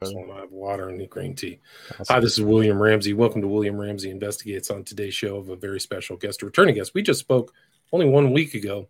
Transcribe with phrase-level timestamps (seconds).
[0.00, 0.06] I
[0.38, 1.58] have water and green tea.
[1.90, 2.06] Awesome.
[2.08, 3.14] Hi, this is William Ramsey.
[3.14, 4.70] Welcome to William Ramsey Investigates.
[4.70, 6.94] On today's show, of a very special guest, a returning guest.
[6.94, 7.52] We just spoke
[7.92, 8.86] only one week ago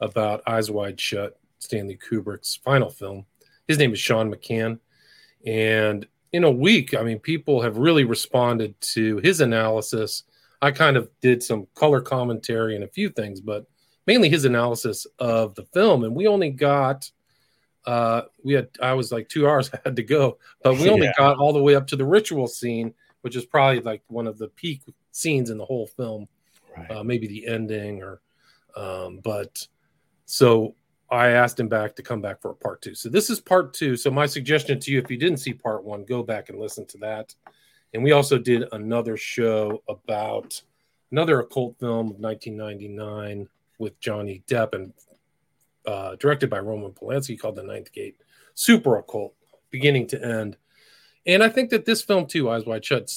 [0.00, 3.26] about Eyes Wide Shut, Stanley Kubrick's final film.
[3.66, 4.78] His name is Sean McCann,
[5.44, 10.22] and in a week, I mean, people have really responded to his analysis.
[10.60, 13.66] I kind of did some color commentary and a few things, but
[14.06, 17.10] mainly his analysis of the film, and we only got
[17.86, 21.06] uh, we had I was like two hours I had to go, but we only
[21.06, 21.12] yeah.
[21.16, 24.38] got all the way up to the ritual scene, which is probably like one of
[24.38, 26.28] the peak scenes in the whole film,
[26.76, 26.90] right.
[26.90, 28.20] uh, maybe the ending or,
[28.76, 29.66] um, but
[30.24, 30.74] so
[31.10, 32.94] I asked him back to come back for a part two.
[32.94, 33.96] So this is part two.
[33.96, 36.86] So my suggestion to you, if you didn't see part one, go back and listen
[36.86, 37.34] to that.
[37.92, 40.62] And we also did another show about
[41.10, 43.46] another occult film of 1999
[43.78, 44.94] with Johnny Depp and
[45.86, 48.16] uh, directed by Roman Polanski called The Ninth Gate.
[48.54, 49.34] Super occult,
[49.70, 50.56] beginning to end.
[51.26, 53.10] And I think that this film, too, Eyes Wide Shut,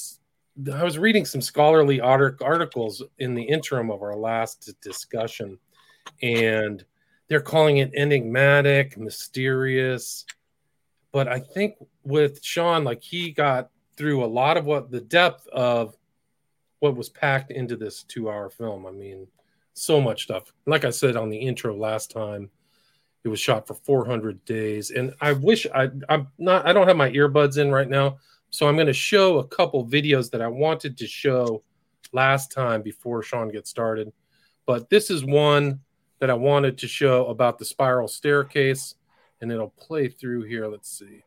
[0.72, 5.58] I was reading some scholarly articles in the interim of our last discussion,
[6.22, 6.84] and
[7.28, 10.24] they're calling it enigmatic, mysterious.
[11.12, 15.46] But I think with Sean, like he got through a lot of what the depth
[15.48, 15.96] of
[16.80, 18.86] what was packed into this two hour film.
[18.86, 19.26] I mean,
[19.76, 20.52] so much stuff.
[20.66, 22.50] Like I said on the intro last time,
[23.24, 26.96] it was shot for 400 days, and I wish I I'm not I don't have
[26.96, 28.18] my earbuds in right now,
[28.50, 31.62] so I'm going to show a couple videos that I wanted to show
[32.12, 34.12] last time before Sean gets started.
[34.64, 35.80] But this is one
[36.20, 38.94] that I wanted to show about the spiral staircase,
[39.40, 40.66] and it'll play through here.
[40.66, 41.22] Let's see.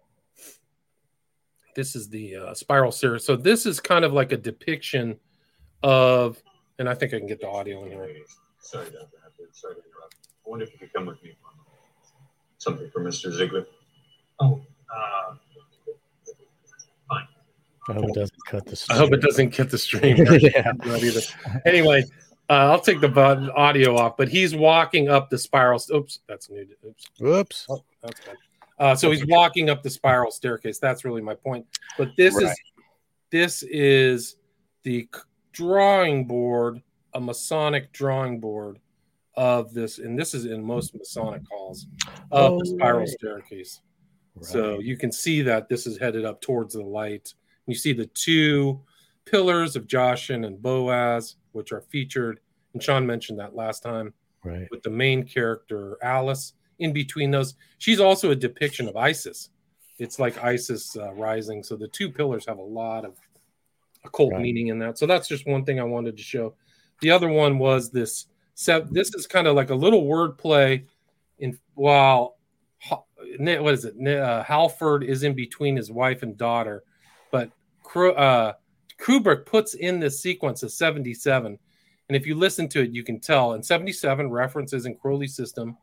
[1.75, 3.25] This is the uh, spiral staircase.
[3.25, 5.19] So this is kind of like a depiction
[5.83, 6.41] of,
[6.79, 8.15] and I think I can get the audio in here.
[8.59, 9.07] Sorry, Doctor.
[9.51, 10.15] Sorry to interrupt.
[10.45, 11.35] I wonder if you could come with me
[12.59, 13.31] something for Mr.
[13.31, 13.65] Ziegler?
[14.39, 14.61] Oh,
[14.93, 15.35] uh,
[17.09, 17.27] fine.
[17.89, 18.95] I hope it doesn't cut the stream.
[18.95, 20.17] I hope it doesn't cut the stream.
[20.39, 20.71] yeah.
[21.65, 22.03] Anyway,
[22.49, 25.81] uh, I'll take the audio off, but he's walking up the spiral.
[25.93, 26.67] Oops, that's new.
[26.85, 27.05] Oops.
[27.19, 27.65] Whoops.
[27.69, 28.35] Oh, that's bad.
[28.77, 30.79] Uh, so he's walking up the spiral staircase.
[30.79, 31.65] That's really my point.
[31.97, 32.45] But this right.
[32.45, 32.59] is
[33.29, 34.37] this is
[34.83, 35.07] the
[35.51, 36.81] drawing board,
[37.13, 38.79] a Masonic drawing board
[39.35, 41.87] of this, and this is in most Masonic halls
[42.31, 43.07] of oh, the spiral right.
[43.07, 43.81] staircase.
[44.35, 44.45] Right.
[44.45, 47.33] So you can see that this is headed up towards the light.
[47.67, 48.81] You see the two
[49.25, 52.39] pillars of Jachin and Boaz, which are featured,
[52.73, 54.67] and Sean mentioned that last time, right?
[54.71, 57.55] With the main character Alice in between those.
[57.77, 59.49] She's also a depiction of Isis.
[59.99, 61.61] It's like Isis uh, rising.
[61.61, 63.17] So the two pillars have a lot of
[64.05, 64.41] occult right.
[64.41, 64.97] meaning in that.
[64.97, 66.55] So that's just one thing I wanted to show.
[67.01, 68.27] The other one was this
[68.91, 70.85] this is kind of like a little wordplay
[71.39, 72.35] in while
[73.37, 74.07] what is it?
[74.07, 76.83] Uh, Harford is in between his wife and daughter,
[77.31, 77.51] but
[77.95, 78.53] uh,
[78.99, 81.57] Kubrick puts in this sequence of 77.
[82.07, 83.53] And if you listen to it, you can tell.
[83.53, 85.77] And 77 references in Crowley's system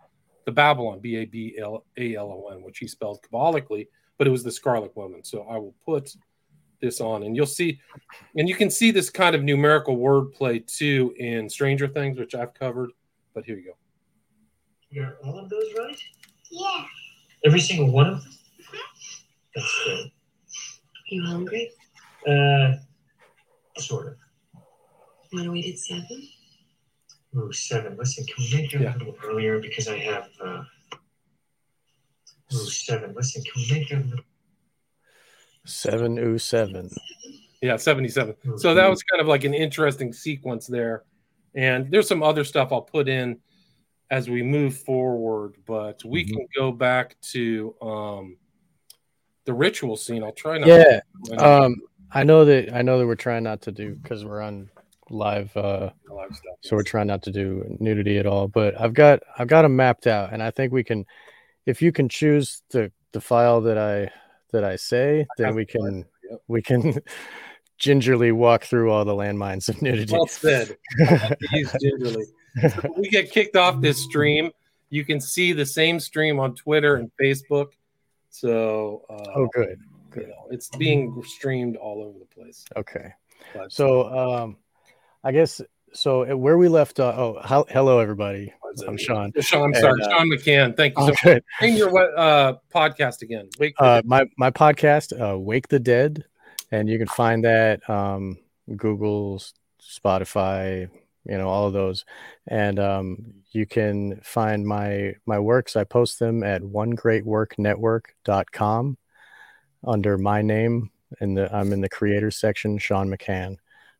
[0.45, 4.27] the Babylon, B A B L A L O N, which he spelled Kabbalically, but
[4.27, 5.25] it was the Scarlet Woman.
[5.25, 6.15] So I will put
[6.81, 7.81] this on and you'll see
[8.37, 12.53] and you can see this kind of numerical wordplay too in stranger things which i've
[12.55, 12.91] covered
[13.37, 13.77] but here you go.
[14.89, 16.01] You're all of those right?
[16.51, 16.85] Yeah.
[17.45, 18.33] Every single one of them?
[19.55, 20.11] That's good.
[21.11, 21.71] You hungry?
[22.27, 22.77] Uh
[23.77, 24.15] sort of.
[25.31, 26.29] You want to wait at seven?
[27.37, 27.95] Ooh, seven.
[27.99, 28.97] Listen, can we make it yeah.
[28.97, 29.61] a little earlier?
[29.61, 30.63] Because I have uh
[32.55, 33.13] Ooh, seven.
[33.15, 34.25] Listen, can we make it a little
[35.67, 36.91] Seven ooh seven.
[37.63, 38.37] Yeah, 77.
[38.59, 41.05] So that was kind of like an interesting sequence there.
[41.55, 43.39] And there's some other stuff I'll put in
[44.11, 46.37] as we move forward, but we mm-hmm.
[46.37, 48.37] can go back to um
[49.47, 50.23] the ritual scene.
[50.23, 51.01] I'll try not Yeah.
[51.39, 51.77] Um
[52.13, 54.71] I know that I know that we're trying not to do because we're on
[55.11, 58.49] live uh live stuff, so we're trying not to do nudity at all.
[58.49, 61.05] But I've got I've got them mapped out and I think we can
[61.65, 64.11] if you can choose the the file that I
[64.53, 66.41] that I say, then we can yep.
[66.49, 67.01] we can
[67.79, 70.13] gingerly walk through all the landmines of nudity.
[70.13, 70.77] Well said.
[71.81, 72.25] gingerly.
[72.61, 74.51] So we get kicked off this stream.
[74.89, 77.73] You can see the same stream on Twitter and Facebook.
[78.31, 79.79] So uh, oh, good,
[80.11, 80.23] good.
[80.23, 82.65] You know, it's being streamed all over the place.
[82.77, 83.13] Okay.
[83.55, 84.57] But, so um,
[85.23, 85.61] I guess
[85.97, 88.53] so uh, where we left uh, oh hello everybody.
[88.87, 89.33] I'm sean.
[89.41, 90.03] Sean i'm and, sorry.
[90.03, 91.43] uh, sean mccann thank you so much.
[91.63, 93.49] name your uh, podcast again.
[93.79, 96.25] Uh, my my podcast uh, wake the dead
[96.71, 98.39] and you can find that um,
[98.77, 99.41] google
[99.81, 100.89] spotify
[101.29, 102.05] you know all of those.
[102.47, 105.77] And um, you can find my my works.
[105.77, 107.59] I post them at one great work
[109.85, 110.91] under my name,
[111.21, 113.57] and I'm in the creators section, Sean McCann,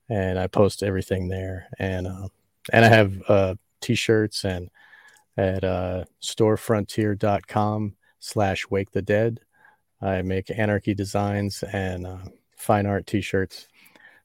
[0.09, 1.69] and I post everything there.
[1.79, 2.29] And uh,
[2.73, 4.71] and I have uh, t-shirts and
[5.37, 9.41] at uh, storefrontier.com slash wake the dead.
[10.01, 12.19] I make anarchy designs and uh,
[12.57, 13.69] fine art t-shirts.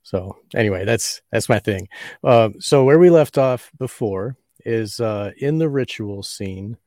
[0.03, 1.87] So anyway, that's that's my thing.
[2.23, 6.77] Uh, so where we left off before is uh, in the ritual scene.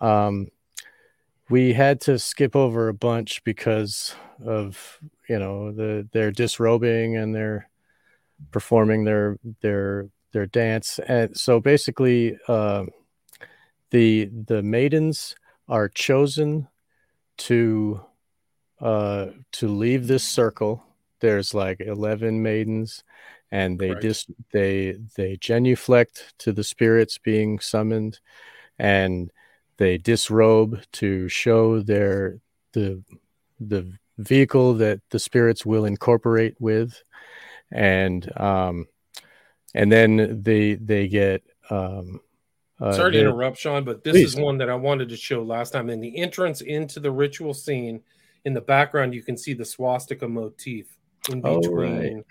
[0.00, 0.48] Um,
[1.50, 4.14] we had to skip over a bunch because
[4.44, 4.98] of
[5.28, 7.68] you know the their disrobing and their
[8.50, 10.98] performing their their their dance.
[10.98, 12.84] And so basically uh,
[13.90, 15.34] the the maidens
[15.68, 16.68] are chosen
[17.36, 18.00] to
[18.80, 20.84] uh to leave this circle.
[21.20, 23.02] There's like 11 maidens
[23.50, 28.18] and they just dis they they genuflect to the spirits being summoned
[28.78, 29.30] and
[29.76, 32.38] they disrobe to show their
[32.72, 33.02] the
[33.60, 37.02] the vehicle that the spirits will incorporate with
[37.72, 38.86] and um
[39.74, 42.20] and then they they get um
[42.80, 44.34] uh, sorry to interrupt sean but this please.
[44.34, 47.54] is one that i wanted to show last time in the entrance into the ritual
[47.54, 48.00] scene
[48.44, 50.96] in the background you can see the swastika motif
[51.30, 52.24] in between oh, right.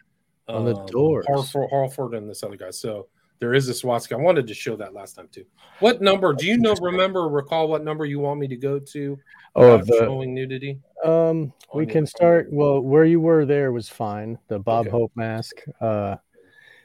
[0.47, 1.23] on the door.
[1.27, 3.07] harford, harford and this other guy so
[3.43, 4.15] there is a swastika.
[4.15, 5.43] I wanted to show that last time too.
[5.81, 6.75] What number do you know?
[6.81, 9.19] Remember, recall what number you want me to go to?
[9.53, 10.79] Oh, the, showing nudity.
[11.03, 12.47] Um, we can start.
[12.53, 14.39] Well, where you were there was fine.
[14.47, 14.91] The Bob okay.
[14.91, 15.57] Hope mask.
[15.81, 16.15] Uh,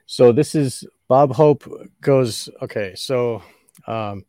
[0.06, 1.62] so this is Bob Hope
[2.00, 2.48] goes.
[2.60, 3.40] Okay, so
[3.86, 4.24] um,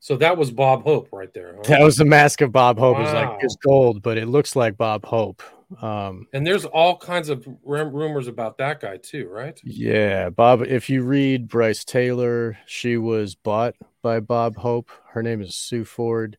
[0.00, 1.54] so that was Bob Hope right there.
[1.54, 1.62] Huh?
[1.68, 2.96] That was the mask of Bob Hope.
[2.96, 3.04] Wow.
[3.04, 5.40] It's like it's gold, but it looks like Bob Hope.
[5.80, 9.58] Um, and there's all kinds of rumors about that guy too, right?
[9.64, 10.62] Yeah, Bob.
[10.62, 14.90] If you read Brice Taylor, she was bought by Bob Hope.
[15.10, 16.36] Her name is Sue Ford.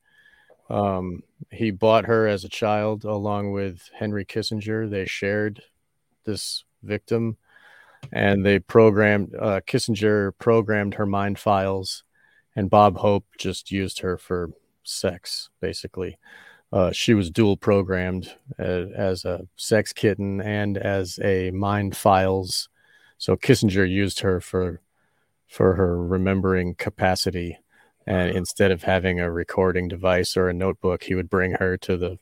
[0.70, 4.90] Um, he bought her as a child along with Henry Kissinger.
[4.90, 5.62] They shared
[6.24, 7.38] this victim,
[8.12, 12.04] and they programmed uh, Kissinger programmed her mind files,
[12.56, 14.52] and Bob Hope just used her for
[14.84, 16.18] sex, basically
[16.72, 22.70] uh, she was dual programmed as, as, a sex kitten and as a mind files.
[23.18, 24.82] So Kissinger used her for
[25.48, 27.60] for her remembering capacity,
[28.08, 31.98] and instead of having a recording device or a notebook, he would bring her to
[31.98, 32.20] the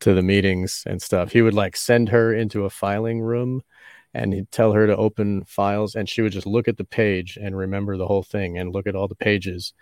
[0.00, 1.32] to the meetings and stuff.
[1.32, 3.62] He would like send her into a filing room
[4.12, 7.36] and he'd tell her to open files and she would just look at the page
[7.40, 9.72] and remember the whole thing and look at all the pages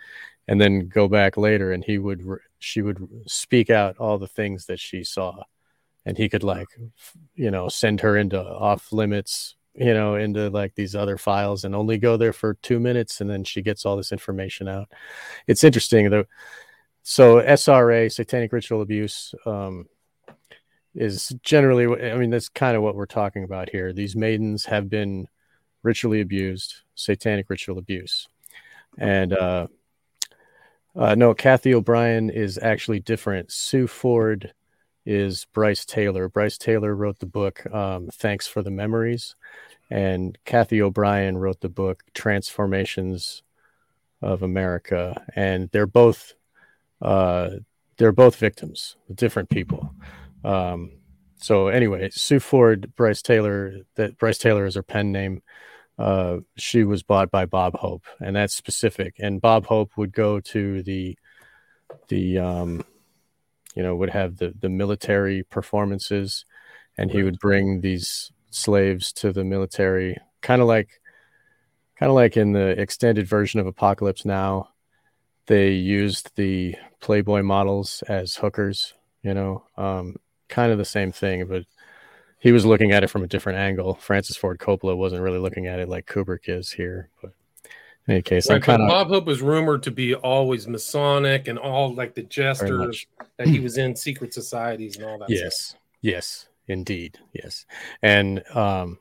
[0.47, 2.21] and then go back later and he would
[2.63, 5.43] she would speak out all the things that she saw.
[6.05, 6.67] And he could like
[7.35, 11.73] you know send her into off limits you know into like these other files and
[11.75, 14.89] only go there for two minutes and then she gets all this information out.
[15.47, 16.25] It's interesting though.
[17.03, 19.87] So sra satanic ritual abuse um,
[20.95, 23.93] is generally i mean that's kind of what we're talking about here.
[23.93, 25.27] These maidens have been
[25.83, 28.27] ritually abused satanic ritual abuse.
[28.97, 29.67] And uh
[30.95, 33.51] uh, no, Kathy O'Brien is actually different.
[33.51, 34.53] Sue Ford
[35.05, 36.29] is Brice Taylor.
[36.29, 39.35] Brice Taylor wrote the book um, Thanks for the Memories,
[39.89, 43.43] and Kathy O'Brien wrote the book Transformations
[44.21, 45.21] of America.
[45.35, 46.33] And they're both
[47.01, 47.49] uh,
[47.97, 49.93] they're both victims, different people.
[50.43, 50.91] Um,
[51.37, 53.79] so anyway, Sue Ford, Brice Taylor.
[53.95, 55.41] That Brice Taylor is her pen name
[55.97, 59.15] uh, she was bought by Bob Hope, and that's specific.
[59.19, 61.17] And Bob Hope would go to the
[62.07, 62.85] the um,
[63.75, 66.45] you know would have the the military performances,
[66.97, 70.99] and he would bring these slaves to the military, kind of like
[71.99, 74.69] kind of like in the extended version of Apocalypse Now.
[75.45, 80.15] They used the Playboy models as hookers, you know, um,
[80.47, 81.65] kind of the same thing, but
[82.43, 83.95] he was looking at it from a different angle.
[83.95, 87.07] Francis Ford Coppola wasn't really looking at it like Kubrick is here.
[87.21, 87.31] But
[88.05, 91.47] in any case, right, I'm kind of Bob Hope was rumored to be always Masonic
[91.47, 93.05] and all like the jesters
[93.37, 95.29] that he was in secret societies and all that.
[95.29, 95.79] Yes, stuff.
[96.01, 97.65] yes, indeed, yes.
[98.01, 98.99] And um,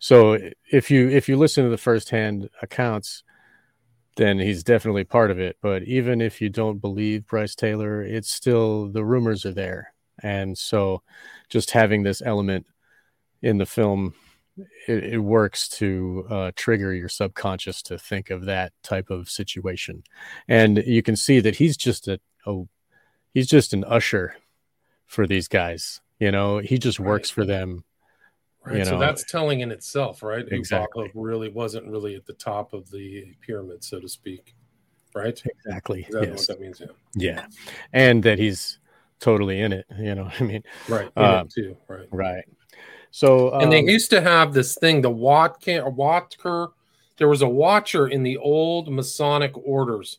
[0.00, 0.36] so
[0.72, 3.22] if you if you listen to the firsthand accounts,
[4.16, 5.58] then he's definitely part of it.
[5.62, 10.56] But even if you don't believe Brice Taylor, it's still the rumors are there, and
[10.56, 11.02] so
[11.48, 12.66] just having this element
[13.42, 14.14] in the film
[14.86, 20.02] it, it works to uh, trigger your subconscious to think of that type of situation.
[20.48, 22.62] And you can see that he's just a, a
[23.34, 24.34] he's just an usher
[25.06, 26.58] for these guys you know?
[26.58, 27.34] He just works right.
[27.34, 27.84] for them
[28.64, 28.90] right you know?
[28.90, 30.44] so that's telling in itself right?
[30.50, 31.10] Exactly.
[31.14, 34.54] Really wasn't really at the top of the pyramid so to speak
[35.14, 35.40] right?
[35.44, 36.46] Exactly yes.
[36.46, 36.80] that means?
[36.80, 36.86] Yeah.
[37.14, 37.46] Yeah.
[37.92, 38.78] And that he's
[39.20, 39.86] totally in it.
[39.98, 40.62] You know what I mean?
[40.88, 41.10] Right.
[41.16, 41.76] in Um, it too.
[41.88, 42.08] Right.
[42.10, 42.44] Right.
[43.10, 46.68] So and they um, used to have this thing, the Watkin or Watker.
[47.16, 50.18] There was a watcher in the old Masonic orders,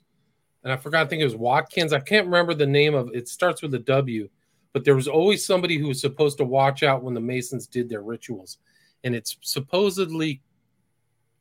[0.63, 1.05] and I forgot.
[1.05, 1.93] I think it was Watkins.
[1.93, 3.29] I can't remember the name of it.
[3.29, 4.27] Starts with a W,
[4.73, 7.87] but there was always somebody who was supposed to watch out when the Masons did
[7.87, 8.57] their rituals,
[9.03, 10.41] and it's supposedly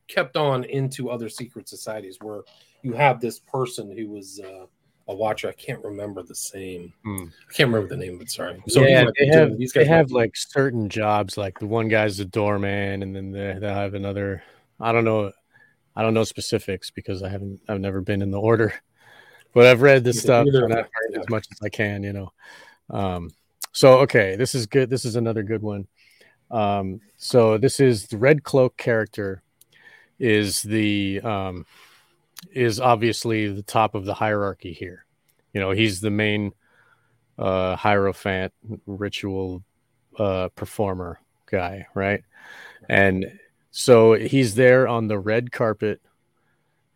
[0.07, 2.43] kept on into other secret societies where
[2.83, 4.67] you have this person who was uh,
[5.09, 5.49] a watcher.
[5.49, 6.93] I can't remember the same.
[7.03, 7.25] Hmm.
[7.51, 8.31] I can't remember the name of it.
[8.31, 8.63] Sorry.
[8.69, 11.37] So yeah, they be doing- have these they guys might have like certain jobs.
[11.37, 14.43] Like the one guy's a doorman, and then they they have another.
[14.81, 15.33] I don't know.
[15.97, 17.61] I don't know specifics because I haven't.
[17.69, 18.73] I've never been in the order,
[19.55, 21.21] but I've read this stuff neither and have I've I, heard yeah.
[21.21, 22.03] as much as I can.
[22.03, 22.33] You know.
[22.91, 23.31] Um,
[23.73, 24.91] so okay, this is good.
[24.91, 25.87] This is another good one.
[26.51, 29.43] Um, so this is the red cloak character
[30.19, 31.67] is the um,
[32.53, 35.05] is obviously the top of the hierarchy here.
[35.53, 36.53] You know, he's the main
[37.39, 38.53] uh, hierophant
[38.87, 39.63] ritual
[40.19, 42.23] uh, performer guy, right?
[42.89, 43.39] And
[43.71, 46.01] so he's there on the red carpet,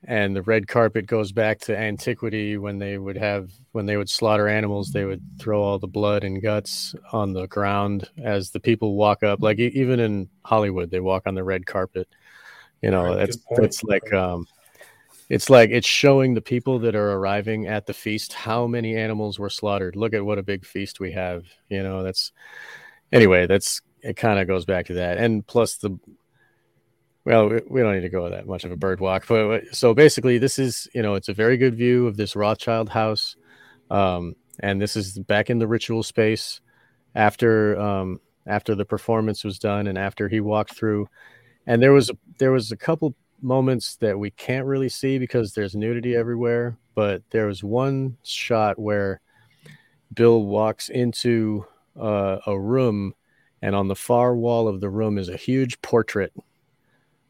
[0.05, 4.11] and the red carpet goes back to antiquity when they would have when they would
[4.11, 8.61] slaughter animals, they would throw all the blood and guts on the ground as the
[8.61, 9.41] people walk up.
[9.41, 12.09] Like even in Hollywood, they walk on the red carpet.
[12.81, 14.47] You know, Right, that's that's like um,
[15.33, 19.39] it's like it's showing the people that are arriving at the feast how many animals
[19.39, 19.97] were slaughtered.
[19.97, 21.45] Look at what a big feast we have.
[21.71, 22.33] You know, that's
[23.13, 23.47] anyway.
[23.47, 24.19] That's it.
[24.19, 25.99] Kind of goes back to that, and plus the
[27.25, 30.37] well, we, don't need to go that much of a bird walk, but so basically,
[30.37, 33.35] this is you know, it's a very good view of this Rothschild house,
[33.91, 36.61] um, and this is back in the ritual space
[37.15, 41.09] after um, after the performance was done and after he walked through,
[41.67, 45.75] and there was there was a couple moments that we can't really see because there's
[45.75, 49.21] nudity everywhere, but there was one shot where
[50.15, 51.67] Bill walks into
[52.01, 53.15] uh, a room,
[53.61, 56.33] and on the far wall of the room is a huge portrait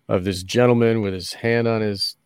[0.09, 2.17] of this gentleman with his hand on his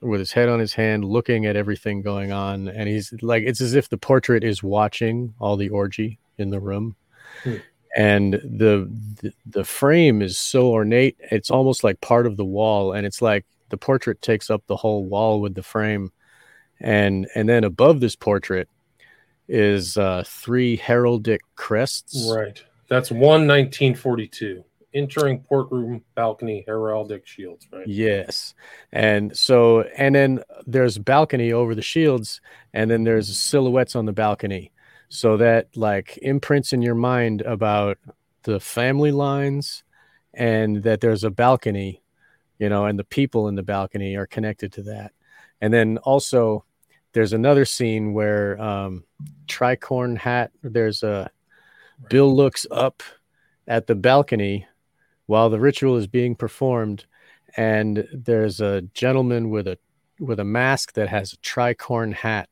[0.00, 3.60] with his head on his hand looking at everything going on and he's like it's
[3.60, 6.94] as if the portrait is watching all the orgy in the room
[7.42, 7.56] Hmm.
[7.96, 12.92] And the, the the frame is so ornate it's almost like part of the wall
[12.92, 16.10] and it's like the portrait takes up the whole wall with the frame
[16.80, 18.68] and and then above this portrait
[19.48, 22.62] is uh three heraldic crests Right.
[22.92, 24.62] That's one 1942.
[24.92, 27.66] Entering port room balcony heraldic shields.
[27.72, 27.88] Right.
[27.88, 28.52] Yes.
[28.92, 32.42] And so, and then there's balcony over the shields,
[32.74, 34.72] and then there's silhouettes on the balcony.
[35.14, 37.98] So that like imprints in your mind about
[38.44, 39.84] the family lines
[40.32, 42.02] and that there's a balcony,
[42.58, 45.12] you know, and the people in the balcony are connected to that.
[45.60, 46.64] And then also,
[47.12, 49.04] there's another scene where um,
[49.46, 51.30] tricorn hat, there's a
[52.08, 53.02] Bill looks up
[53.68, 54.66] at the balcony
[55.26, 57.04] while the ritual is being performed
[57.58, 59.78] and there's a gentleman with a
[60.18, 62.48] with a mask that has a tricorn hat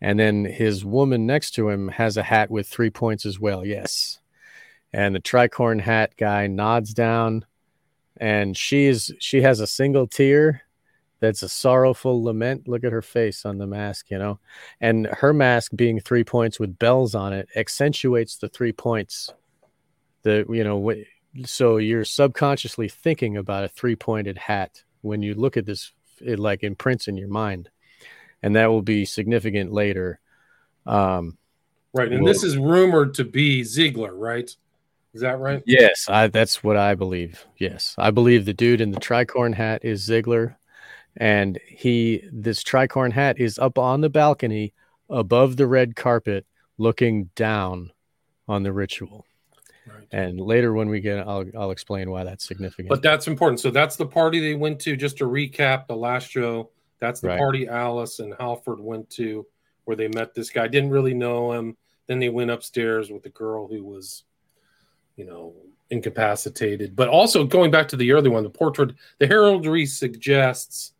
[0.00, 3.64] and then his woman next to him has a hat with three points as well
[3.64, 4.18] yes.
[4.92, 7.44] And the tricorn hat guy nods down
[8.18, 10.62] and she's she has a single tear
[11.18, 12.68] that's a sorrowful lament.
[12.68, 14.38] Look at her face on the mask you know?
[14.80, 19.32] And her mask being three points with bells on it accentuates the three points
[20.26, 20.92] the you know
[21.44, 26.64] so you're subconsciously thinking about a three-pointed hat when you look at this it like
[26.64, 27.70] imprints in your mind
[28.42, 30.20] and that will be significant later
[30.86, 31.36] um
[31.92, 32.12] Right.
[32.12, 34.54] And this is rumored to be Ziegler, right?
[35.14, 35.62] Is that right?
[35.64, 39.82] yes i that's what i believe yes i believe the dude in the tricorn hat
[39.82, 40.58] is ziegler
[41.16, 44.74] and he this tricorn hat is up on the balcony
[45.08, 46.44] above the red carpet
[46.76, 47.90] looking down
[48.46, 49.24] on the ritual
[49.86, 50.06] Right.
[50.12, 53.60] and later when we get i'll, I'll explain why that's significant But that's important.
[53.60, 54.96] So that's the party they went to.
[54.96, 57.38] Just to recap the last show, that's the Right.
[57.38, 59.46] party Alice and Harford went to
[59.84, 60.66] where they met this guy.
[60.68, 61.76] Didn't really know him.
[62.06, 64.24] Then they went upstairs with the girl who was,
[65.16, 65.54] you know,
[65.90, 66.96] incapacitated.
[66.96, 70.92] But also going back to the early one, the portrait, the heraldry suggests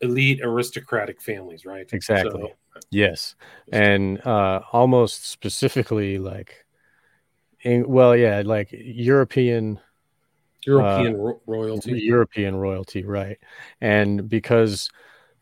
[0.00, 1.88] elite aristocratic families, right?
[1.92, 2.42] Exactly.
[2.42, 2.52] So-
[2.90, 3.36] Yes,
[3.70, 6.64] and uh, almost specifically like,
[7.62, 9.80] in, well, yeah, like European
[10.66, 11.92] European ro- royalty.
[12.00, 13.38] European royalty, right?
[13.80, 14.90] And because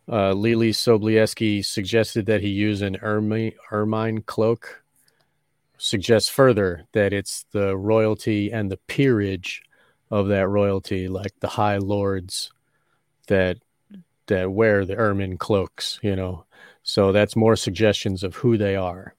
[0.08, 4.82] uh, Leelee Sobieski suggested that he use an ermine, ermine cloak,
[5.78, 9.62] suggests further that it's the royalty and the peerage
[10.10, 12.50] of that royalty, like the high lords
[13.28, 13.58] that
[14.26, 16.44] that wear the ermine cloaks, you know.
[16.82, 19.14] So that's more suggestions of who they are.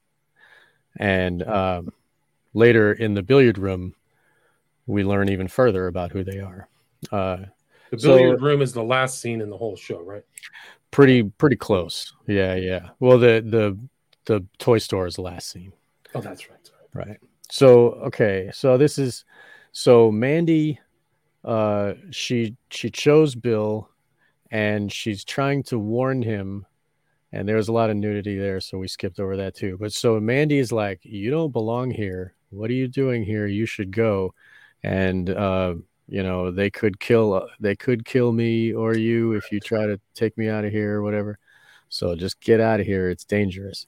[0.97, 1.93] And um,
[2.53, 3.95] later in the billiard room,
[4.85, 6.67] we learn even further about who they are.
[7.11, 7.37] Uh,
[7.93, 10.23] The So- billiard room is the last scene in the whole show, right?
[10.89, 12.13] pretty pretty close.
[12.27, 12.89] Yeah, yeah.
[12.99, 13.77] Well, the the
[14.25, 15.73] the toy store is the last scene.
[16.15, 16.59] Oh, that's right.
[16.65, 17.07] Sorry.
[17.07, 17.19] Right.
[17.49, 19.25] So okay, so this is
[19.71, 20.79] so Mandy
[21.43, 23.89] uh she she chose Bill
[24.51, 26.65] and she's trying to warn him
[27.31, 29.77] and there was a lot of nudity there so we skipped over that too.
[29.79, 32.33] But so Mandy is like you don't belong here.
[32.51, 33.45] What are you doing here?
[33.47, 34.33] You should go.
[34.83, 35.75] And uh
[36.07, 39.99] you know, they could kill they could kill me or you if you try to
[40.13, 41.39] take me out of here or whatever.
[41.89, 43.09] So just get out of here.
[43.09, 43.87] It's dangerous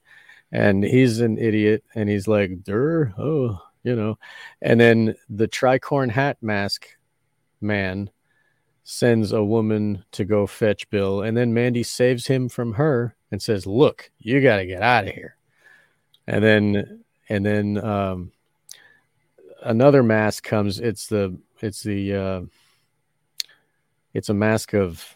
[0.51, 4.17] and he's an idiot and he's like Durr, oh you know
[4.62, 6.88] and then the tricorn hat mask
[7.62, 8.10] man
[8.84, 13.41] sends a woman to go fetch bill and then mandy saves him from her and
[13.41, 15.38] says look you got to get out of here
[16.27, 18.31] and then and then um
[19.63, 22.41] another mask comes it's the it's the uh
[24.13, 25.15] it's a mask of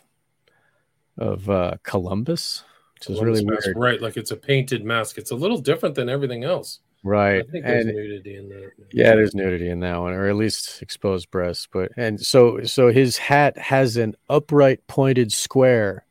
[1.17, 2.63] of uh columbus
[2.99, 5.17] which is really Columbus mask, weird Right, like it's a painted mask.
[5.17, 6.79] It's a little different than everything else.
[7.03, 8.71] right I think there's and nudity in that.
[8.91, 11.67] Yeah, there's nudity in that one, or at least exposed breasts.
[11.71, 16.05] But and so so his hat has an upright pointed square,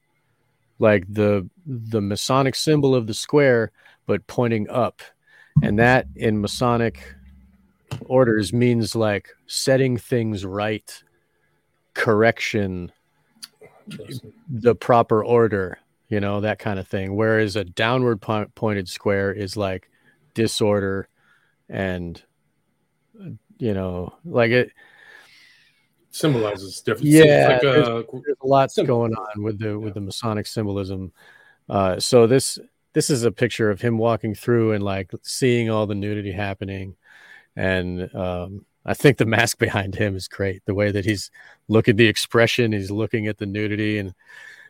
[0.78, 3.70] like the the Masonic symbol of the square,
[4.06, 5.02] but pointing up.
[5.62, 7.14] And that in Masonic
[8.07, 11.02] orders means like setting things right,
[11.95, 12.92] correction,
[14.49, 15.78] the proper order,
[16.09, 17.16] you know, that kind of thing.
[17.16, 19.90] Whereas a downward po- pointed square is like
[20.35, 21.09] disorder
[21.68, 22.23] and,
[23.59, 24.71] you know, like it,
[26.11, 27.07] Symbolizes different.
[27.07, 27.87] Yeah, like there's
[28.42, 28.97] a lot Simple.
[28.97, 31.12] going on with the with the Masonic symbolism.
[31.68, 32.59] Uh, so this
[32.95, 36.97] this is a picture of him walking through and like seeing all the nudity happening,
[37.59, 40.65] and um, I think the mask behind him is great.
[40.65, 41.31] The way that he's
[41.69, 44.15] looking at the expression, he's looking at the nudity, and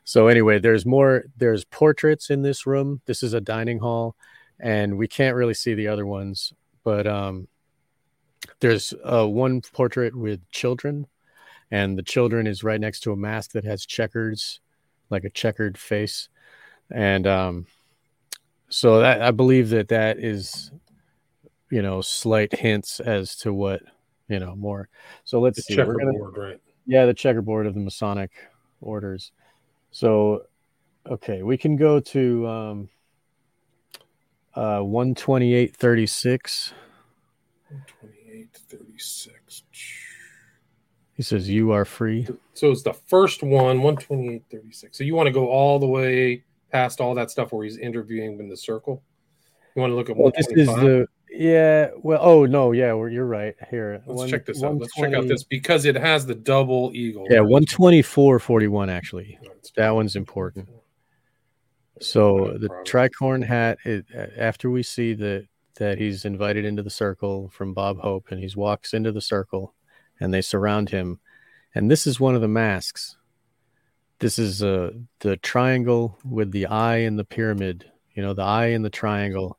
[0.04, 1.24] so anyway, there's more.
[1.36, 3.00] There's portraits in this room.
[3.06, 4.16] This is a dining hall,
[4.58, 7.48] and we can't really see the other ones, but um,
[8.60, 11.06] there's uh, one portrait with children
[11.70, 14.60] and the children is right next to a mask that has checkers
[15.10, 16.28] like a checkered face
[16.90, 17.66] and um
[18.68, 20.70] so that i believe that that is
[21.70, 23.82] you know slight hints as to what
[24.28, 24.88] you know more
[25.24, 26.60] so let's the see we're gonna right?
[26.86, 28.30] yeah the checkerboard of the masonic
[28.80, 29.32] orders
[29.90, 30.42] so
[31.08, 32.88] okay we can go to um
[34.54, 36.72] uh 12836
[38.00, 39.62] 28, 36.
[41.14, 42.26] he says you are free
[42.58, 44.98] So it's the first one, 128, 36.
[44.98, 48.40] So you want to go all the way past all that stuff where he's interviewing
[48.40, 49.02] in the circle?
[49.76, 51.90] You want to look at Well, this is the yeah.
[52.02, 53.54] Well, oh no, yeah, well, you're right.
[53.70, 54.78] Here, Let's one- check this out.
[54.78, 57.26] Let's check out this because it has the double eagle.
[57.30, 57.48] Yeah, right?
[57.48, 59.38] one twenty four forty one actually.
[59.76, 60.68] That one's important.
[62.00, 62.90] So the Providence.
[62.90, 63.78] tricorn hat.
[63.84, 68.40] It, after we see that that he's invited into the circle from Bob Hope, and
[68.40, 69.74] he walks into the circle,
[70.20, 71.20] and they surround him,
[71.74, 73.16] and this is one of the masks.
[74.20, 77.90] This is uh, the triangle with the eye and the pyramid.
[78.14, 79.58] You know, the eye in the triangle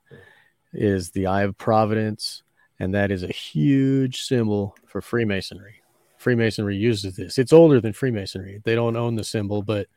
[0.73, 2.43] is the eye of Providence,
[2.79, 5.82] and that is a huge symbol for Freemasonry.
[6.17, 7.38] Freemasonry uses this.
[7.38, 8.62] It's older than Freemasonry.
[8.65, 9.88] They don't own the symbol, but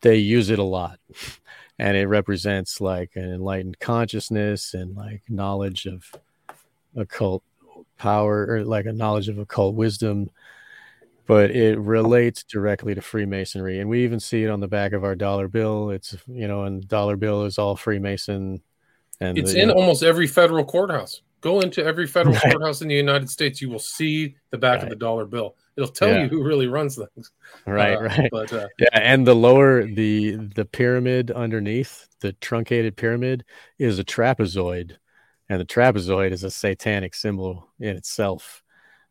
[0.00, 0.98] they use it a lot.
[1.76, 6.08] And it represents like an enlightened consciousness and like knowledge of
[6.94, 7.42] occult
[7.98, 10.30] power or like a knowledge of occult wisdom.
[11.26, 13.80] But it relates directly to Freemasonry.
[13.80, 15.90] And we even see it on the back of our dollar bill.
[15.90, 18.62] It's, you know, and dollar bill is all Freemason.
[19.20, 21.22] And It's the- in almost every federal courthouse.
[21.40, 22.52] Go into every federal Right.
[22.52, 23.60] courthouse in the United States.
[23.60, 24.90] You will see the back of Right.
[24.90, 25.56] the dollar bill.
[25.76, 26.22] It'll tell Yeah.
[26.22, 27.30] you who really runs things.
[27.66, 28.28] right, Uh, right.
[28.30, 33.44] But uh, Yeah, and the lower the the pyramid underneath the truncated pyramid
[33.78, 34.92] is a trapezoid,
[35.50, 38.62] and the trapezoid is a satanic symbol in itself.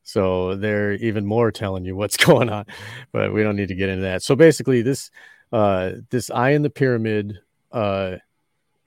[0.04, 2.66] So they're even more telling you what's going on,
[3.12, 4.24] but we don't need to get into that.
[4.24, 5.12] So basically, this
[5.52, 7.40] uh, this eye in the pyramid
[7.72, 8.18] uh,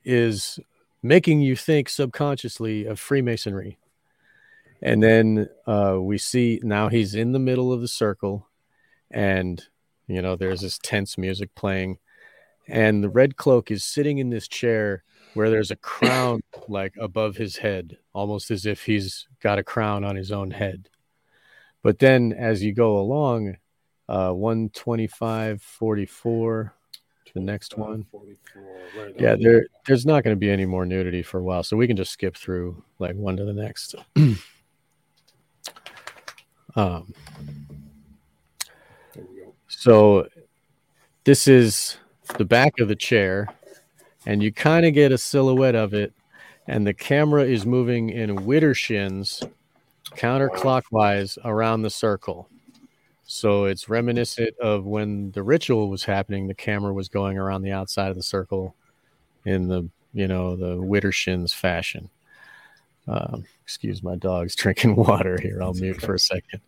[0.05, 0.59] is
[1.07, 3.79] making you think subconsciously of Freemasonry.
[4.83, 8.47] And then uh, we see now he's in the middle of the circle,
[9.11, 9.62] and
[10.07, 11.99] you know there's this tense music playing,
[12.69, 17.37] and the red cloak is sitting in this chair where there's a crown like above
[17.37, 20.90] his head, almost as if he's got a crown on his own head.
[21.83, 23.57] But then as you go along,
[24.09, 26.75] uh, 125, 44,
[27.37, 28.07] the next one.
[28.96, 31.77] right Yeah, there there's not going to be any more nudity for a while, so
[31.77, 33.94] we can just skip through like one to the next.
[34.16, 34.38] um,
[36.75, 37.05] There
[39.31, 39.53] we go.
[39.68, 40.27] so
[41.25, 41.99] this is
[42.38, 43.49] the back of the chair,
[44.25, 46.14] and you kind of get a silhouette of it,
[46.66, 49.46] and the camera is moving in widdershins
[50.12, 52.49] counterclockwise around the circle.
[53.27, 56.47] So it's reminiscent of when the ritual was happening.
[56.47, 58.77] The camera was going around the outside of the circle
[59.45, 62.09] in the you know the widdershins fashion.
[63.09, 65.62] Um, excuse my dog's drinking water here.
[65.62, 66.61] I'll mute for a second.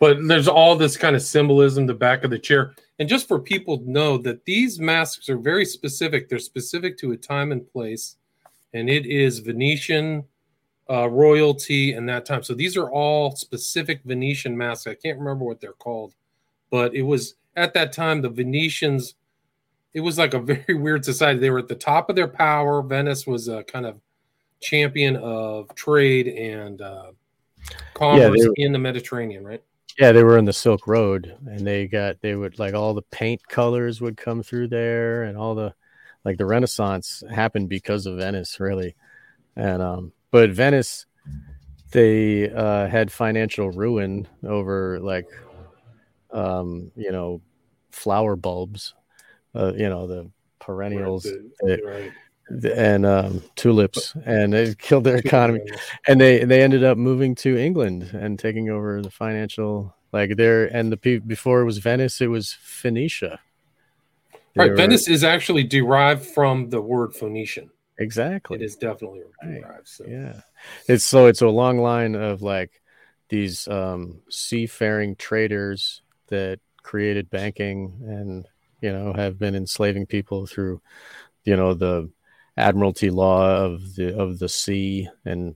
[0.00, 2.74] But there's all this kind of symbolism, the back of the chair.
[3.00, 7.12] And just for people to know that these masks are very specific, they're specific to
[7.12, 8.16] a time and place.
[8.74, 10.24] And it is Venetian
[10.90, 12.42] uh, royalty and that time.
[12.42, 14.86] So these are all specific Venetian masks.
[14.86, 16.14] I can't remember what they're called,
[16.70, 19.14] but it was at that time the Venetians.
[19.94, 21.40] It was like a very weird society.
[21.40, 22.82] They were at the top of their power.
[22.82, 24.00] Venice was a kind of
[24.60, 27.12] champion of trade and uh,
[27.94, 29.62] commerce they- in the Mediterranean, right?
[29.98, 33.02] Yeah, they were in the Silk Road, and they got they would like all the
[33.10, 35.74] paint colors would come through there, and all the
[36.24, 38.94] like the Renaissance happened because of Venice, really.
[39.56, 41.06] And um, but Venice,
[41.92, 45.26] they uh, had financial ruin over like,
[46.30, 47.40] um, you know,
[47.90, 48.94] flower bulbs,
[49.54, 51.26] uh, you know, the perennials
[51.84, 52.12] right.
[52.76, 55.60] and um, tulips, and it killed their economy
[56.06, 60.66] and they they ended up moving to England and taking over the financial like there
[60.66, 63.40] and the pe- before it was Venice it was Phoenicia.
[64.54, 67.70] They Right, were- Venice is actually derived from the word Phoenician.
[67.98, 68.56] Exactly.
[68.56, 69.62] It is definitely Right.
[69.62, 69.88] derived.
[69.88, 70.04] So.
[70.06, 70.40] Yeah,
[70.88, 72.80] it's so it's a long line of like
[73.28, 78.46] these um, seafaring traders that created banking and
[78.80, 80.80] you know have been enslaving people through
[81.44, 82.10] you know the
[82.56, 85.54] admiralty law of the of the sea and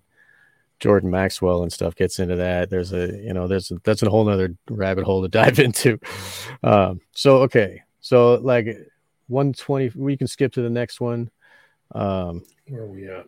[0.80, 2.68] Jordan Maxwell and stuff gets into that.
[2.68, 5.98] There's a you know there's a, that's a whole nother rabbit hole to dive into.
[6.62, 8.66] Um, so okay, so like
[9.28, 11.30] 120, we can skip to the next one.
[11.94, 13.26] Um, Where are we at?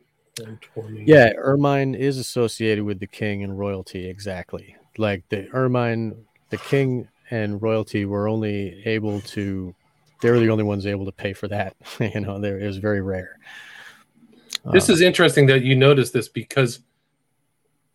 [1.06, 4.08] yeah, ermine is associated with the king and royalty.
[4.08, 4.76] Exactly.
[4.98, 9.74] Like the ermine, the king and royalty were only able to,
[10.22, 11.76] they were the only ones able to pay for that.
[12.00, 13.38] you know, there it was very rare.
[14.72, 16.80] This Uh, is interesting that you notice this because,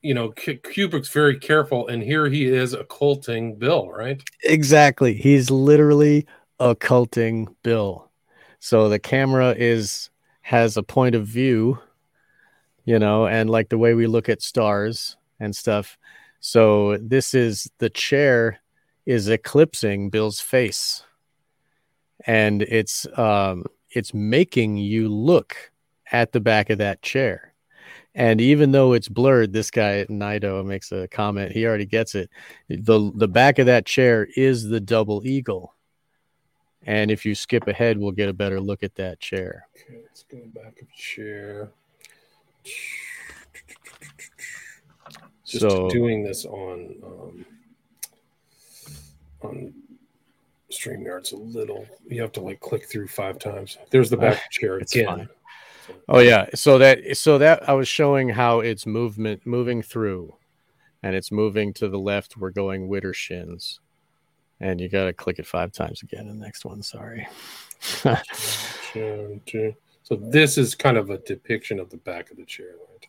[0.01, 4.21] you know, Kubrick's very careful, and here he is occulting Bill, right?
[4.43, 5.13] exactly.
[5.13, 6.25] He's literally
[6.60, 8.10] occulting Bill.
[8.60, 10.10] So the camera is
[10.49, 11.77] has a point of view,
[12.83, 15.95] you know, and like the way we look at stars and stuff.
[16.39, 18.59] So this is the chair
[19.05, 21.03] is eclipsing Bill's face.
[22.25, 25.55] And it's um it's making you look
[26.12, 27.53] at the back of that chair.
[28.15, 31.51] And even though it's blurred, this guy Nido makes a comment.
[31.51, 32.31] He already gets it.
[32.69, 35.75] The the back of that chair is the double eagle.
[36.85, 39.67] And if you skip ahead, we'll get a better look at that chair.
[39.75, 41.69] Okay, let's go back of chair.
[45.45, 47.45] Just So doing this on um,
[49.41, 49.73] on
[50.71, 51.85] StreamYard's a little.
[52.07, 53.77] You have to like click through five times.
[53.89, 55.07] There's the back chair It's again.
[55.07, 55.29] fine.
[56.07, 60.35] Oh yeah, so that so that I was showing how it's movement moving through,
[61.01, 62.37] and it's moving to the left.
[62.37, 63.79] We're going widdershins,
[64.59, 66.27] and you got to click it five times again.
[66.27, 67.27] in The next one, sorry.
[70.03, 73.07] So this is kind of a depiction of the back of the chair, right?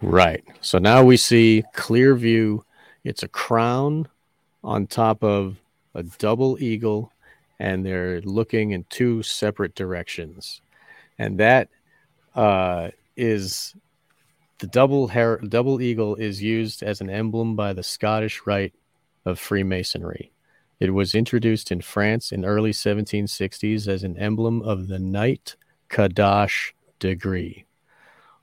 [0.00, 0.44] right.
[0.62, 2.64] So now we see clear view.
[3.04, 4.08] It's a crown
[4.64, 5.60] on top of
[5.94, 7.12] a double eagle,
[7.58, 10.62] and they're looking in two separate directions,
[11.18, 11.68] and that
[12.34, 13.74] uh, is
[14.58, 18.74] the double hair double eagle is used as an emblem by the Scottish Rite
[19.24, 20.32] of Freemasonry.
[20.80, 25.56] It was introduced in France in early 1760s as an emblem of the Knight
[25.90, 27.66] Kadosh degree,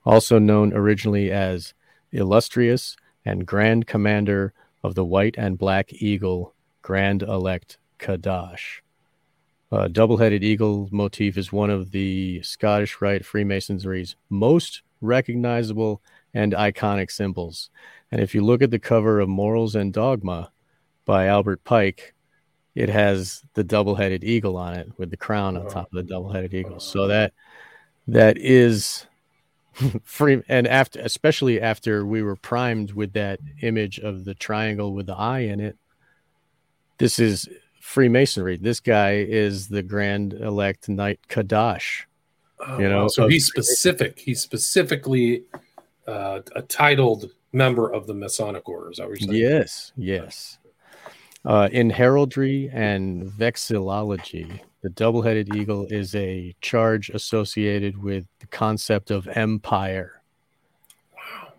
[0.05, 1.73] also known originally as
[2.11, 2.95] Illustrious
[3.25, 8.81] and Grand Commander of the White and Black Eagle Grand Elect Kadosh.
[9.71, 16.03] Uh, double-headed eagle motif is one of the Scottish Rite Freemasonry's most recognizable
[16.35, 17.71] and iconic symbols.
[18.11, 20.51] And if you look at the cover of Morals and Dogma
[21.03, 22.13] by Albert Pike,
[22.77, 25.69] it has the double-headed eagle on it with the crown on Oh.
[25.69, 26.79] top of the double-headed eagle.
[26.79, 27.33] So that
[28.07, 29.05] that is
[30.03, 35.07] free and after especially after we were primed with that image of the triangle with
[35.07, 35.75] the eye in it
[36.99, 37.47] this is
[37.79, 38.57] Freemasonry.
[38.57, 42.03] This guy is the Grand Elect Knight Kadosh.
[42.59, 44.19] Oh, You know, so he's specific.
[44.19, 45.43] He's specifically
[46.07, 48.91] uh, a titled member of the Masonic Order.
[48.91, 49.41] Is that what you're saying?
[49.41, 50.57] Yes, yes.
[51.47, 59.11] Uh, in heraldry and vexillology, the double-headed eagle is a charge associated with the concept
[59.11, 60.21] of empire.
[61.15, 61.53] Wow.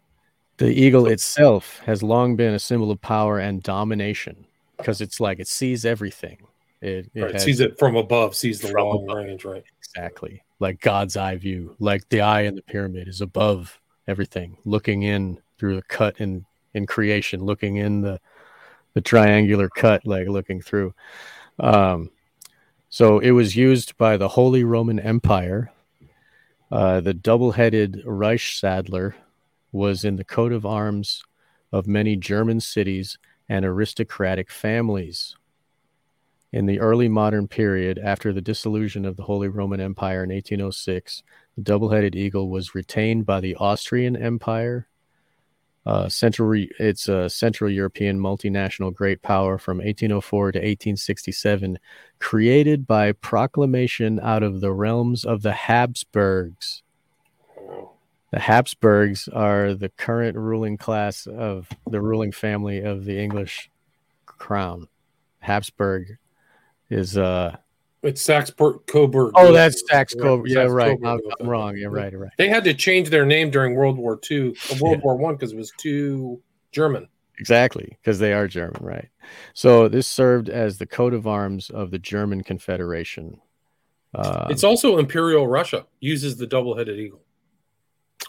[0.59, 4.45] The eagle itself has long been a symbol of power and domination
[4.77, 6.37] because it's like it sees everything.
[6.83, 7.33] It, it Right.
[7.33, 8.37] has- Sees it from above.
[8.37, 9.17] Sees the long above.
[9.17, 9.45] range.
[9.47, 9.65] Right.
[9.79, 15.03] exactly like God's eye view, like the eye in the pyramid is above everything, looking
[15.05, 18.21] in through the cut in in creation, looking in the
[18.95, 20.95] the triangular cut, like looking through.
[21.59, 22.11] Um,
[22.89, 25.71] so it was used by the Holy Roman Empire.
[26.71, 29.15] Uh, the double-headed Reichsadler
[29.73, 31.23] was in the coat of arms
[31.73, 35.37] of many German cities and aristocratic families.
[36.53, 41.23] In the early modern period, after the dissolution of the Holy Roman Empire in 1806,
[41.57, 44.89] the double headed eagle was retained by the Austrian Empire.
[45.89, 51.79] Uh, central it's a Central European multinational great power from 1804 to 1867,
[52.19, 56.83] created by proclamation out of the realms of the Habsburgs.
[58.31, 63.71] The Habsburgs are the current ruling class of the ruling family of the English
[64.27, 64.89] crown.
[65.39, 66.19] Habsburg
[66.91, 67.57] is uh
[68.03, 69.33] It's Saxe Coburg.
[69.35, 70.49] oh that's Saxe Coburg.
[70.49, 70.99] Yeah, right.
[71.01, 71.23] Coburg.
[71.25, 71.77] I'm, I'm wrong.
[71.77, 72.31] Yeah, right, right.
[72.39, 75.05] They had to change their name during World War II, uh, World Yeah.
[75.05, 77.09] War One, because it was too German.
[77.39, 79.09] Exactly, because they are German, right?
[79.55, 83.41] So this served as the coat of arms of the German Confederation.
[84.15, 87.21] Uh, it's also Imperial Russia uses the double-headed eagle.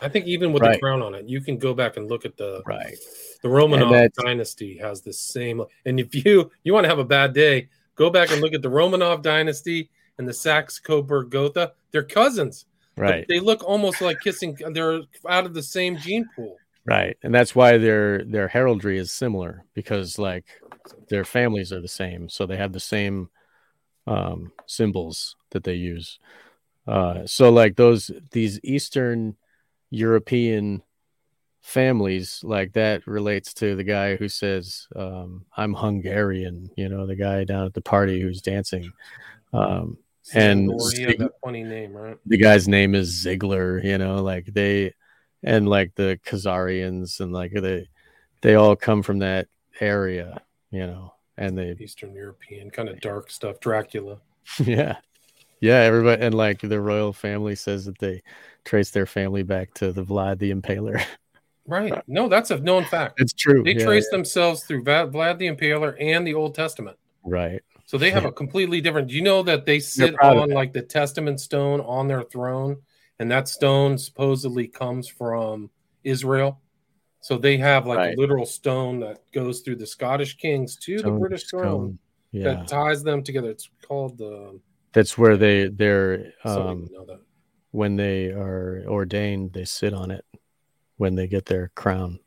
[0.01, 2.37] I think even with the crown on it, you can go back and look at
[2.37, 2.95] the right.
[3.41, 5.63] the Romanov dynasty has the same.
[5.85, 8.61] And if you you want to have a bad day, go back and look at
[8.61, 11.73] the Romanov dynasty and the Saxe Coburg Gotha.
[11.91, 12.65] They're cousins.
[12.95, 14.57] Right, They look almost like kissing.
[14.73, 16.57] They're out of the same gene pool.
[16.85, 20.45] right, and that's why their their heraldry is similar because like
[21.07, 23.29] their families are the same, so they have the same
[24.05, 26.19] um, symbols that they use.
[26.85, 29.37] Uh, so like those these Eastern
[29.91, 30.83] European
[31.61, 36.69] families like that relates to the guy who says um, I'm Hungarian.
[36.77, 38.91] You know, the guy down at the party who's dancing.
[39.53, 39.97] Um,
[40.33, 42.17] And Or he had Zig- funny name, right?
[42.25, 44.93] the guy's name is Ziegler, you know, like they
[45.43, 47.89] and like the Khazarians and like they
[48.41, 49.47] they all come from that
[49.79, 50.41] area,
[50.71, 53.59] you know, and they Eastern European kind of dark stuff.
[53.59, 54.19] Dracula.
[54.63, 54.97] yeah.
[55.61, 58.21] Yeah, everybody and like the royal family says that they
[58.65, 61.01] trace their family back to the Vlad the Impaler.
[61.69, 61.93] Right.
[62.07, 63.21] No, that's a known fact.
[63.21, 63.63] it's true.
[63.63, 66.97] They yeah, trace themselves through Vlad the Impaler and the Old Testament.
[67.23, 67.61] right.
[67.85, 69.07] So they have a completely different.
[69.07, 72.77] Do you know that they sit on like the Testament stone on their throne,
[73.17, 75.71] and that stone supposedly comes from
[76.03, 76.61] Israel?
[77.21, 78.13] So they have like Right.
[78.15, 81.97] a literal stone that goes through the Scottish kings to the Stone- British throne.
[82.31, 82.43] Yeah.
[82.53, 83.49] that ties them together.
[83.49, 84.59] It's called the.
[84.93, 86.87] That's where they they're um
[87.71, 90.23] when they are ordained, they sit on it
[90.99, 92.19] when they get their crown,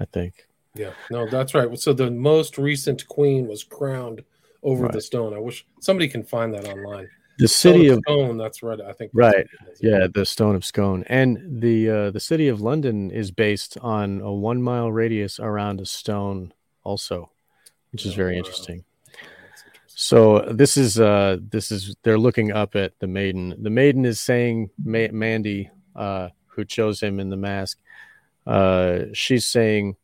[0.00, 0.48] I think.
[0.74, 1.78] Yeah, no, that's right.
[1.78, 4.24] So the most recent queen was crowned
[4.62, 4.92] over Right.
[4.92, 5.34] the stone.
[5.34, 7.08] I wish somebody can find that online.
[7.38, 8.36] The city Stone of Stone.
[8.38, 8.80] That's right.
[8.80, 9.12] I think.
[9.14, 9.46] Right.
[9.60, 9.82] what it is.
[9.82, 14.20] Yeah, the Stone of Scone, and the uh, the city of London is based on
[14.20, 17.30] a one mile radius around a stone, also,
[17.92, 18.38] which is Oh, very wow.
[18.38, 18.84] interesting.
[19.14, 19.80] Interesting.
[19.86, 23.54] So this is uh this is they're looking up at the maiden.
[23.62, 27.78] The maiden is saying Ma- Mandy, uh, who chose him in the mask,
[28.48, 29.96] uh, she's saying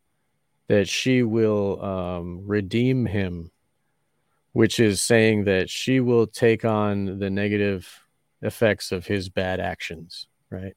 [0.69, 3.51] that she will um, redeem him,
[4.53, 7.89] which is saying that she will take on the negative
[8.43, 10.75] effects of his bad actions, right?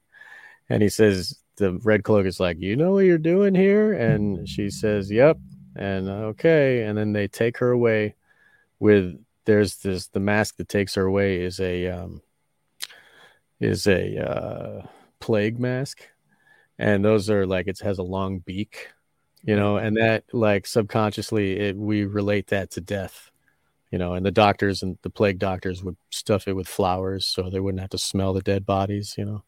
[0.70, 4.48] And he says the red cloak is like, "You know what you're doing here," and
[4.48, 5.38] she says, "Yep,"
[5.76, 8.14] and okay, and then they take her away
[8.78, 12.22] with there's this the mask that takes her away is a um
[13.60, 14.86] is a uh
[15.20, 16.08] plague mask
[16.78, 18.88] and those are like it has a long beak
[19.42, 23.30] you know and that like subconsciously it we relate that to death
[23.90, 27.48] you know and the doctors and the plague doctors would stuff it with flowers so
[27.50, 29.42] they wouldn't have to smell the dead bodies you know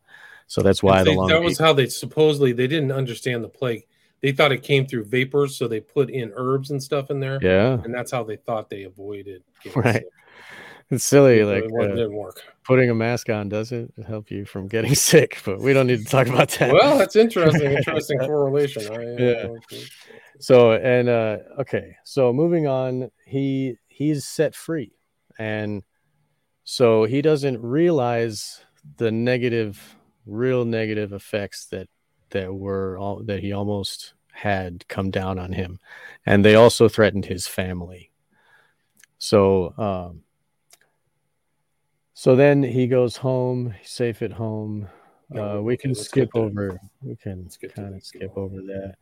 [0.47, 1.45] so that's why And the long that beak.
[1.45, 3.85] was how they supposedly they didn't understand the plague.
[4.21, 7.41] They thought it came through vapors, so they put in herbs and stuff in there,
[7.43, 9.43] yeah and that's how they thought they avoided.
[9.63, 9.95] getting Right.
[9.95, 10.13] sick.
[10.91, 12.43] it's silly like it uh, didn't work.
[12.71, 16.05] Putting a mask on doesn't help you from getting sick but we don't need to
[16.05, 17.73] talk about that Well, that's interesting.
[17.77, 19.19] Interesting correlation.
[19.19, 19.49] Yeah.
[20.39, 24.93] So and uh okay, so moving on, he he's set free,
[25.37, 25.83] and
[26.65, 28.65] so he doesn't realize
[28.97, 31.89] the negative, real negative effects that
[32.31, 35.81] that were all that he almost had come down on him,
[36.25, 38.11] and they also threatened his family.
[39.19, 40.23] So, um,
[42.21, 44.87] so then he goes home, safe at home.
[45.35, 46.79] Uh, we can skip over.
[47.01, 47.97] We can Let's get to kind that.
[47.97, 48.95] of skip over that.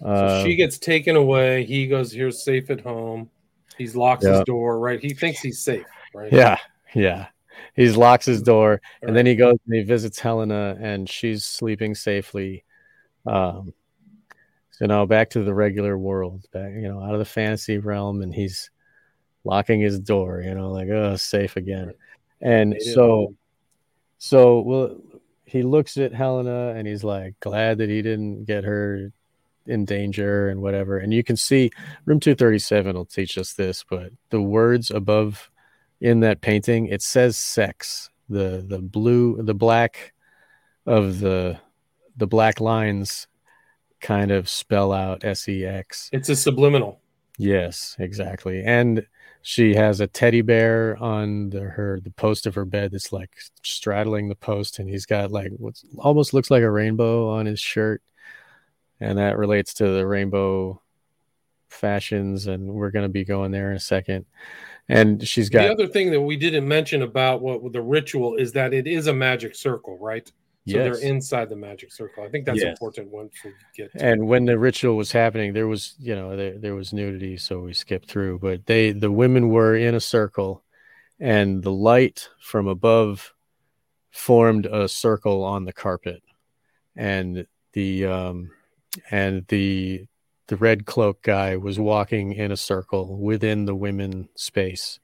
[0.00, 1.64] So she gets taken away.
[1.64, 3.30] He goes here safe at home.
[3.76, 4.34] He's locks Yeah.
[4.34, 5.00] his door, right?
[5.00, 6.32] He thinks he's safe, right?
[6.32, 6.56] yeah,
[6.94, 7.26] yeah.
[7.74, 9.14] He's locks his door, All and right.
[9.14, 12.64] then he goes and he visits Helena, and she's sleeping safely.
[13.26, 13.74] Um,
[14.70, 18.22] so now back to the regular world, back you know, out of the fantasy realm,
[18.22, 18.70] and he's
[19.42, 20.42] locking his door.
[20.42, 21.92] You know, like oh, safe again.
[22.40, 23.34] And it so,
[24.18, 24.96] so well,
[25.44, 29.12] he looks at Helena, and he's like glad that he didn't get her
[29.66, 30.98] in danger and whatever.
[30.98, 31.70] And you can see
[32.04, 35.50] room 237 will teach us this, but the words above
[36.00, 38.10] in that painting, it says sex.
[38.28, 40.12] The the blue the black
[40.84, 41.58] of the
[42.16, 43.28] the black lines
[44.00, 46.10] kind of spell out sex.
[46.12, 47.00] it's a subliminal.
[47.38, 48.62] Yes, exactly.
[48.64, 49.06] And
[49.42, 53.30] she has a teddy bear on the her the post of her bed that's like
[53.62, 57.60] straddling the post and he's got like what almost looks like a rainbow on his
[57.60, 58.02] shirt
[58.98, 60.80] and that relates to the rainbow
[61.68, 64.26] fashions and we're going to be going there in a second
[64.88, 68.52] and she's got the other thing that we didn't mention about what the ritual is
[68.52, 70.30] that it is a magic circle, right?
[70.68, 70.98] So yes.
[70.98, 72.24] they're inside the magic circle.
[72.24, 72.72] I think that's Yes.
[72.72, 76.36] important once we get to and when the ritual was happening there was you know
[76.36, 80.00] there, there was nudity so we skipped through but they the women were in a
[80.00, 80.64] circle
[81.20, 83.32] and the light from above
[84.10, 86.20] formed a circle on the carpet
[86.96, 88.50] and the um
[89.10, 90.04] and the
[90.48, 94.98] the red cloak guy was walking in a circle within the women space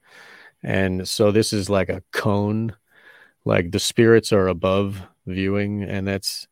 [0.64, 2.75] and so this is like a cone
[3.44, 6.47] like the spirits are above viewing and that's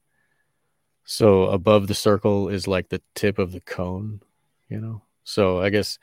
[1.04, 4.20] so above the circle is like the tip of the cone,
[4.68, 5.02] you know.
[5.24, 5.98] So I guess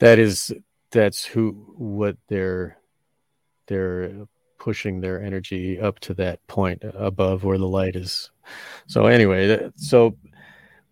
[0.00, 0.52] that is
[0.90, 2.76] that's who what they're
[3.68, 4.26] they're
[4.58, 8.30] pushing their energy up to that point above where the light is.
[8.86, 10.16] So anyway, so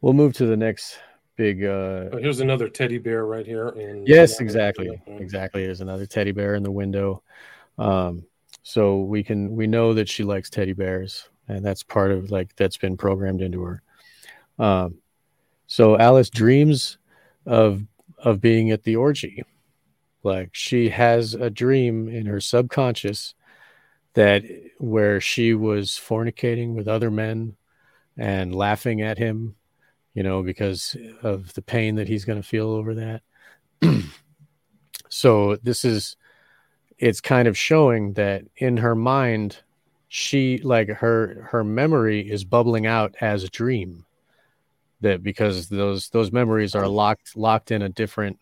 [0.01, 0.99] we'll move to the next
[1.37, 3.69] big uh Oh, here's another teddy bear right here.
[3.69, 7.23] And yes exactly exactly there's another teddy bear in the window
[7.79, 8.25] um
[8.69, 12.55] so we can we know that she likes teddy bears and that's part of like
[12.55, 13.83] that's been programmed into her.
[14.59, 14.99] Um
[15.67, 16.99] so alice dreams
[17.47, 17.83] of
[18.19, 19.43] of being at the orgy.
[20.23, 23.35] Like she has a dream in her subconscious
[24.13, 24.45] that
[24.77, 27.57] where she was fornicating with other men
[28.19, 29.55] and laughing at him
[30.13, 33.23] you know because of the pain that he's going to feel over that.
[35.11, 36.19] So this is
[36.99, 39.59] it's kind of showing that in her mind
[40.09, 44.05] she like her her memory is bubbling out as a dream
[45.01, 48.39] that because those those memories are locked locked in a different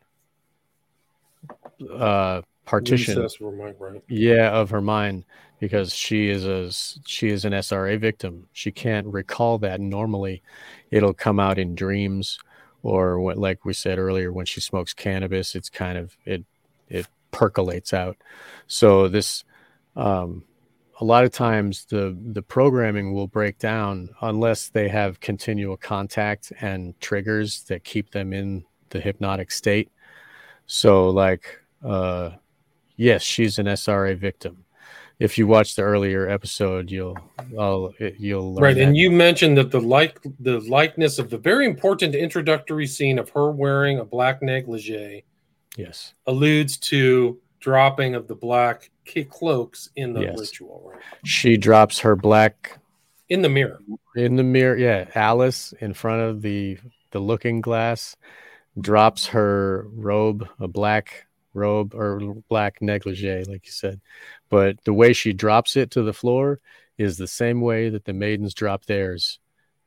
[1.92, 4.02] uh partition right.
[4.08, 5.24] yeah of her mind
[5.60, 6.70] because she is a
[7.06, 8.46] she is an SRA victim.
[8.52, 10.42] She can't recall that normally.
[10.90, 12.38] It'll come out in dreams
[12.82, 16.44] or what like we said earlier when she smokes cannabis it's kind of it
[17.36, 18.16] percolates out.
[18.66, 19.44] So this
[19.94, 20.42] um
[21.00, 26.52] a lot of times the the programming will break down unless they have continual contact
[26.60, 29.90] and triggers that keep them in the hypnotic state.
[30.66, 32.30] So like uh
[32.96, 34.64] yes, she's an SRA victim.
[35.18, 37.16] If you watch the earlier episode, you'll
[37.58, 38.82] I'll, you'll learn Right, that.
[38.82, 43.28] and you mentioned that the like the likeness of the very important introductory scene of
[43.30, 45.24] her wearing a black negligee
[45.76, 48.90] yes, alludes to dropping of the black
[49.30, 50.38] cloaks in the Yes.
[50.38, 51.02] ritual, right?
[51.24, 52.78] she drops her black
[53.28, 53.80] In the mirror.
[54.14, 54.76] in the mirror.
[54.76, 56.78] Yeah, Alice in front of the
[57.12, 58.16] the looking glass
[58.80, 64.00] drops her robe, a black robe or black negligee, like you said.
[64.50, 66.60] But the way she drops it to the floor
[66.98, 69.38] is the same way that the maidens drop theirs.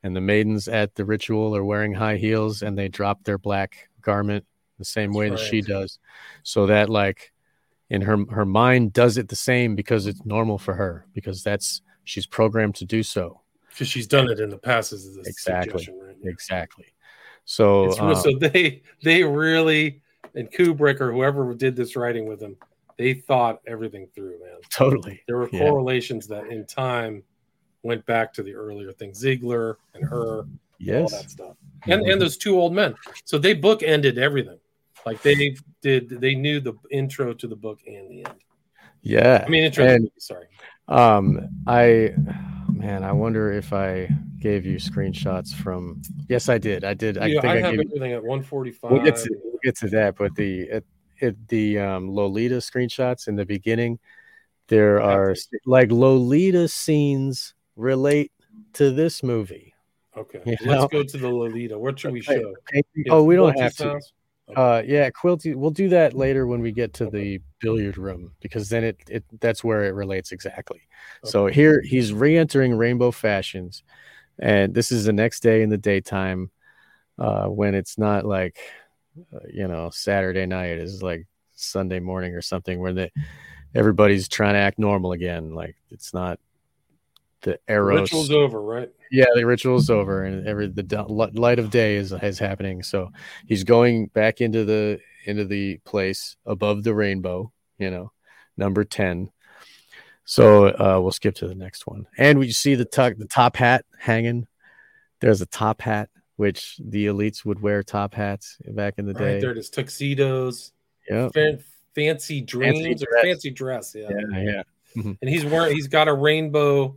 [0.02, 3.88] And the maidens at the ritual are wearing high heels and they drop their black
[4.00, 4.44] garment
[4.80, 6.00] the same That's way that she does.
[6.42, 7.32] So that like
[7.90, 11.82] in her her mind does it the same because it's normal for her because that's
[12.04, 13.42] she's programmed to do so.
[13.68, 15.88] Because she's done it in the past as Exactly.
[16.02, 16.16] right?
[16.24, 16.86] Exactly.
[17.44, 20.02] So, uh, so they they really
[20.34, 22.56] and Kubrick or whoever did this writing with him,
[22.98, 24.58] they thought everything through, man.
[24.70, 25.22] totally.
[25.26, 25.58] There were Yeah.
[25.58, 27.22] correlations that in time
[27.82, 30.46] went back to the earlier things, Ziegler and her, all
[30.78, 31.10] Yes.
[31.12, 31.56] that stuff,
[31.88, 32.94] and and those two old men.
[33.24, 34.58] So they book ended everything.
[35.06, 38.34] Like they did, they knew the intro to the book and the end.
[39.02, 39.42] Yeah.
[39.46, 39.84] I mean, intro.
[39.86, 40.46] and movie, sorry.
[40.88, 42.14] um, I
[42.72, 46.02] man, I wonder if I gave you screenshots from.
[46.28, 46.84] Yes, I did.
[46.84, 47.16] I did.
[47.18, 48.90] I Yeah, think I, I, have you- everything at 145.
[48.90, 50.84] We'll get to we'll get to that, but the it,
[51.18, 53.98] it the um, Lolita screenshots in the beginning,
[54.68, 55.34] there are
[55.64, 58.32] like Lolita scenes relate
[58.74, 59.74] to this movie.
[60.16, 60.88] okay, you let's know?
[60.88, 61.78] go to the Lolita.
[61.78, 62.54] What should we show?
[63.08, 63.82] Oh, we don't have to.
[63.82, 64.12] sounds?
[64.56, 65.54] Uh, yeah, Quilty.
[65.54, 69.24] We'll do that later when we get to the billiard room because then it, it
[69.40, 70.80] that's where it relates exactly.
[71.24, 73.82] So here he's re-entering Rainbow Fashions,
[74.38, 76.50] and this is the next day in the daytime,
[77.18, 78.58] uh, when it's not like,
[79.34, 83.10] uh, you know, Saturday night is like Sunday morning or something where the
[83.74, 85.54] everybody's trying to act normal again.
[85.54, 86.40] Like it's not
[87.42, 88.00] the arrows.
[88.02, 88.90] Ritual's over, right?
[89.10, 92.82] Yeah, the ritual's over, and every the light of day is is happening.
[92.82, 93.10] So
[93.46, 97.50] he's going back into the into the place above the rainbow.
[97.78, 98.12] You know,
[98.56, 99.30] number ten.
[100.24, 103.56] So uh, we'll skip to the next one, and we see the tuck the top
[103.56, 104.46] hat hanging.
[105.20, 109.18] There's a top hat which the elites would wear top hats back in the Right
[109.20, 109.40] day.
[109.40, 109.68] there it is.
[109.68, 110.72] Tuxedos,
[111.10, 111.34] Yep.
[111.34, 111.64] fan-
[111.94, 113.22] fancy dreams or dress.
[113.24, 113.94] fancy dress.
[113.94, 114.08] Yeah.
[114.32, 114.62] Yeah,
[114.94, 115.02] yeah.
[115.20, 115.74] and he's wearing.
[115.74, 116.96] He's got a rainbow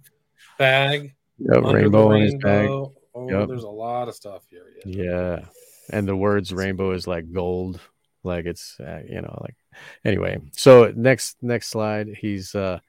[0.58, 1.14] bag.
[1.40, 2.70] Yep, the rainbow on his bag.
[2.70, 2.94] Oh,
[3.30, 3.48] Yep.
[3.48, 4.66] there's a lot of stuff here.
[4.86, 5.04] Yeah.
[5.04, 5.46] Yeah.
[5.92, 7.80] And the words rainbow is like gold,
[8.24, 9.56] like it's uh, you know like
[10.06, 10.40] anyway.
[10.54, 12.80] So next next slide, he's uh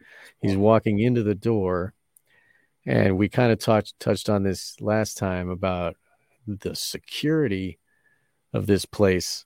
[0.41, 1.93] he's walking into the door
[2.87, 5.97] and we kind of touched touched on this last time about
[6.47, 7.79] the security
[8.53, 9.45] of this place.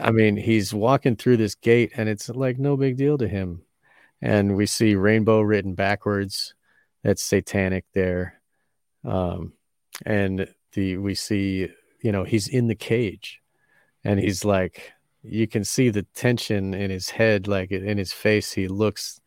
[0.00, 3.62] I mean, he's walking through this gate and it's like no big deal to him.
[4.20, 6.54] And we see rainbow written backwards.
[7.04, 8.40] That's satanic there.
[9.04, 9.52] Um
[10.04, 11.68] and the we see
[12.02, 13.40] you know he's in the cage
[14.02, 14.92] and he's like
[15.22, 18.52] you can see the tension in his head like in his face.
[18.52, 19.20] He looks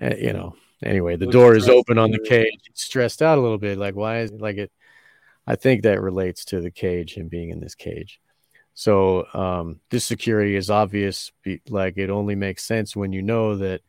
[0.00, 2.60] uh, you know anyway the door is open on the cage.
[2.62, 3.78] He's stressed out a little bit.
[3.78, 4.72] Like why is like it
[5.46, 8.20] i think that relates to the cage and being in this cage.
[8.74, 11.32] So um this security is obvious
[11.68, 13.80] like it only makes sense when you know that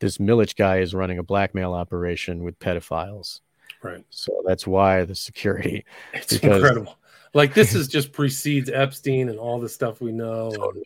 [0.00, 3.40] this Milich guy is running a blackmail operation with pedophiles
[3.82, 4.04] Right.
[4.10, 5.84] so that's why the security
[6.14, 6.98] It's incredible.
[7.34, 10.46] Like this is just precedes Epstein and all the stuff we know.
[10.48, 10.84] and, Totally.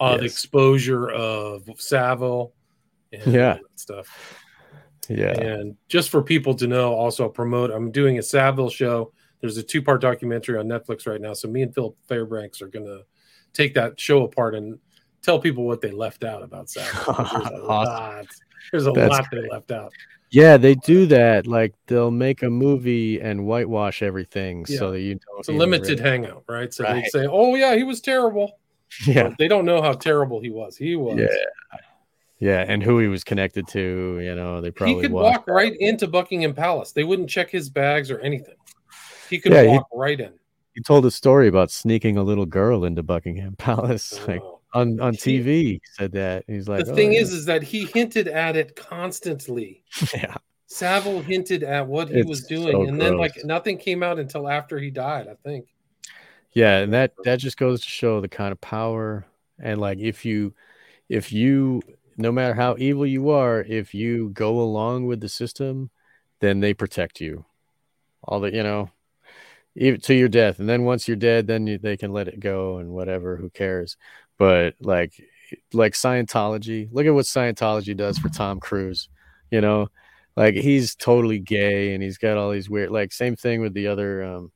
[0.00, 2.52] Uh, the exposure of Savile.
[3.12, 3.58] And Yeah.
[3.76, 4.08] stuff.
[5.08, 9.12] yeah And just for people to know, also promote, I'm doing a Savile show.
[9.40, 11.34] There's a two part documentary on Netflix right now.
[11.34, 13.02] So me and Philip Fairbanks are going to
[13.52, 14.78] take that show apart and
[15.20, 17.14] tell people what they left out about Savile.
[17.14, 18.26] 'Cause There's a Awesome.
[18.70, 19.92] There's a That's lot they left out.
[20.30, 21.46] Yeah, they do that.
[21.46, 24.78] Like they'll make a movie and whitewash everything Yeah.
[24.78, 25.40] so that you don't.
[25.40, 26.72] It's a limited really- hangout, right?
[26.72, 28.58] So they say, "Oh yeah, he was terrible."
[29.06, 30.76] Yeah, But they don't know how terrible he was.
[30.76, 31.18] He was.
[31.18, 31.78] yeah,
[32.40, 34.20] yeah, and who he was connected to.
[34.20, 36.92] You know, they probably he could walk right into Buckingham Palace.
[36.92, 38.54] They wouldn't check his bags or anything.
[39.30, 40.32] He could Yeah, he- walk right in.
[40.74, 44.60] He told a story about sneaking a little girl into Buckingham Palace, like Oh.
[44.74, 45.44] On on TV.
[45.44, 48.56] He said that he's like, the "Oh, thing yeah." is, is that he hinted at
[48.56, 49.84] it constantly.
[50.14, 54.02] yeah, Savile hinted at what he It's was doing, so and then like nothing came
[54.02, 55.28] out until after he died.
[55.28, 55.66] I think.
[56.52, 59.26] yeah, and that that just goes to show the kind of power
[59.58, 60.54] and like if you
[61.08, 61.82] if you
[62.16, 65.90] no matter how evil you are, if you go along with the system,
[66.40, 67.44] then they protect you.
[68.24, 68.90] All the you know,
[69.74, 72.40] even to your death, and then once you're dead, then you, they can let it
[72.40, 73.36] go and whatever.
[73.36, 73.96] Who cares?
[74.42, 75.22] But like
[75.72, 79.08] like Scientology, look at what Scientology does for Tom Cruise.
[79.52, 79.88] You know,
[80.34, 83.86] like he's totally gay and he's got all these weird like same thing with the
[83.86, 84.50] other um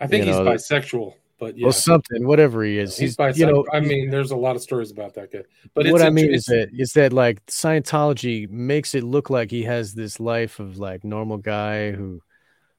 [0.00, 2.96] I think he's know, bisexual, but yeah, well something whatever he is.
[2.96, 3.36] he's, He's, bisexual.
[3.36, 5.42] you know I mean, there's a lot of stories about that guy.
[5.74, 9.50] But it's what I mean is that is that like Scientology makes it look like
[9.50, 12.22] he has this life of like normal guy who,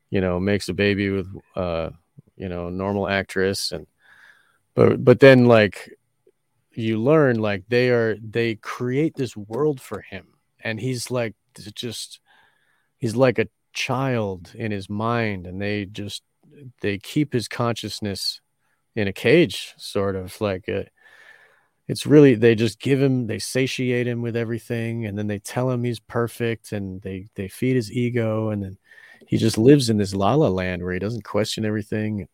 [0.09, 1.91] you know, makes a baby with uh,
[2.35, 3.85] you know, normal actress and
[4.73, 5.91] but but then like
[6.79, 10.27] you learn like they are they create this world for him.
[10.61, 11.35] And he's like
[11.73, 12.19] just
[12.97, 16.23] he's like a child in his mind and they just
[16.81, 18.41] they keep his consciousness
[18.95, 20.85] in a cage sort of like a,
[21.87, 25.69] it's really they just give him they satiate him with everything and then they tell
[25.69, 28.77] him he's perfect and they they feed his ego and then
[29.27, 32.27] he just lives in this la la land where he doesn't question everything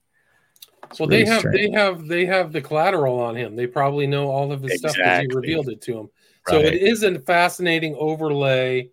[0.99, 1.71] well, they have strange.
[1.71, 3.55] they have they have the collateral on him.
[3.55, 6.09] They probably know all of his stuff because he revealed it to him.
[6.47, 8.89] So it is a fascinating overlay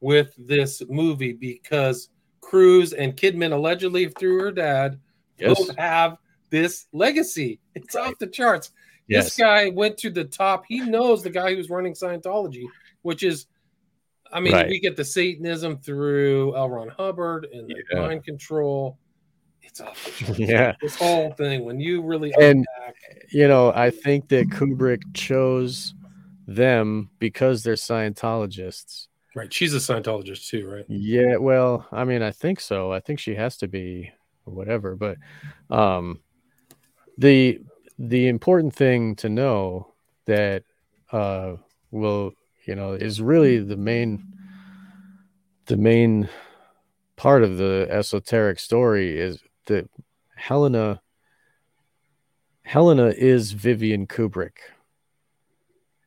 [0.00, 2.08] with this movie because
[2.40, 5.00] Cruise and Kidman allegedly through her dad
[5.38, 5.58] Yes.
[5.58, 6.16] both have
[6.50, 7.60] this legacy.
[7.74, 8.08] It's Right.
[8.08, 8.70] off the charts.
[9.08, 9.24] Yes.
[9.26, 10.64] This guy went to the top.
[10.66, 12.64] He knows the guy who's running Scientology,
[13.02, 13.46] which is,
[14.32, 14.68] I mean, Right.
[14.68, 16.70] we get the Satanism through L.
[16.70, 18.00] Ron Hubbard and the Yeah.
[18.00, 18.98] mind control.
[19.80, 20.22] Off.
[20.38, 20.74] Yeah.
[20.80, 22.96] This whole thing, when you really And- unpack,
[23.30, 25.94] you know, I think that Kubrick chose
[26.46, 29.08] them because they're Scientologists.
[29.34, 29.52] right?
[29.52, 30.84] She's a Scientologist too, right?
[30.88, 32.92] Yeah, well, I mean, I think so.
[32.92, 34.12] I think she has to be
[34.46, 35.16] or whatever, but
[35.70, 36.20] um
[37.18, 37.60] the
[37.98, 39.92] the important thing to know
[40.26, 40.62] that
[41.12, 41.56] uh
[41.90, 42.32] will,
[42.66, 44.22] you know, is really the main
[45.66, 46.28] the main
[47.16, 49.88] part of the esoteric story is that
[50.34, 51.00] Helena
[52.64, 54.58] Helena is Vivian Kubrick.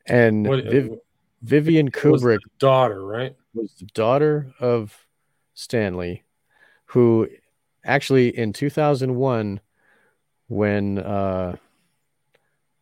[0.05, 0.99] And What, Viv-
[1.41, 3.35] Vivian was Kubrick the daughter, right?
[3.53, 5.05] was the daughter of
[5.53, 6.23] Stanley,
[6.85, 7.27] who
[7.85, 9.61] actually in 2001,
[10.47, 11.55] when uh,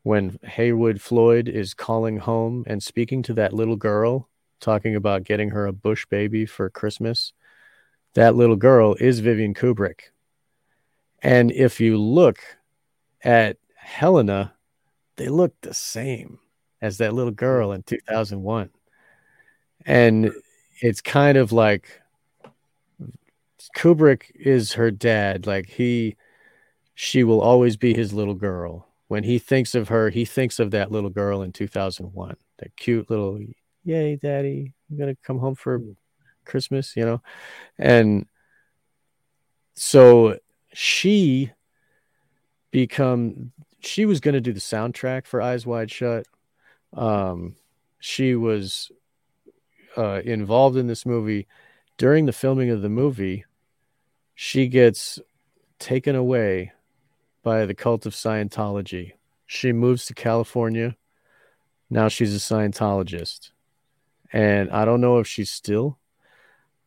[0.03, 5.49] when Heywood Floyd is calling home and speaking to that little girl, talking about getting
[5.49, 7.33] her a Bush baby for Christmas,
[8.15, 10.11] that little girl is Vivian Kubrick.
[11.21, 12.39] And if you look
[13.23, 14.53] at Helena,
[15.15, 16.39] they look the same
[16.81, 18.69] as that little girl in 2001
[19.87, 20.31] and
[20.81, 22.01] it's kind of like
[23.75, 25.47] Kubrick is her dad.
[25.47, 26.17] Like he,
[26.93, 28.87] she will always be his little girl.
[29.07, 32.35] When he thinks of her, he thinks of that little girl in 2001.
[32.59, 33.39] That cute little,
[33.85, 35.81] yay, daddy, I'm gonna come home for
[36.43, 37.21] Christmas, you know,
[37.77, 38.25] and
[39.75, 40.37] so
[40.79, 41.51] she
[42.69, 46.27] become she was going to do the soundtrack for Eyes Wide Shut.
[46.93, 47.55] Um,
[47.97, 48.91] she was
[49.97, 51.47] uh, involved in this movie.
[51.97, 53.43] During the filming of the movie
[54.35, 55.17] she gets
[55.79, 56.73] taken away
[57.41, 59.13] by the cult of scientology.
[59.47, 60.95] She moves to california.
[61.89, 63.49] Now she's a scientologist.
[64.31, 65.97] And i don't know if she's still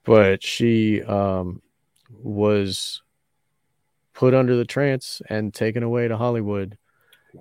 [0.04, 1.60] but she um,
[2.22, 3.02] was
[4.20, 6.76] put under the trance and taken away to hollywood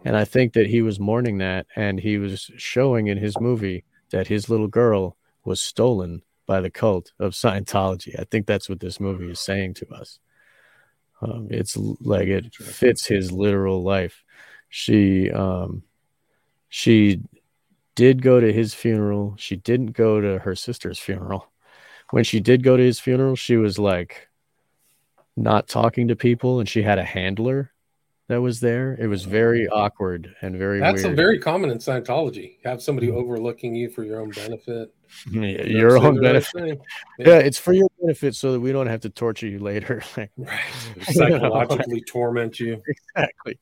[0.05, 3.83] and i think that he was mourning that and he was showing in his movie
[4.11, 8.19] that his little girl was stolen by the cult of Scientology.
[8.19, 10.19] I think that's what this movie is saying to us.
[11.21, 14.23] Um, it's like it fits his literal life.
[14.69, 15.83] She um,
[16.69, 17.21] she
[17.95, 19.35] did go to his funeral.
[19.37, 21.51] She didn't go to her sister's funeral.
[22.11, 24.28] When she did go to his funeral, she was like
[25.41, 27.71] not talking to people, and she had a handler
[28.29, 28.95] that was there.
[28.99, 29.75] It was very oh.
[29.75, 31.13] awkward and very That's weird.
[31.13, 32.57] a very common in Scientology.
[32.63, 33.17] Have somebody mm-hmm.
[33.17, 34.93] overlooking you for your own benefit.
[35.31, 36.51] Yeah, You know, your own benefit.
[36.53, 36.79] thing.
[37.17, 40.03] Yeah, it's for your benefit so that we don't have to torture you later.
[40.15, 40.59] Like, Right.
[41.01, 42.81] Psychologically torment you.
[42.87, 43.57] exactly.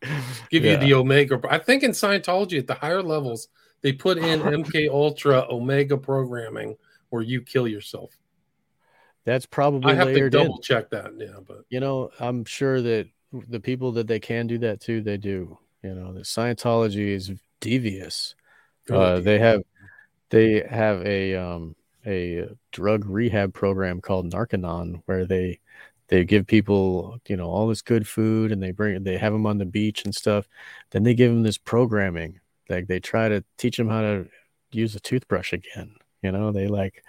[0.50, 0.74] Give Yeah.
[0.74, 1.40] you the omega.
[1.50, 3.48] I think in Scientology at the higher levels,
[3.82, 6.76] they put in MK Ultra Omega programming
[7.10, 8.12] where you kill yourself.
[9.28, 10.44] That's probably I have to layered in.
[10.44, 11.12] double check that.
[11.18, 13.10] Yeah, but You know, I'm sure that
[13.50, 15.58] the people that they can do that to, they do.
[15.84, 18.36] You know, the Scientology is devious.
[18.90, 19.64] Uh, they have
[20.30, 21.76] they have a um
[22.06, 25.60] a drug rehab program called Narconon where they
[26.08, 29.46] they give people you know all this good food and they bring they have them
[29.46, 30.48] on the beach and stuff.
[30.92, 34.30] Then they give them this programming like they try to teach them how to
[34.72, 35.96] use a toothbrush again.
[36.22, 37.04] You know, they like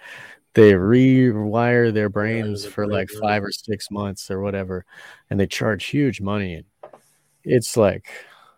[0.53, 4.85] they rewire their brains for like five or six months or whatever,
[5.29, 6.63] and they charge huge money.
[7.43, 8.09] It's like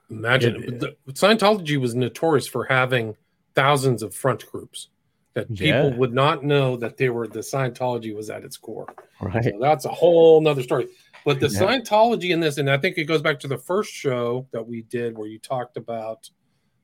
[0.10, 3.16] imagine it- the, Scientology was notorious for having
[3.56, 4.90] thousands of front groups
[5.34, 5.96] that people Yeah.
[5.96, 8.88] would not know that they were the Scientology was at its core.
[9.22, 10.88] right, So that's a whole nother story.
[11.24, 11.62] But the Yeah.
[11.62, 14.82] Scientology in this, and I think it goes back to the first show that we
[14.82, 16.30] did where you talked about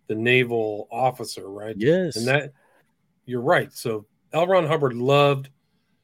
[0.08, 1.76] the naval officer, right?
[1.78, 2.54] yes, And that
[3.26, 3.74] you're right.
[3.74, 4.48] So L.
[4.48, 5.50] Ron Hubbard loved,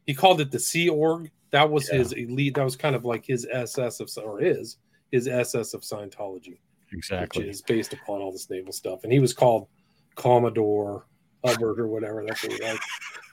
[0.05, 1.29] he called it the Sea Org.
[1.51, 1.99] That was Yeah.
[1.99, 4.77] his elite, that was kind of like his SS of or his
[5.11, 6.57] his SS of Scientology,
[6.91, 7.43] exactly.
[7.43, 9.03] which is based upon all this naval stuff.
[9.03, 9.67] And he was called
[10.15, 11.05] Commodore
[11.45, 12.23] Hubbard or whatever.
[12.25, 12.83] That's what he liked.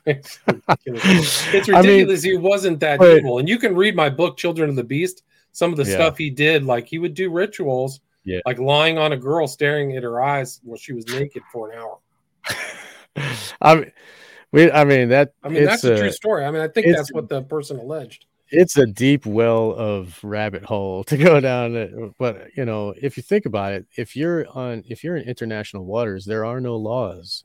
[0.06, 2.22] It's it's I mean, ridiculous.
[2.22, 3.38] he wasn't that but- evil.
[3.38, 5.22] And you can read my book, Children of the Beast.
[5.52, 5.94] Some of the Yeah.
[5.94, 8.40] stuff he did, like he would do rituals, Yeah.
[8.46, 11.78] like lying on a girl, staring at her eyes while she was naked for an
[11.78, 11.98] hour.
[13.60, 13.92] I mean,
[14.52, 15.32] we, I mean that.
[15.42, 16.44] I mean, that's a, true story.
[16.44, 18.26] I mean, I think that's what the person alleged.
[18.50, 22.14] it's a deep well of rabbit hole to go down.
[22.18, 25.84] But you know, if you think about it, if you're on, if you're in international
[25.84, 27.44] waters, there are no laws.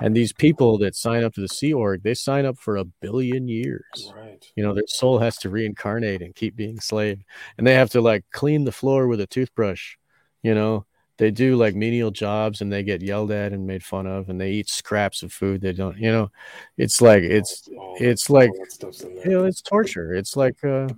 [0.00, 2.84] And these people that sign up to the Sea Org, they sign up for a
[2.84, 4.12] billion years.
[4.16, 4.44] Right.
[4.56, 7.22] You know, their soul has to reincarnate and keep being slave.
[7.56, 9.94] And they have to like clean the floor with a toothbrush.
[10.42, 10.86] You know,
[11.22, 14.40] they do like menial jobs and they get yelled at and made fun of and
[14.40, 16.32] they eat scraps of food they don't, you know,
[16.76, 19.24] it's like it's All- it's all like that stuff's in there.
[19.28, 20.12] you know, it's torture.
[20.12, 20.88] It's like uh,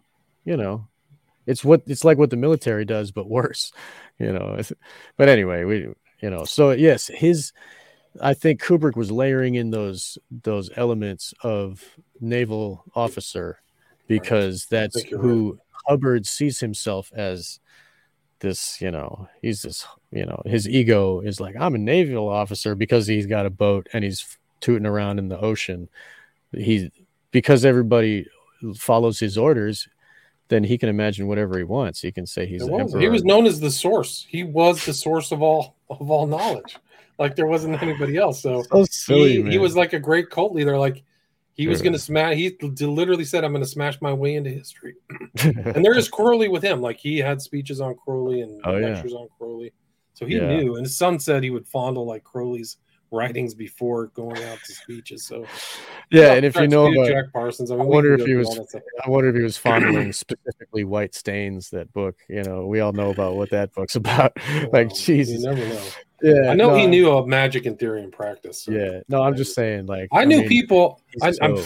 [0.47, 0.89] you know,
[1.47, 3.71] it's what it's like what the military does, but worse.
[4.19, 4.61] You know.
[5.17, 7.53] But anyway, we you know, so yes, his
[8.23, 11.83] I think Kubrick was layering in those those elements of
[12.19, 13.59] naval officer
[14.07, 17.59] because that's who Hubbard sees himself as
[18.45, 22.75] this, you know, he's this, you know, his ego is like, I'm a naval officer
[22.75, 25.89] because he's got a boat and he's tooting around in the ocean.
[26.53, 26.93] He
[27.33, 28.29] because everybody
[28.77, 29.89] follows his orders,
[30.49, 32.01] then he can imagine whatever he wants.
[32.01, 32.95] He can say he's It the was.
[32.95, 34.25] He was known as the source.
[34.29, 36.77] He was the source of all of all knowledge.
[37.19, 38.43] Like there wasn't anybody else.
[38.43, 40.79] So so silly, he, he was like a great cult leader.
[40.79, 41.03] Like
[41.55, 42.37] he was going to smash.
[42.37, 44.95] He literally said, "I'm going to smash my way into history."
[45.43, 46.81] and there is Crowley with him.
[46.81, 48.89] Like he had speeches on Crowley and Oh, yeah.
[48.89, 49.73] lectures on Crowley.
[50.15, 50.47] So he Yeah.
[50.47, 50.77] knew.
[50.77, 52.77] And his son said he would fondle like Crowley's
[53.11, 55.27] writings before going out to speeches.
[55.27, 55.45] So
[56.11, 58.49] yeah, and if you know about, Jack Parsons, I, mean, I wonder if he was-
[58.49, 58.83] all that stuff.
[59.05, 62.17] I wonder if he was fondling specifically White Stains, that book.
[62.29, 64.37] You know, we all know about what that book's about.
[64.73, 65.43] like Jesus.
[65.43, 65.83] you never know.
[66.23, 68.63] Yeah, I know no, he knew of magic in theory and practice.
[68.63, 71.01] so- Yeah, no, I'm just saying, like I knew mean, people.
[71.23, 71.65] I, so-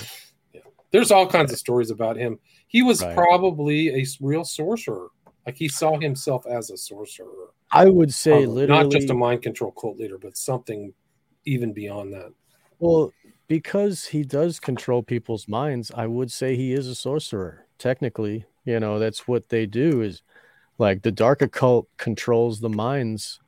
[0.53, 0.61] yeah.
[0.91, 2.39] There's all kinds of stories about him.
[2.66, 3.14] He was Right.
[3.14, 5.09] probably a real sorcerer.
[5.47, 9.43] Like he saw himself as a sorcerer, I would say literally not just a mind
[9.43, 10.93] control cult leader, but something
[11.49, 12.32] even beyond that.
[12.78, 13.12] Well,
[13.49, 17.66] because he does control people's minds, I would say he is a sorcerer.
[17.78, 20.22] Technically, you know, that's what they do is
[20.78, 23.40] like the dark occult controls the minds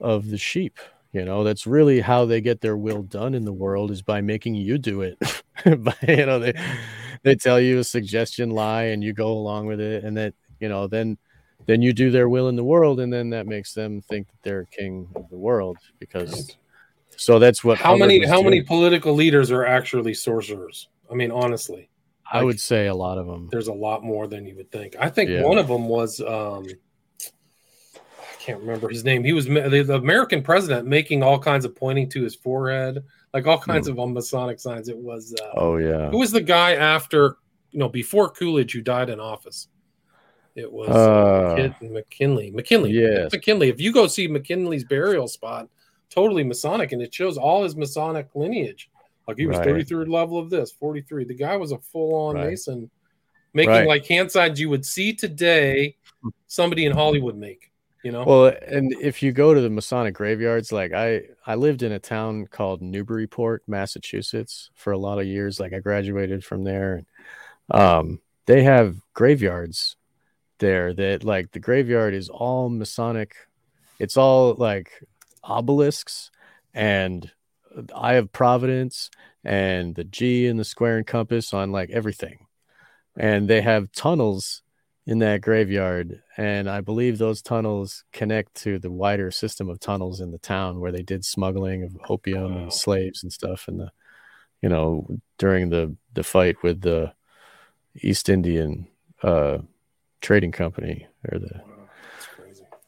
[0.00, 0.78] of the sheep.
[1.12, 4.20] You know, that's really how they get their will done in the world is by
[4.20, 5.18] making you do it.
[5.64, 6.54] by, you know, they
[7.22, 10.68] they tell you a suggestion lie and you go along with it and that, you
[10.68, 11.18] know, then
[11.66, 14.42] then you do their will in the world and then that makes them think that
[14.42, 16.56] they're king of the world because
[17.20, 18.26] so that's what How Hubbard many?
[18.26, 20.88] How many political leaders are actually sorcerers?
[21.10, 21.90] I mean, honestly,
[22.32, 23.48] I would say a lot of them.
[23.50, 24.96] there's a lot more than you would think.
[24.98, 25.42] I think Yeah.
[25.42, 26.20] one of them was.
[26.20, 26.66] um
[27.22, 29.22] I can't remember his name.
[29.22, 33.04] He was the, American president making all kinds of pointing to his forehead,
[33.34, 34.88] like all kinds of um, Masonic signs.
[34.88, 35.34] It was.
[35.38, 35.50] Uh.
[35.56, 36.08] Oh yeah.
[36.10, 37.36] Who was the guy after,
[37.70, 39.68] you know, before Coolidge who died in office?
[40.56, 42.50] It was uh, Uh, McKinley.
[42.50, 42.92] McKinley.
[42.92, 43.30] yes.
[43.30, 43.68] McKinley.
[43.68, 45.68] If you go see McKinley's burial spot,
[46.10, 48.90] totally Masonic, and it shows all his Masonic lineage.
[49.26, 49.68] Like he was Right.
[49.68, 51.24] 33rd level of this, 43.
[51.24, 52.50] The guy was a full on Right.
[52.50, 52.90] Mason,
[53.54, 53.86] making Right.
[53.86, 55.96] like hand signs you would see today
[56.46, 57.70] somebody in Hollywood make.
[58.02, 58.24] You know?
[58.24, 61.98] Well, and if you go to the Masonic graveyards, like I, I lived in a
[61.98, 65.60] town called Newburyport, Massachusetts, for a lot of years.
[65.60, 67.06] Like I graduated from there, and
[67.80, 69.96] um, they have graveyards
[70.58, 73.34] there that like the graveyard is all Masonic.
[73.98, 74.90] It's all like
[75.44, 76.30] obelisks
[76.74, 77.30] and
[77.74, 79.10] the Eye of Providence
[79.44, 82.46] and the G and the square and compass on like everything,
[83.16, 84.62] and they have tunnels
[85.06, 90.20] in that graveyard and i believe those tunnels connect to the wider system of tunnels
[90.20, 92.60] in the town where they did smuggling of opium Wow.
[92.62, 93.90] and slaves and stuff and the
[94.62, 95.06] you know
[95.38, 97.12] during the the fight with the
[98.02, 98.86] east indian
[99.22, 99.58] uh
[100.20, 101.69] trading company or the Wow, that's crazy.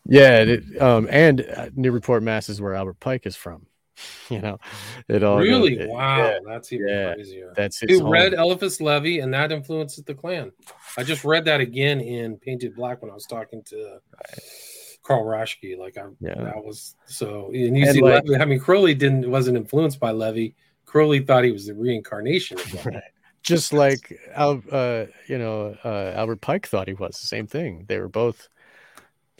[0.06, 3.66] Yeah it, um and uh, newburyport mass is where albert pike is from
[4.30, 4.58] you know
[5.08, 5.78] it all Really?
[5.78, 7.14] it- wow, yeah, that's even yeah.
[7.14, 7.52] crazier.
[7.54, 10.50] that's his read Eliphas Levi, and that influences the Klan.
[10.98, 13.98] I just read that again in Painted Black when I was talking to
[15.02, 15.76] Carl Raschke.
[15.78, 16.34] Like I, Yeah.
[16.36, 17.46] that was so.
[17.52, 20.54] And you And see, like- Levi, I mean, Crowley didn't wasn't influenced by Levi.
[20.86, 22.98] Crowley thought he was the reincarnation of Levi.
[23.42, 27.84] Just like Al, uh, you know, uh, Albert Pike thought he was the same thing.
[27.88, 28.48] They were both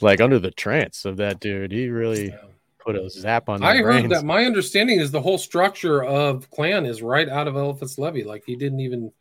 [0.02, 1.72] like under the trance of that dude.
[1.72, 2.34] He really
[2.78, 3.62] put a zap on.
[3.62, 4.10] I heard brains.
[4.10, 4.24] that.
[4.24, 8.26] My understanding is the whole structure of Klan is right out of Eliphas Levi.
[8.28, 9.12] Like he didn't even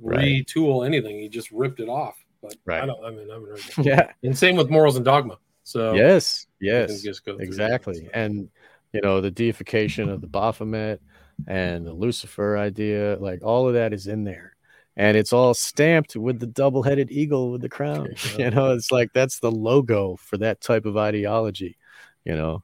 [0.00, 0.44] Right.
[0.44, 2.16] retool anything; he just ripped it off.
[2.42, 3.02] But I don't.
[3.04, 3.60] I mean, I haven't heard.
[3.86, 4.10] Yeah.
[4.24, 5.38] And same with morals and dogma.
[5.62, 6.46] So Yes.
[6.60, 7.02] Yes.
[7.02, 7.40] through that.
[7.40, 8.08] Exactly.
[8.12, 8.48] And
[8.92, 11.00] you know the deification of the Baphomet
[11.46, 14.53] and the Lucifer idea, like all of that is in there.
[14.96, 18.14] And it's all stamped with the double-headed eagle with the crown.
[18.38, 21.76] You know, it's like that's the logo for that type of ideology.
[22.24, 22.62] You know,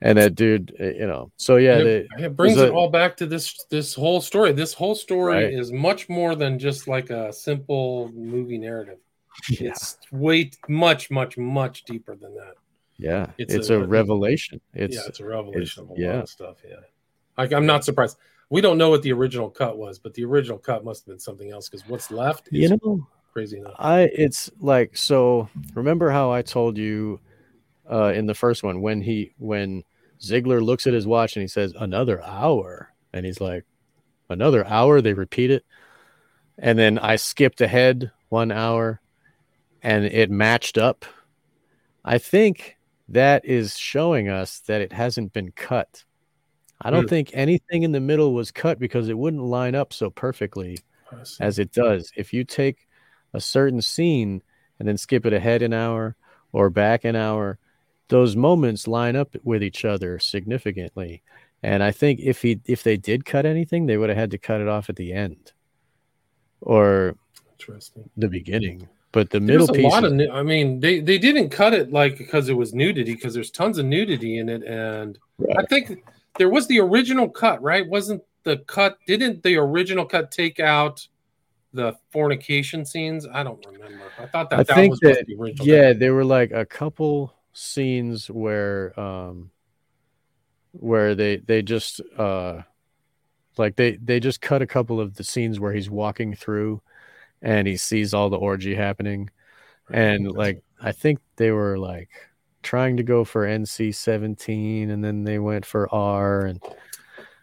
[0.00, 1.32] and that dude, uh, you know.
[1.36, 4.52] So yeah, it, the, it brings it a- all back to this this whole story.
[4.52, 5.52] This whole story Right.
[5.52, 8.98] is much more than just like a simple movie narrative.
[9.50, 12.54] yeah, It's way much, much, much deeper than that.
[12.96, 14.60] yeah, it's it's, a- a, revelation.
[14.74, 16.20] It's yeah, it's a revelation of a lot yeah.
[16.22, 16.56] of stuff.
[16.68, 16.76] Yeah,
[17.36, 18.16] Like I'm not surprised.
[18.50, 21.18] We don't know what the original cut was, but the original cut must have been
[21.18, 23.74] something else because what's left is You know, crazy enough.
[23.78, 25.48] I it's like so.
[25.74, 27.20] Remember how I told you
[27.90, 29.84] uh, in the first one when he when
[30.20, 33.64] Ziggler looks at his watch and he says another hour, and he's like
[34.30, 35.00] another hour.
[35.00, 35.64] They repeat it,
[36.58, 39.00] and then I skipped ahead one hour,
[39.82, 41.04] and it matched up.
[42.04, 42.78] I think
[43.08, 46.04] that is showing us that it hasn't been cut.
[46.80, 47.08] I don't Hmm.
[47.08, 50.78] think anything in the middle was cut because it wouldn't line up so perfectly
[51.40, 52.12] as it does.
[52.16, 52.86] If you take
[53.34, 54.42] a certain scene
[54.78, 56.16] and then skip it ahead an hour
[56.52, 57.58] or back an hour,
[58.08, 61.22] those moments line up with each other significantly.
[61.62, 64.38] And I think if he if they did cut anything, they would have had to
[64.38, 65.52] cut it off at the end
[66.60, 67.16] or
[68.16, 68.88] the beginning.
[69.10, 70.12] But the There's middle a piece, lot of.
[70.12, 73.50] nu- I mean, they they didn't cut it like because it was nudity because there's
[73.50, 75.18] tons of nudity in it, and
[75.56, 76.04] I think
[76.38, 77.86] there was the original cut, right?
[77.86, 78.96] Wasn't the cut?
[79.06, 81.06] Didn't the original cut take out
[81.72, 83.26] the fornication scenes?
[83.30, 84.04] I don't remember.
[84.18, 85.66] I thought that I that think was that- the original.
[85.66, 85.98] yeah, cut.
[86.00, 89.50] there were like a couple scenes where um
[90.72, 92.62] where they they just uh
[93.56, 96.80] like they they just cut a couple of the scenes where he's walking through
[97.42, 99.28] and he sees all the orgy happening
[99.90, 102.10] and like I think they were like
[102.62, 106.60] trying to go for NC 17 and then they went for R and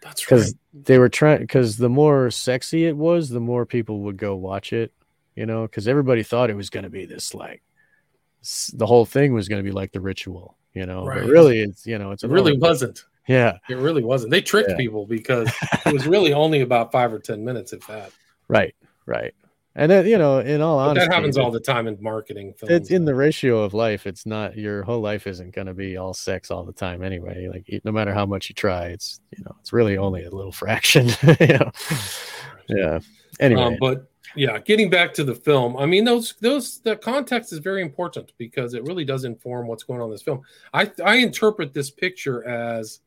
[0.02, 0.38] that's right.
[0.38, 4.36] because they were trying because the more sexy it was the more people would go
[4.36, 4.92] watch it
[5.36, 7.64] you know because everybody thought it was going to be this like
[8.74, 11.22] the whole thing was going to be like the ritual you know Right.
[11.22, 13.04] but really it's you know it's It really wasn't.
[13.28, 14.32] yeah It really wasn't.
[14.32, 14.78] They tricked Yeah.
[14.78, 15.50] people because
[15.86, 18.12] it was really only about five or ten minutes, if that.
[18.48, 18.76] right
[19.08, 19.34] right
[19.76, 22.54] and then you know in all But honesty that happens all the time in marketing
[22.58, 22.74] films.
[22.74, 24.08] it's in the ratio of life.
[24.08, 27.48] It's not your whole life isn't going to be all sex all the time anyway.
[27.52, 30.52] Like no matter how much you try it's you know it's really only a little
[30.64, 31.08] fraction
[31.40, 31.72] you know?
[32.68, 33.00] Yeah.
[33.40, 33.62] Anyway.
[33.62, 37.60] Um, but yeah, getting back to the film, I mean, those those the context is
[37.60, 40.42] very important because it really does inform what's going on in this film.
[40.74, 43.00] I I interpret this picture as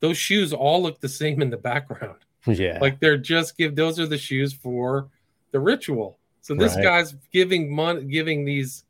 [0.00, 2.18] those shoes all look the same in the background.
[2.46, 2.78] yeah.
[2.80, 5.08] Like they're just give those are the shoes for
[5.56, 6.18] the ritual.
[6.42, 6.82] So this Right.
[6.82, 8.84] guy's giving money, giving these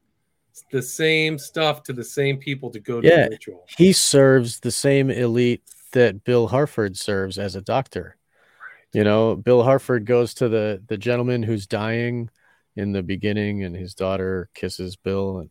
[0.72, 3.24] the same stuff to the same people to go to Yeah.
[3.24, 3.64] the ritual.
[3.78, 5.62] he serves the same elite
[5.92, 8.16] that Bill Harford serves as a doctor.
[8.92, 12.30] You know, Bill Harford goes to the the gentleman who's dying
[12.74, 15.50] in the beginning, and his daughter kisses Bill, and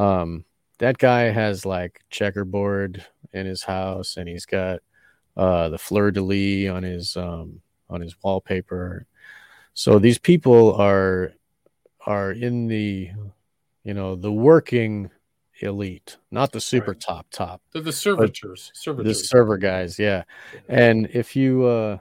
[0.00, 0.44] um,
[0.78, 4.80] that guy has like checkerboard in his house, and he's got
[5.36, 9.06] uh, the fleur de lis on his um, on his wallpaper.
[9.78, 11.34] So these people are
[12.06, 13.10] are in the
[13.84, 15.10] you know the working
[15.60, 17.00] elite, not the super Right.
[17.00, 18.72] top top They're the servitors.
[18.96, 20.24] the server guys yeah
[20.68, 21.98] and if you uh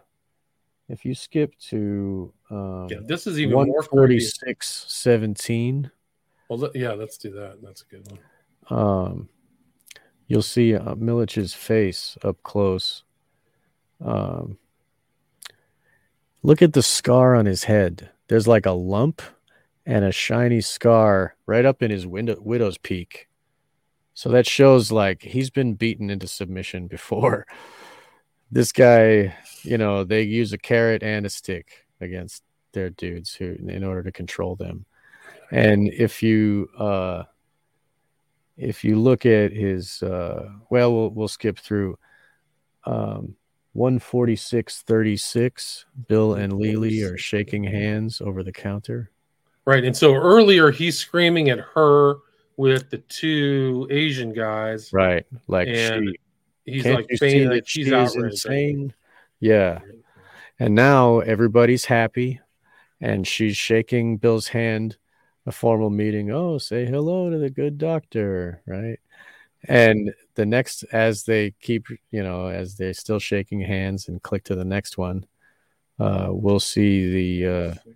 [0.87, 5.91] if you skip to um yeah, this is even more 146 17
[6.47, 7.61] Well, let- yeah, let's do that.
[7.61, 8.19] That's a good one.
[8.79, 9.29] um
[10.27, 13.03] you'll see uh, Milich's face up close
[13.99, 14.57] um
[16.45, 18.11] look at the scar on his head.
[18.27, 19.23] There's like a lump
[19.83, 23.27] and a shiny scar right up in his window widow's peak.
[24.13, 27.47] So that shows like he's been beaten into submission before.
[28.51, 32.43] This guy you know they use a carrot and a stick against
[32.73, 34.85] their dudes who in order to control them.
[35.51, 37.23] And if you uh
[38.55, 41.97] if you look at his uh well we'll, we'll skip through
[42.85, 43.35] um
[43.75, 49.11] 146.36 bill and lily are shaking hands over the counter.
[49.65, 49.83] Right.
[49.83, 52.17] And so earlier he's screaming at her
[52.57, 54.91] with the two Asian guys.
[54.93, 56.17] right like And
[56.65, 58.93] she He's can't like you see that that she's she is insane?
[59.39, 59.79] Yeah.
[60.59, 62.39] And now everybody's happy
[63.01, 64.97] and she's shaking bill's hand
[65.45, 66.31] a formal meeting.
[66.31, 68.99] Oh say hello to the good doctor right
[69.67, 74.43] and the next as they keep you know as they're still shaking hands and click
[74.43, 75.25] to the next one
[75.99, 77.91] uh we'll see the uh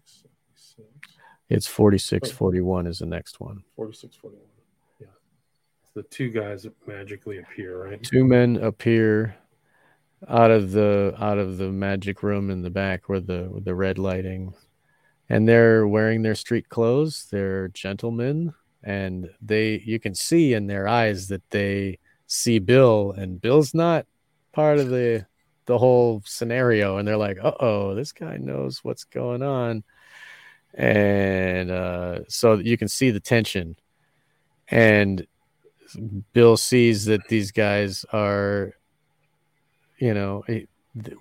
[1.50, 4.42] it's 46 41 is the next one 46 41.
[5.00, 5.08] Yeah.
[5.96, 8.04] The two guys magically appear, right?
[8.04, 9.36] two men appear
[10.28, 13.74] out of the out of the magic room in the back where the with the
[13.76, 14.54] red lighting
[15.30, 18.54] and they're wearing their street clothes they're gentlemen
[18.84, 24.06] and they you can see in their eyes that they see bill and bill's not
[24.54, 25.26] part of the
[25.66, 29.84] the whole scenario and they're like uh-oh this guy knows what's going on
[30.74, 33.76] and uh so you can see the tension
[34.70, 35.26] and
[36.34, 38.74] bill sees that these guys are
[39.98, 40.44] you know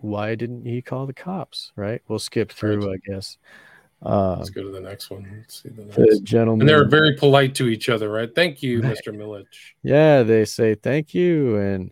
[0.01, 1.73] why didn't he call the cops?
[1.77, 2.03] Right.
[2.09, 3.39] We'll skip through, I guess.
[4.03, 5.27] Uh, Let's go to the next one.
[5.39, 5.97] Let's see the next.
[5.97, 6.61] the gentleman.
[6.63, 8.33] And they're very polite to each other, right?
[8.33, 9.15] Thank you, Mr.
[9.15, 9.47] Milich.
[9.83, 11.91] Yeah, they say thank you, and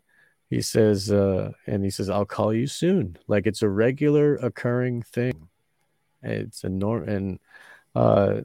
[0.48, 5.02] he says, uh, and he says, "I'll call you soon." Like it's a regular occurring
[5.02, 5.48] thing.
[6.22, 7.38] It's a norm, and
[7.94, 8.42] uh,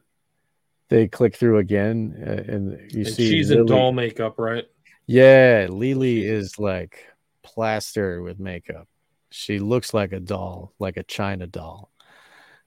[0.89, 4.65] they click through again, uh, and you And see she's in doll makeup, right?
[5.05, 7.05] Yeah, Lily is like
[7.43, 8.87] plastered with makeup.
[9.29, 11.90] She looks like a doll, like a China doll,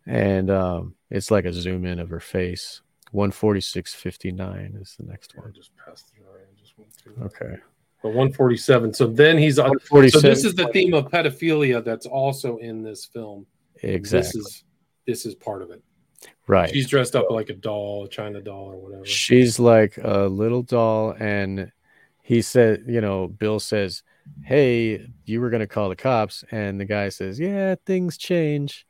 [0.07, 2.83] and um, it's like a zoom in of her face.
[3.13, 5.53] One forty six fifty nine is the next I one.
[5.53, 6.25] just passed through.
[6.27, 7.15] I just went through.
[7.25, 7.57] Okay,
[8.03, 8.93] But 147.
[8.93, 9.79] So then he's on.
[9.89, 13.47] So this is the theme of pedophilia that's also in this film.
[13.83, 14.65] exactly This is
[15.07, 15.83] this is part of it.
[16.49, 16.71] right.
[16.71, 19.05] She's dressed up like a doll, a China doll, or whatever.
[19.07, 21.71] She's like a little doll, and
[22.23, 24.03] he said, you know, Bill says,
[24.43, 28.87] "Hey, you were gonna call the cops," and the guy says, "Yeah, things change,"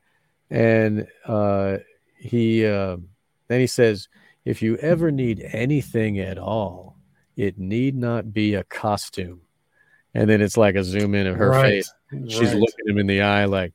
[0.51, 1.78] and uh,
[2.16, 2.97] he uh,
[3.49, 4.09] then he says,
[4.45, 6.97] "If you ever need anything at all,
[7.36, 9.40] it need not be a costume,"
[10.14, 11.92] and then it's like a zoom in of her Right, face.
[12.28, 12.57] She's right.
[12.57, 13.72] looking him in the eye, like,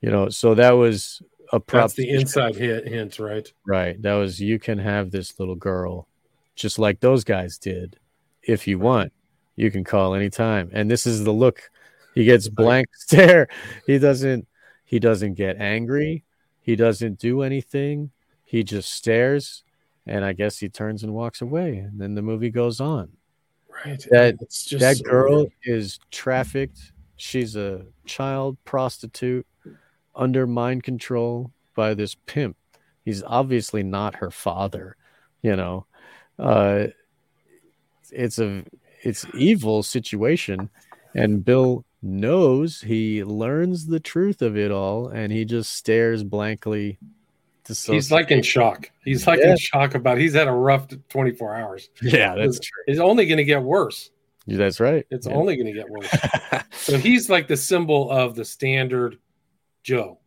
[0.00, 0.28] you know.
[0.28, 1.82] So that was a prop.
[1.84, 3.50] That's the inside hit, hint, right?
[3.66, 4.00] Right.
[4.00, 6.08] That was you can have this little girl
[6.54, 7.98] just like those guys did.
[8.42, 9.12] If you want,
[9.56, 10.70] you can call anytime.
[10.72, 11.70] And this is the look.
[12.14, 13.48] He gets blank stare.
[13.86, 14.46] He doesn't
[14.92, 16.22] he doesn't get angry.
[16.60, 18.10] He doesn't do anything.
[18.44, 19.64] He just stares
[20.06, 21.78] and I guess he turns and walks away.
[21.78, 23.08] And then the movie goes on.
[23.86, 24.06] Right.
[24.10, 25.52] That- that so girl weird.
[25.64, 26.92] is trafficked.
[27.16, 29.46] She's a child prostitute
[30.14, 32.58] under mind control by this pimp.
[33.02, 34.96] He's obviously not her father,
[35.40, 35.86] you know.
[36.38, 36.88] Uh
[38.10, 38.64] it's a
[39.02, 40.68] it's evil situation
[41.14, 46.98] and Bill knows he learns the truth of it all and he just stares blankly
[47.64, 48.90] to He's like in shock.
[49.04, 49.52] He's like Yeah.
[49.52, 50.18] in shock about.
[50.18, 51.90] He's had a rough 24 hours.
[52.02, 54.10] yeah that's It's- true It's only going to get worse.
[54.48, 55.34] that's right It's Yeah.
[55.34, 56.08] only going to get worse.
[56.72, 59.18] So he's like the symbol of the standard
[59.84, 60.18] Joe.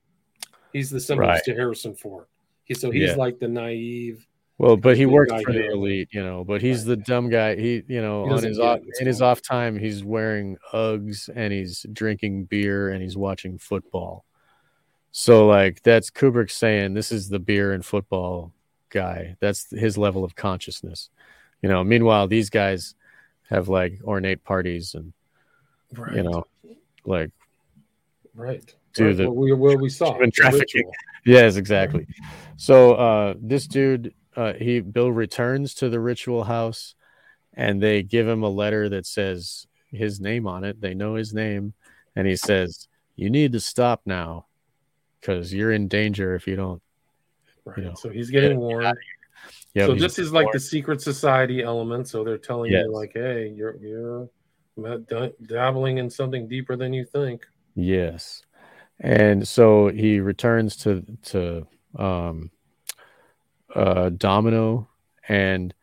[0.71, 1.43] He's the symbol Right.
[1.43, 2.28] to Harrison Ford.
[2.63, 4.26] He, so he's like the naive.
[4.58, 6.43] Well, but he guy for the elite, you know.
[6.45, 7.56] But he's the dumb guy.
[7.58, 11.51] He, you know, He on his off in his off time, he's wearing Uggs and
[11.51, 14.24] he's drinking beer and he's watching football.
[15.12, 18.53] So, like, that's Kubrick saying this is the beer and football
[18.89, 19.36] guy.
[19.41, 21.10] That's his level of consciousness,
[21.62, 21.84] you know.
[21.84, 22.95] Meanwhile, these guys
[23.49, 25.12] have like ornate parties and
[25.95, 26.16] Right.
[26.16, 26.45] you know,
[27.06, 27.32] like
[28.34, 28.74] Right.
[28.93, 29.18] Do right.
[29.18, 30.18] the- what we, what we saw.
[30.34, 30.89] trafficking.
[31.28, 32.06] Yes, exactly.
[32.56, 36.95] So uh this dude uh he Bill returns to the ritual house
[37.53, 40.81] and they give him a letter that says his name on it.
[40.81, 41.73] They know his name
[42.15, 44.47] and he says, "You need to stop now
[45.21, 46.81] cuz you're in danger if you don't."
[47.63, 47.77] Right.
[47.77, 48.97] You know, so he's getting get warned.
[49.73, 52.07] Yeah, so this is like the secret society element.
[52.07, 52.86] So they're telling Yes.
[52.86, 54.29] you like, hey, you're you're
[55.45, 57.45] dabbling in something deeper than you think.
[57.75, 58.43] Yes.
[58.99, 61.67] And so he returns to to
[61.97, 62.51] um
[63.76, 64.89] uh Domino
[65.28, 65.73] and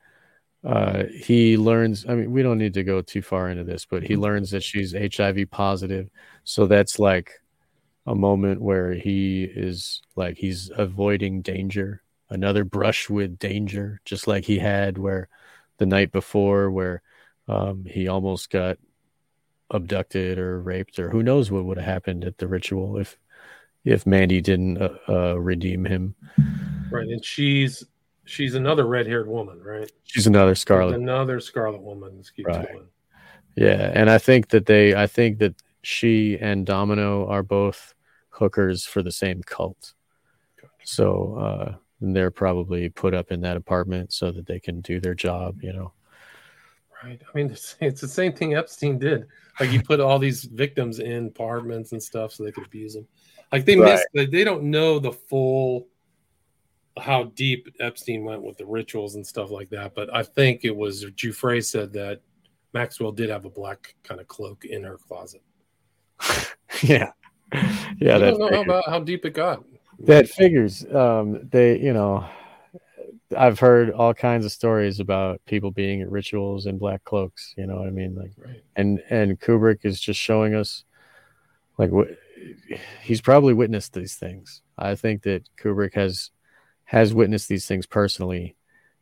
[0.64, 4.02] uh he learns I mean we don't need to go too far into this but
[4.02, 6.08] he learns that she's HIV positive
[6.44, 7.32] so that's like
[8.06, 14.44] a moment where he is like he's avoiding danger another brush with danger just like
[14.44, 15.28] he had where
[15.78, 17.02] the night before where
[17.48, 18.78] um he almost got
[19.70, 23.18] abducted or raped or who knows what would have happened at the ritual if
[23.84, 26.14] if Mandy didn't uh, uh, redeem him.
[26.92, 27.08] Right.
[27.08, 27.84] And she's
[28.24, 29.90] she's another red haired woman, right?
[30.04, 30.94] She's another Scarlet.
[30.94, 32.12] Another Scarlet woman.
[32.16, 32.66] Let's keep Right.
[32.68, 32.86] going.
[33.56, 37.94] Yeah, and I think that they I think that she and Domino are both
[38.30, 39.94] hookers for the same cult.
[40.84, 44.98] So uh and they're probably put up in that apartment so that they can do
[45.00, 45.92] their job, you know.
[47.04, 47.20] Right.
[47.22, 49.26] I mean, it's, it's the same thing Epstein did.
[49.60, 53.06] Like he put all these victims in apartments and stuff so they could abuse them.
[53.52, 53.92] Like they Right.
[53.92, 54.06] missed.
[54.14, 55.88] Like they don't know the full
[56.98, 59.94] how deep Epstein went with the rituals and stuff like that.
[59.94, 62.20] But I think it was Giuffre said that
[62.74, 65.42] Maxwell did have a black kind of cloak in her closet.
[66.82, 67.12] yeah.
[67.98, 69.64] Yeah, I don't know how, about how deep it got.
[70.00, 70.84] that figures.
[70.94, 72.26] Um they, you know,
[73.36, 77.66] I've heard all kinds of stories about people being at rituals in black cloaks, you
[77.66, 78.14] know what I mean?
[78.14, 78.62] Like Right.
[78.76, 80.84] and and Kubrick is just showing us
[81.78, 82.08] like what
[83.02, 84.62] he's probably witnessed these things.
[84.78, 86.30] I think that Kubrick has
[86.92, 88.54] has witnessed these things personally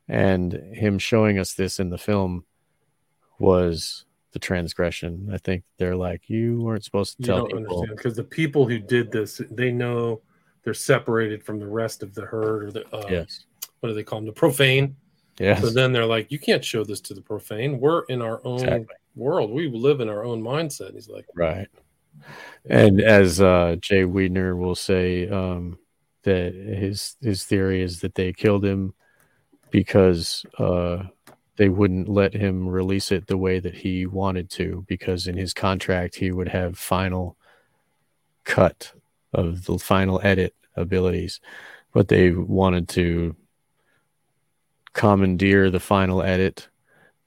[0.06, 2.44] and him showing us this in the film
[3.40, 5.28] was the transgression.
[5.32, 7.84] I think they're like, you weren't supposed to tell don't people.
[7.90, 10.20] because the people who did this, they know
[10.62, 13.46] they're separated from the rest of the herd or the uh, Yes.
[13.80, 14.26] what do they call them?
[14.26, 14.94] The profane.
[15.40, 15.60] Yes.
[15.60, 17.80] So then they're like, you can't show this to the profane.
[17.80, 18.94] We're in our own Exactly.
[19.16, 19.50] world.
[19.50, 20.94] We live in our own mindset.
[20.94, 21.66] He's like, Right.
[22.66, 25.76] And as uh, Jay Weidner will say, um,
[26.22, 28.94] that his his theory is that they killed him
[29.70, 31.04] because uh,
[31.56, 35.52] they wouldn't let him release it the way that he wanted to, because in his
[35.52, 37.36] contract he would have final
[38.44, 38.92] cut
[39.32, 41.40] of the final edit abilities,
[41.92, 43.36] but they wanted to
[44.92, 46.68] commandeer the final edit,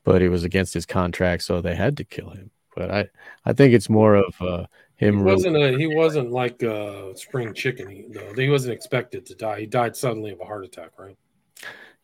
[0.04, 2.52] but it was against his contract, so they had to kill him.
[2.76, 3.08] But I,
[3.46, 4.66] I think it's more of uh,
[4.96, 5.22] him.
[5.24, 7.90] re- wasn't a, he wasn't like a spring chicken.
[7.90, 8.34] He, though.
[8.34, 9.62] He wasn't expected to die.
[9.62, 11.18] He died suddenly of a heart attack, right?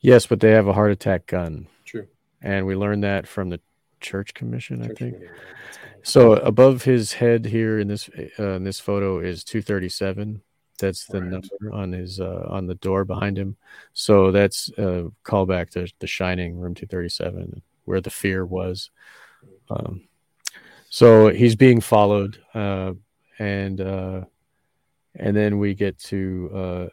[0.02, 2.08] yes, but they have a heart attack gun, True.
[2.42, 3.60] and we learned that from the
[4.00, 4.98] Church Commission, I think.
[5.16, 5.36] committee, right?
[5.66, 8.10] That's kind of- So above his head here in this
[8.40, 10.42] uh, in this photo is 237.
[10.80, 11.30] That's the Right.
[11.32, 13.58] number on his uh, on the door behind him.
[13.92, 18.90] So that's a callback to The Shining, room 237, where the fear was.
[19.70, 20.08] Um,
[20.90, 22.94] so he's being followed, uh,
[23.38, 24.22] and uh,
[25.16, 26.88] and then we get to uh,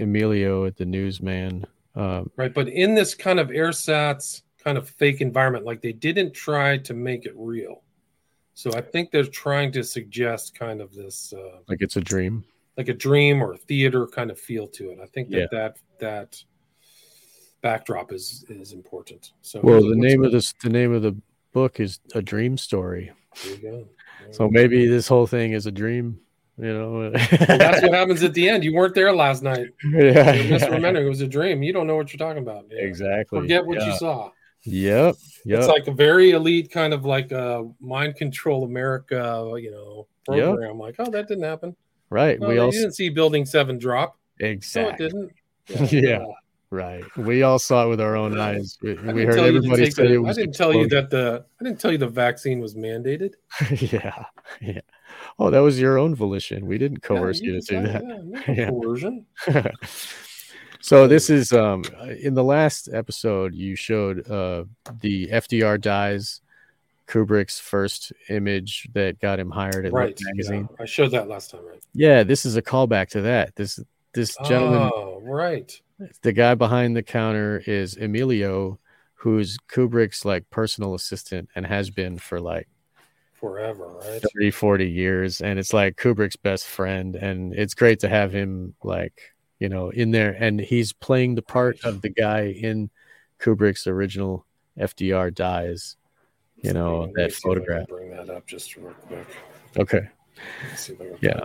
[0.00, 1.64] Emilio at the newsman.
[1.94, 2.52] Um, right.
[2.52, 6.94] But in this kind of airsats kind of fake environment, like they didn't try to
[6.94, 7.82] make it real.
[8.54, 12.44] So I think they're trying to suggest kind of this uh, like it's a dream.
[12.76, 14.98] like a dream or a theater kind of feel to it.
[15.02, 15.46] I think that Yeah.
[15.50, 16.44] that that
[17.60, 19.32] backdrop is is important.
[19.42, 21.16] So Well, the name of this the name of the
[21.52, 23.12] book is A Dream Story.
[23.44, 23.88] There you go.
[24.30, 26.18] So maybe this whole thing is a dream,
[26.58, 26.92] you know.
[26.92, 28.64] Well, that's what happens at the end.
[28.64, 29.68] You weren't there last night.
[29.92, 31.04] yeah, You're misremembering.
[31.04, 31.62] It was a dream.
[31.62, 32.66] You don't know what you're talking about.
[32.70, 32.82] Yeah.
[32.82, 33.40] exactly.
[33.40, 33.86] Forget what yeah.
[33.86, 34.30] you saw.
[34.64, 35.16] Yep.
[35.44, 35.58] Yep.
[35.58, 40.44] It's like a very elite kind of like a mind control America, you know, Yep.
[40.44, 40.78] program.
[40.78, 41.74] Like, oh, that didn't happen.
[42.10, 42.38] right.
[42.38, 44.16] No, we you all didn't see Building Seven drop.
[44.40, 45.06] No, it exactly.
[45.08, 45.32] didn't.
[45.92, 46.24] Yeah.
[46.72, 47.04] Right.
[47.18, 48.78] We all saw it with our own eyes.
[48.80, 51.10] We, we heard tell you to everybody say the- it I didn't tell you that
[51.10, 51.44] the.
[51.60, 53.34] I didn't tell you the vaccine was mandated.
[53.92, 54.24] yeah.
[54.60, 54.80] Yeah.
[55.38, 56.64] Oh, that was your own volition.
[56.66, 57.92] We didn't coerce Yeah, you to do decided,
[58.46, 58.56] that.
[58.56, 59.26] Yeah, no coercion.
[60.80, 61.84] so this is um
[62.20, 64.64] in the last episode you showed uh
[65.00, 66.40] the FDR dies
[67.06, 70.18] Kubrick's first image that got him hired at Right.
[70.24, 70.68] magazine.
[70.70, 71.82] Yeah, I showed that last time, right?
[71.92, 73.54] Yeah, this is a callback to that.
[73.56, 73.78] This
[74.14, 75.78] this gentleman, Oh, right.
[76.22, 78.78] The guy behind the counter is Emilio,
[79.14, 82.68] who's Kubrick's like personal assistant and has been for like
[83.34, 84.22] Forever, right?
[84.36, 85.40] 30, 40 years.
[85.40, 87.16] And it's like Kubrick's best friend.
[87.16, 90.36] And it's great to have him like, you know, in there.
[90.38, 92.88] And he's playing the part of the guy in
[93.40, 94.46] Kubrick's original
[94.78, 95.96] FDR dies,
[96.56, 97.88] you know, that see if I can photograph.
[97.88, 99.26] Bring that up just real quick.
[99.76, 100.08] Okay.
[100.68, 101.44] Let's see if I can Yeah.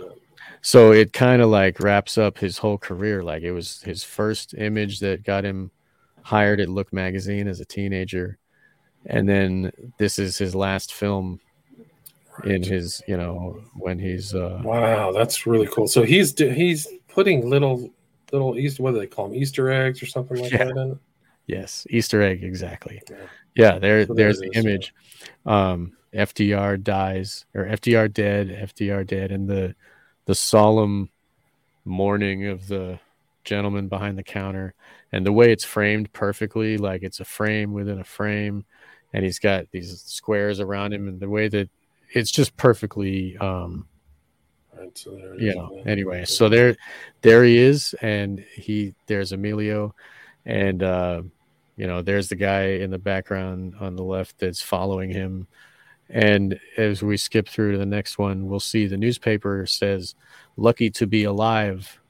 [0.62, 3.22] So it kind of like wraps up his whole career.
[3.22, 5.70] Like it was his first image that got him
[6.22, 8.38] hired at Look magazine as a teenager.
[9.06, 11.40] And then this is his last film
[12.44, 15.86] in his, you know, when he's uh Wow, that's really cool.
[15.88, 17.90] So he's he's putting little
[18.32, 20.64] little Easter what do they call them Easter eggs or something like Yeah.
[20.64, 20.98] that in
[21.46, 23.00] yes, Easter egg exactly.
[23.10, 23.16] Yeah.
[23.54, 24.94] Yeah, there there's the image.
[25.46, 29.74] Um FDR dies or FDR dead, FDR dead and the
[30.28, 31.08] the solemn
[31.86, 33.00] mourning of the
[33.44, 34.74] gentleman behind the counter
[35.10, 38.62] and the way it's framed perfectly like it's a frame within a frame
[39.14, 41.70] and he's got these squares around him and the way that
[42.12, 43.88] it's just perfectly um
[44.78, 44.96] Right.
[44.98, 46.76] So you know anyway so there
[47.22, 49.94] there he is and he there's emilio
[50.44, 51.22] and uh
[51.76, 55.48] you know there's the guy in the background on the left that's following him
[56.10, 60.14] and as we skip through to the next one we'll see the newspaper says
[60.56, 62.00] lucky to be alive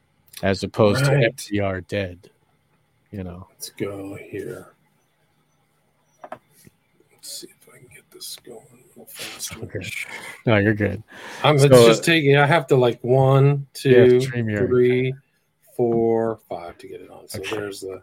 [0.42, 1.36] as opposed Right.
[1.36, 2.30] to fdr dead
[3.10, 4.72] you know Let's go here.
[7.12, 9.58] Let's see if I can get this going a little faster.
[9.64, 9.80] Okay.
[10.46, 11.02] no you're good
[11.42, 12.36] I'm So, just taking.
[12.36, 15.14] I have to like one, two, three,
[15.76, 17.28] four, five to get it on.
[17.28, 17.56] So Okay.
[17.56, 18.02] there's the.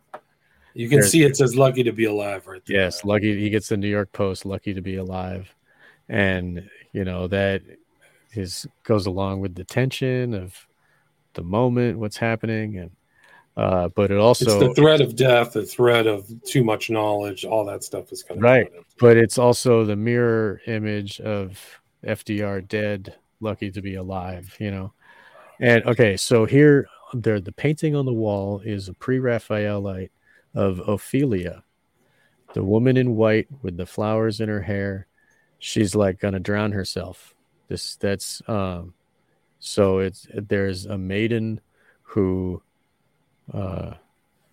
[0.73, 2.81] You can There's- see it says "lucky to be alive" right there.
[2.81, 5.53] Yes, lucky he gets the New York Post, lucky to be alive.
[6.09, 7.61] And you know, that
[8.33, 10.55] is goes along with the tension of
[11.33, 12.91] the moment, what's happening, and
[13.57, 17.45] uh, but it also It's the threat of death, the threat of too much knowledge,
[17.45, 18.69] all that stuff is kind of Right.
[18.99, 21.57] but it's also the mirror image of
[22.03, 24.91] FDR dead, lucky to be alive, you know.
[25.61, 30.11] And okay, so here there the painting on the wall is a pre-Raphaelite
[30.53, 31.63] of Ophelia,
[32.53, 35.07] the woman in white with the flowers in her hair.
[35.65, 37.33] She's like gonna drown herself.
[37.67, 38.93] This that's um
[39.59, 41.59] so it's there's a maiden
[42.03, 42.61] who
[43.51, 43.93] uh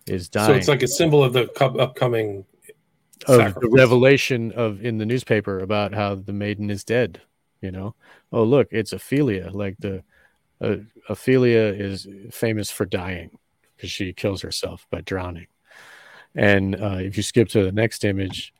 [0.07, 0.47] is dying.
[0.47, 2.45] So it's like a symbol of the upcoming
[3.27, 7.21] of the revelation of in the newspaper about how the maiden is dead.
[7.61, 7.95] You know,
[8.31, 9.51] oh look, it's Ophelia.
[9.53, 10.03] Like the
[10.59, 10.77] uh,
[11.09, 13.37] Ophelia is famous for dying
[13.75, 15.47] because she kills herself by drowning.
[16.35, 18.51] And uh, if you skip to the next image,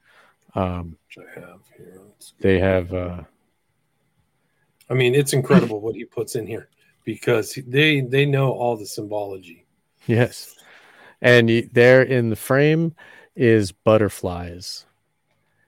[0.53, 1.99] um, Which I have here.
[2.39, 3.23] They have uh,
[4.89, 6.69] I mean, it's incredible what he puts in here
[7.03, 9.65] because they they know all the symbology.
[10.07, 10.55] yes,
[11.21, 12.95] and there in the frame
[13.35, 14.85] is butterflies.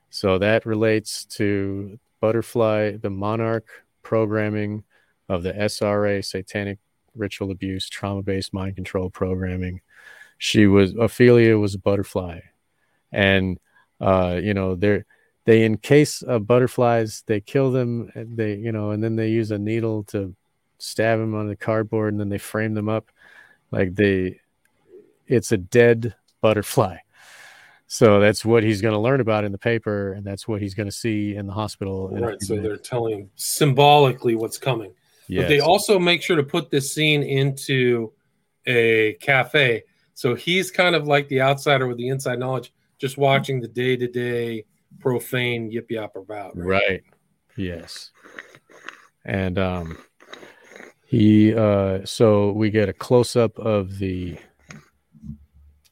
[0.09, 3.67] So that relates to butterfly, the monarch
[4.01, 4.83] programming
[5.27, 6.79] of the SRA, satanic
[7.15, 9.81] ritual abuse, trauma based mind control programming.
[10.37, 12.41] She was Ophelia was a butterfly,
[13.11, 13.59] and
[13.99, 15.05] uh, you know they're
[15.45, 19.51] they encase uh, butterflies, they kill them, and they you know, and then they use
[19.51, 20.35] a needle to
[20.77, 23.11] stab them on the cardboard, and then they frame them up
[23.71, 24.41] like they.
[25.27, 26.97] It's a dead butterfly.
[27.87, 30.73] So that's what he's going to learn about in the paper, and that's what he's
[30.73, 32.09] going to see in the hospital.
[32.09, 32.41] Right.
[32.41, 34.93] So they're telling symbolically what's coming.
[35.27, 38.11] But they also make sure to put this scene into
[38.65, 39.83] a cafe.
[40.13, 43.95] So he's kind of like the outsider with the inside knowledge, just watching the day
[43.97, 44.65] to day
[44.99, 46.51] profane yip yap about.
[46.55, 47.03] right
[47.57, 48.11] yes
[49.25, 49.97] and um
[51.05, 54.37] he uh so we get a close up of the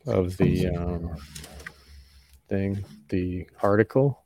[0.06, 1.16] of the um
[2.50, 4.24] thing the article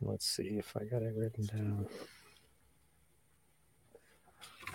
[0.00, 1.86] let's see if i got it written down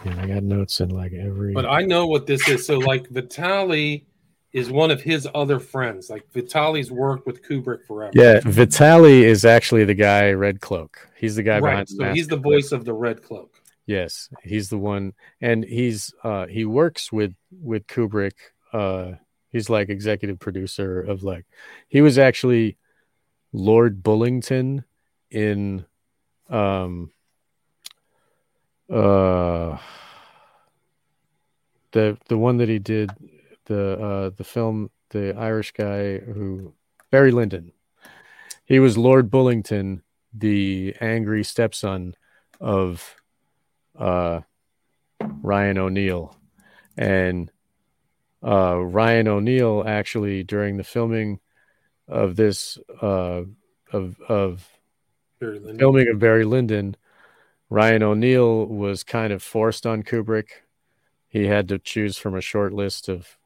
[0.04, 2.66] and i got notes in like every But I know what this is.
[2.66, 4.06] So like Vitali
[4.54, 6.10] is one of his other friends.
[6.10, 8.12] Like Vitali's worked with Kubrick forever.
[8.14, 11.72] yeah vitali is actually the guy red cloak he's the guy right.
[11.72, 13.62] behind the So he's the voice of the Red Cloak.
[13.86, 18.34] Yes, he's the one, and he's uh he works with with Kubrick.
[18.74, 19.14] Uh,
[19.50, 21.46] he's like executive producer of like
[21.88, 22.78] he was actually
[23.54, 24.84] Lord Bullingdon
[25.32, 25.86] in
[26.50, 27.12] um
[28.90, 29.78] uh
[31.92, 33.12] the the one that he did
[33.66, 36.74] the uh the film the Irish guy who
[37.12, 37.72] Barry Lyndon.
[38.66, 40.02] He was Lord Bullingdon,
[40.34, 42.16] the angry stepson
[42.60, 43.16] of
[43.98, 44.42] uh,
[45.22, 46.36] Ryan O'Neal,
[46.98, 47.52] and
[48.44, 51.40] uh, Ryan O'Neal actually during the filming
[52.08, 53.44] of this uh,
[53.92, 54.68] of of
[55.40, 56.96] filming of Barry Lyndon,
[57.70, 60.50] Ryan O'Neal was kind of forced on Kubrick.
[61.28, 63.38] He had to choose from a short list of,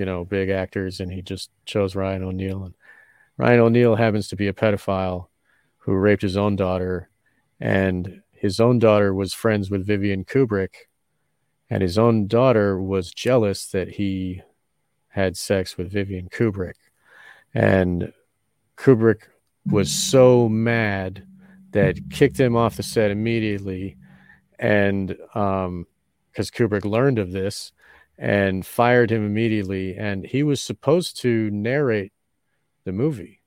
[0.00, 2.64] you know, big actors, and he just chose Ryan O'Neal.
[2.64, 2.74] And
[3.36, 5.26] Ryan O'Neal happens to be a pedophile
[5.76, 7.10] who raped his own daughter,
[7.60, 10.88] and his own daughter was friends with Vivian Kubrick,
[11.68, 14.40] and his own daughter was jealous that he
[15.08, 16.76] had sex with Vivian Kubrick,
[17.52, 18.10] and
[18.78, 19.24] Kubrick
[19.66, 21.26] was so mad
[21.72, 23.98] that kicked him off the set immediately
[24.58, 25.86] and um
[26.32, 27.72] because kubrick learned of this
[28.20, 32.12] and fired him immediately and he was supposed to narrate
[32.84, 33.40] the movie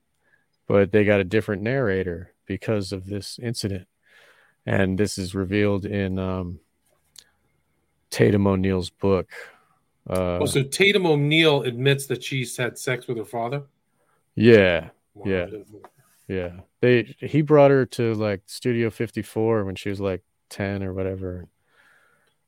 [0.68, 3.88] but they got a different narrator because of this incident
[4.66, 6.60] and this is revealed in um
[8.10, 9.30] tatum o'neal's book
[10.10, 13.64] uh Oh, so Tatum O'Neal admits that she's had sex with her father.
[14.36, 15.26] yeah Wow.
[15.30, 15.46] Yeah.
[16.28, 16.52] Yeah.
[16.82, 21.48] They he brought her to like Studio 54 when she was like 10 or whatever.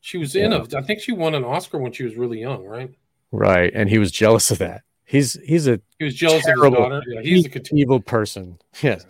[0.06, 0.64] She was in Yeah.
[0.72, 0.78] a.
[0.78, 2.94] I think she won an Oscar when she was really young, right?
[3.32, 3.72] Right.
[3.74, 4.84] And he was jealous of that.
[5.04, 6.68] He's he's a He was jealous Terrible.
[6.68, 7.04] of his daughter.
[7.08, 8.60] Yeah, he's a continu- evil person.
[8.84, 9.04] Yes.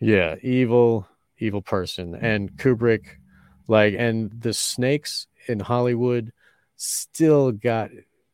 [0.00, 2.14] Yeah, evil evil person.
[2.14, 3.06] And Kubrick
[3.68, 6.30] like and the snakes in Hollywood
[6.76, 7.90] still got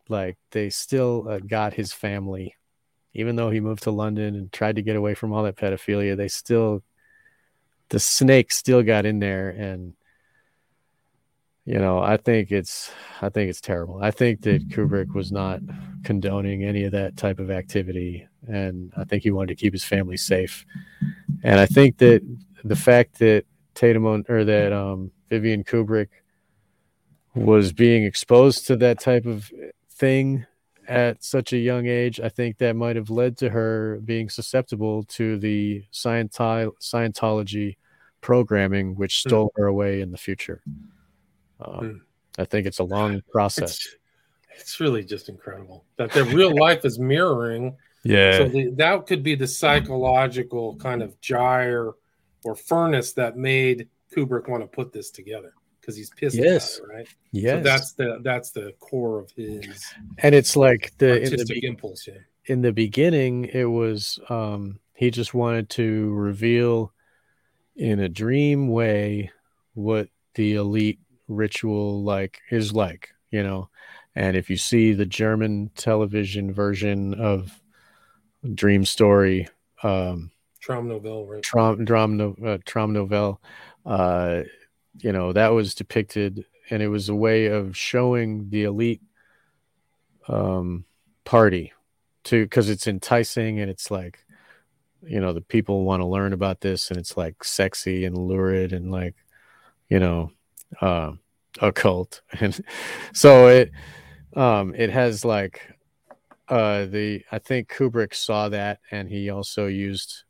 [0.09, 2.57] like they still uh, got his family
[3.16, 6.16] even though he moved to London and tried to get away from all that pedophilia,
[6.16, 6.83] they still
[7.91, 9.93] the snake still got in there and
[11.65, 12.91] you know, I think it's
[13.23, 14.01] I think it's terrible.
[14.03, 15.61] I think that Kubrick was not
[16.05, 19.85] condoning any of that type of activity and I think he wanted to keep his
[19.85, 20.66] family safe.
[21.43, 22.20] And I think that
[22.65, 26.09] the fact that Tatum or that um Vivian Kubrick
[27.35, 29.51] was being exposed to that type of
[29.91, 30.47] thing
[30.86, 35.03] at such a young age, I think that might have led to her being susceptible
[35.05, 37.77] to the Scientology
[38.20, 39.28] programming, which Hmm.
[39.28, 40.62] stole her away in the future.
[41.65, 41.97] Um, Hmm.
[42.43, 43.73] I think it's a long process.
[43.73, 43.97] It's,
[44.59, 47.77] it's really just incredible that their real life is mirroring.
[48.03, 51.93] Yeah, So the, that could be the psychological kind of gyre
[52.45, 56.78] or furnace that made Kubrick want to put this together because he's pissed Yes.
[56.78, 57.09] about it, right?
[57.32, 57.53] Yes.
[57.59, 59.82] So that's the that's the core of his
[60.19, 62.07] and it's like the in the, artistic be- impulse.
[62.07, 62.15] Yeah.
[62.47, 66.93] in the beginning it was um he just wanted to reveal
[67.77, 69.31] in a dream way
[69.74, 73.69] what the elite ritual like is like you know
[74.15, 77.61] and if you see the german television version of
[78.55, 79.49] dream story
[79.83, 80.31] um
[80.65, 81.43] Traumnovelle, right?
[81.43, 83.39] Trom, Dram, no, uh, Trom Novell,
[83.85, 84.45] uh,
[84.99, 89.03] you know, that was depicted, and it was a way of showing the elite
[90.29, 90.85] um,
[91.25, 91.73] party
[92.25, 94.25] to because it's enticing and it's like,
[95.03, 98.73] you know, the people want to learn about this, and it's like sexy and lurid
[98.73, 99.17] and like,
[99.89, 100.31] you know,
[100.81, 101.13] uh,
[101.61, 102.61] occult, and
[103.13, 103.71] so it,
[104.37, 105.61] um, it has like,
[106.49, 110.25] uh, the I think Kubrick saw that, and he also used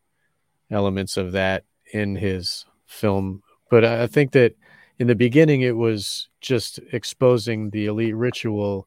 [0.70, 3.42] elements of that in his film.
[3.70, 4.54] But I think that
[4.98, 8.86] in the beginning, it was just exposing the elite ritual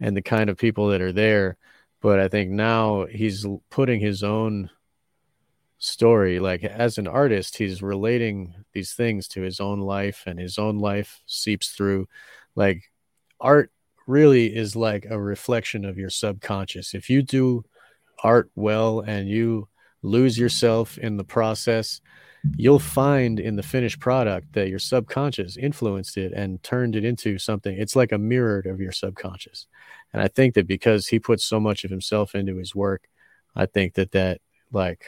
[0.00, 1.56] and the kind of people that are there.
[2.00, 4.70] But I think now he's putting his own
[5.78, 6.40] story.
[6.40, 10.78] Like as an artist, he's relating these things to his own life, and his own
[10.78, 12.08] life seeps through.
[12.54, 12.82] Like
[13.40, 13.70] art
[14.06, 16.94] really is like a reflection of your subconscious.
[16.94, 17.64] If you do
[18.24, 19.68] art well and you
[20.02, 22.00] lose yourself in the process,
[22.56, 27.38] you'll find in the finished product that your subconscious influenced it and turned it into
[27.38, 27.76] something.
[27.76, 29.66] It's like a mirror of your subconscious.
[30.12, 33.08] And I think that because he puts so much of himself into his work,
[33.54, 34.40] I think that that
[34.72, 35.04] like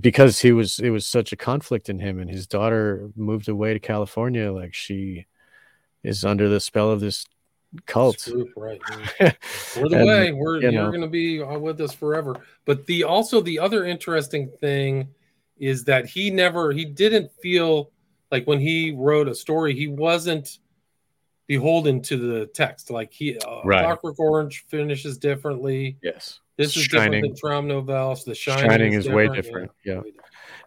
[0.00, 3.74] because he was it was such a conflict in him and his daughter moved away
[3.74, 5.26] to California like she
[6.02, 7.26] is under the spell of this
[7.86, 8.28] cult.
[8.56, 8.80] Right?
[9.76, 10.32] We're the And, way.
[10.32, 12.36] We're you going to be uh, with us forever.
[12.64, 15.08] But the also the other interesting thing
[15.58, 17.90] is that he never he didn't feel
[18.30, 20.58] like when he wrote a story he wasn't
[21.46, 22.90] beholden to the text.
[22.90, 23.84] Like he uh, Right.
[23.84, 25.98] Clockwork Orange finishes differently.
[26.02, 26.40] Yes.
[26.56, 27.22] This is Shining.
[27.22, 27.36] different
[27.70, 28.24] than.
[28.24, 30.02] The Shining, Shining is way different, yeah.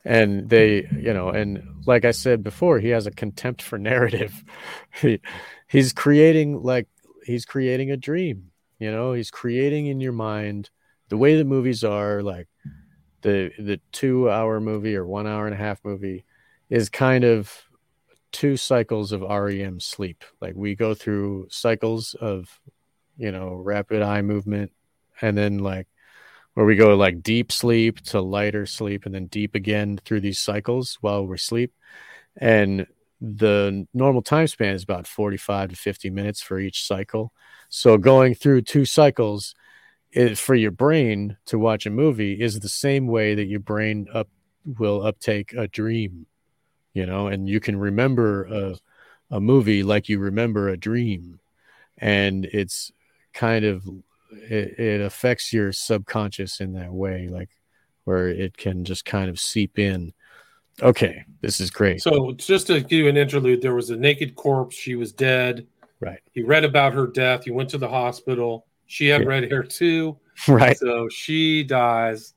[0.04, 4.44] and they you know and like i said before he has a contempt for narrative
[5.02, 5.20] he,
[5.68, 6.88] he's creating like
[7.26, 10.70] he's creating a dream you know he's creating in your mind
[11.10, 12.48] the way the movies are like
[13.22, 16.24] the the two hour movie or one hour and a half movie
[16.70, 17.52] is kind of
[18.32, 22.60] two cycles of rem sleep like we go through cycles of
[23.18, 24.72] you know rapid eye movement
[25.22, 25.88] and then like
[26.54, 30.40] where we go like deep sleep to lighter sleep and then deep again through these
[30.40, 31.72] cycles while we sleep.
[32.36, 32.88] And
[33.22, 37.32] the normal time span is about 45 to 50 minutes for each cycle.
[37.70, 39.54] So going through two cycles
[40.12, 44.08] it, for your brain to watch a movie is the same way that your brain
[44.14, 44.30] up
[44.66, 46.26] will uptake a dream,
[46.94, 48.76] you know, and you can remember a,
[49.36, 51.40] a movie like you remember a dream.
[51.98, 52.92] And it's
[53.34, 53.88] kind of
[54.32, 57.50] it, it affects your subconscious in that way like
[58.04, 60.14] where it can just kind of seep in
[60.82, 64.36] okay this is great So just to give you an interlude, there was a naked
[64.36, 64.76] corpse.
[64.76, 65.66] She was dead.
[66.00, 67.44] right He read about her death.
[67.46, 68.66] He went to the hospital.
[68.86, 69.28] She had Yeah.
[69.28, 70.18] red hair too.
[70.48, 72.34] right So she dies,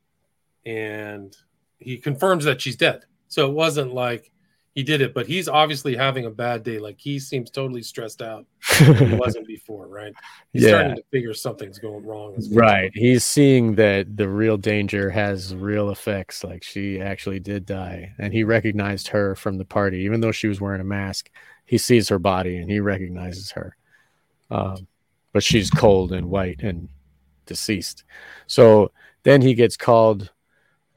[0.66, 1.36] and
[1.78, 3.04] he confirms that she's dead.
[3.28, 4.32] So it wasn't like
[4.74, 6.78] he did it, but he's obviously having a bad day.
[6.78, 8.46] Like he seems totally stressed out.
[8.78, 10.12] He wasn't before, right?
[10.52, 10.68] He's Yeah.
[10.70, 12.36] starting to figure something's going wrong.
[12.52, 18.12] right he's seeing that the real danger has real effects like she actually did die
[18.18, 21.30] and he recognized her from the party even though she was wearing a mask
[21.64, 23.76] he sees her body and he recognizes her
[24.50, 24.86] um,
[25.32, 26.88] but she's cold and white and
[27.46, 28.04] deceased
[28.46, 28.90] so
[29.24, 30.30] then he gets called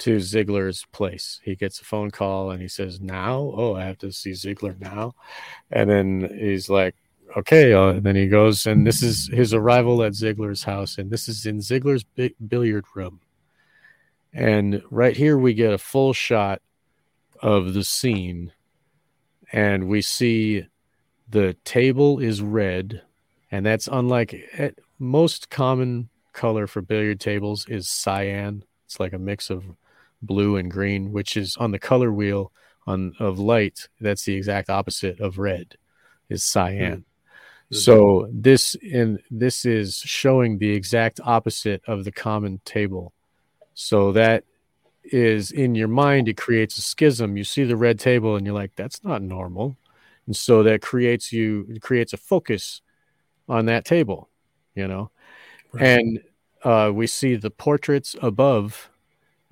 [0.03, 1.39] to Ziegler's place.
[1.45, 4.75] He gets a phone call and he says, "Now, oh, I have to see Ziegler
[4.77, 5.15] now."
[5.71, 6.95] And then he's like,
[7.37, 11.09] "Okay." Uh, and then he goes, and this is his arrival at Ziegler's house, and
[11.09, 13.21] this is in Ziegler's bi- billiard room.
[14.33, 16.61] And right here, we get a full shot
[17.41, 18.51] of the scene,
[19.53, 20.67] and we see
[21.29, 23.03] the table is red,
[23.51, 24.35] and that's unlike
[24.99, 28.65] most common color for billiard tables is cyan.
[28.85, 29.63] It's like a mix of
[30.25, 32.51] blue and green, which is on the color wheel
[32.87, 33.87] on of light.
[34.01, 35.77] That's the exact opposite of red,
[36.29, 37.05] is cyan.
[37.71, 37.75] Mhm.
[37.75, 43.13] So this in this is showing the exact opposite of the common table.
[43.73, 44.43] So that
[45.03, 47.37] is in your mind, it creates a schism.
[47.37, 49.77] You see the red table and you're like, that's not normal.
[50.27, 52.81] And so that creates you it creates a focus
[53.49, 54.29] on that table,
[54.75, 55.11] you know.
[55.73, 55.83] Right.
[55.83, 56.23] And
[56.63, 58.89] uh, we see the portraits above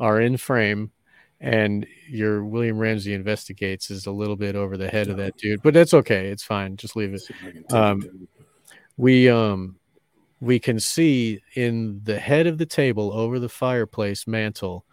[0.01, 0.91] are in frame,
[1.39, 5.61] and your William Ramsey investigates is a little bit over the head of that dude,
[5.63, 6.27] but that's okay.
[6.27, 6.75] It's fine.
[6.75, 7.19] Just leave it.
[7.19, 8.27] See if I can take Um.
[8.97, 9.77] We um
[10.41, 14.85] we can see in the head of the table over the fireplace mantle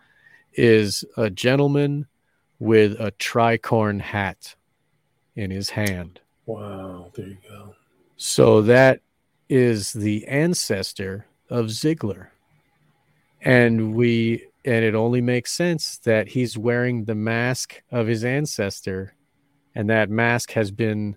[0.55, 2.07] is a gentleman
[2.59, 4.55] with a tricorn hat
[5.37, 6.21] in his hand.
[6.47, 7.75] Wow, there you go.
[8.17, 9.01] So that
[9.49, 12.33] is the ancestor of Ziegler.
[13.43, 19.15] And we and it only makes sense that he's wearing the mask of his ancestor
[19.75, 21.17] and that mask has been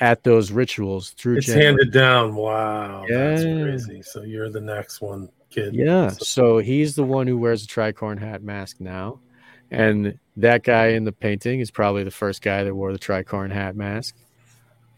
[0.00, 2.34] at those rituals through It's handed down.
[2.34, 4.02] Wow, that's crazy.
[4.02, 5.74] So you're the next one, kid.
[5.74, 6.08] Yeah.
[6.10, 9.20] So- So he's the one who wears a tricorn hat mask now.
[9.70, 13.50] And that guy in the painting is probably the first guy that wore the tricorn
[13.50, 14.14] hat mask.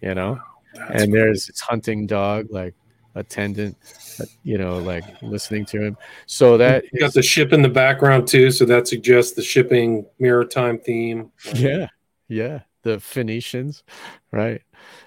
[0.03, 0.39] You know?
[0.75, 2.75] that's and there's his hunting dog, like
[3.15, 3.77] attendant,
[4.21, 5.97] uh, you know, like listening to him.
[6.27, 9.43] So that You got is- the ship in the background too, so that suggests the
[9.43, 11.31] shipping maritime theme.
[11.55, 11.89] yeah,
[12.29, 13.83] yeah, the Phoenicians,
[14.31, 14.63] right?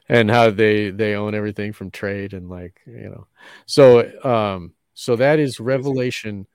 [0.09, 3.27] And how they they own everything from trade and like you know,
[3.65, 6.47] so um, so that is revelation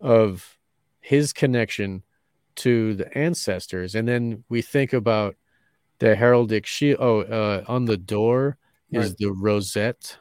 [0.00, 0.58] of
[1.00, 2.02] his connection
[2.54, 5.36] to the ancestors, and then we think about
[5.98, 6.98] the heraldic shield.
[7.00, 8.56] Oh, uh, on the door
[8.90, 9.18] is Right.
[9.18, 10.18] the rosette.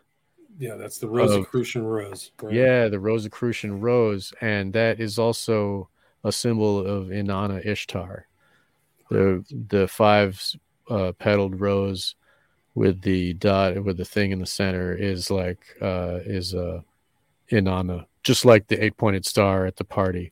[0.60, 2.32] Yeah, that's the Rosicrucian rose.
[2.42, 2.54] right?
[2.54, 5.90] Yeah, the Rosicrucian rose, and that is also
[6.24, 8.28] a symbol of Inanna Ishtar,
[9.10, 10.42] the the five
[10.90, 12.16] uh, petaled rose
[12.74, 16.82] with the dot with the thing in the center is like uh, is uh,
[17.50, 20.32] Inanna, just like the eight pointed star at the party.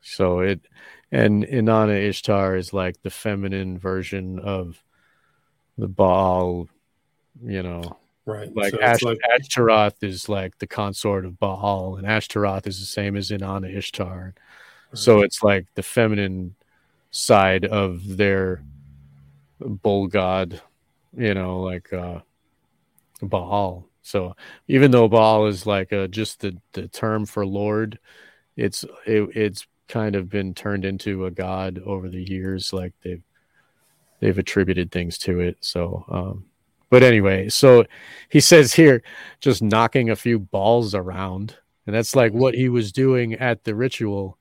[0.00, 0.60] So it
[1.12, 4.82] and Inanna Ishtar is like the feminine version of
[5.78, 6.68] the Baal,
[7.44, 8.54] you know, right.
[8.54, 12.86] like, so Ash- like Ashtaroth is like the consort of Baal, and Ashtaroth is the
[12.86, 14.34] same as Inanna Ishtar.
[14.94, 16.54] So it's like the feminine
[17.10, 18.62] side of their
[19.58, 20.60] bull god,
[21.16, 22.20] you know, like uh,
[23.22, 23.86] Baal.
[24.02, 24.36] So
[24.68, 27.98] even though Baal is like uh, just the, the term for Lord,
[28.56, 32.72] it's it, it's kind of been turned into a god over the years.
[32.72, 33.22] Like they've
[34.20, 35.58] they've attributed things to it.
[35.60, 36.44] So, um,
[36.92, 37.86] but anyway, so
[38.28, 39.02] he says here,
[39.40, 41.56] just knocking a few balls around,
[41.86, 44.36] and that's like what he was doing at the ritual.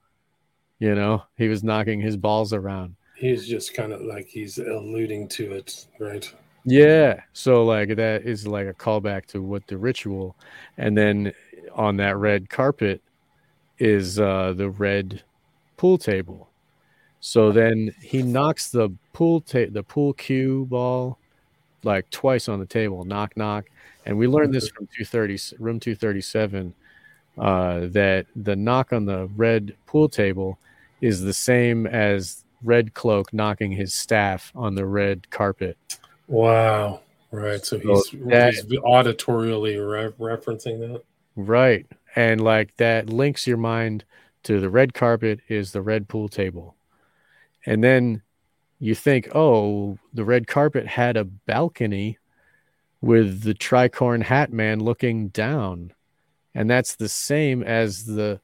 [0.78, 2.98] You know, he was knocking his balls around.
[3.15, 6.30] he's just kind of like he's alluding to it, right?
[6.65, 7.22] Yeah.
[7.32, 10.36] So like that is like a callback to what the ritual,
[10.78, 11.32] and then
[11.73, 13.02] on that red carpet
[13.80, 15.23] is uh the red
[15.78, 16.49] pool table.
[17.22, 21.18] So then he knocks the pool ta- the pool cue ball
[21.83, 23.65] like twice on the table, knock knock,
[24.05, 26.73] and we learned this from 230 room 237
[27.37, 30.59] uh that the knock on the red pool table
[30.99, 35.77] is the same as red cloak knocking his staff on the red carpet.
[36.27, 37.01] Wow.
[37.31, 37.65] Right.
[37.65, 41.01] So he's, So that- he's auditorially re- referencing that.
[41.35, 41.85] Right.
[42.15, 44.03] And like that links your mind
[44.43, 46.75] to the red carpet is the red pool table.
[47.65, 48.21] And then
[48.81, 52.17] you think, oh, the red carpet had a balcony
[52.99, 55.93] with the tricorn hat man looking down.
[56.55, 58.41] And that's the same as the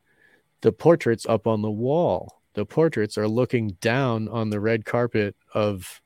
[0.61, 2.39] the portraits up on the wall.
[2.53, 6.01] The portraits are looking down on the red carpet of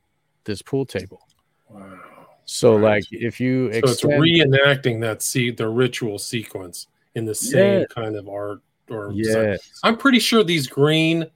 [0.45, 1.27] this pool table.
[1.69, 1.99] Wow.
[2.45, 2.95] So Right.
[2.95, 7.85] like if you So it's reenacting that see the ritual sequence in the same Yeah.
[7.89, 11.29] kind of art or yeah, I'm pretty sure these green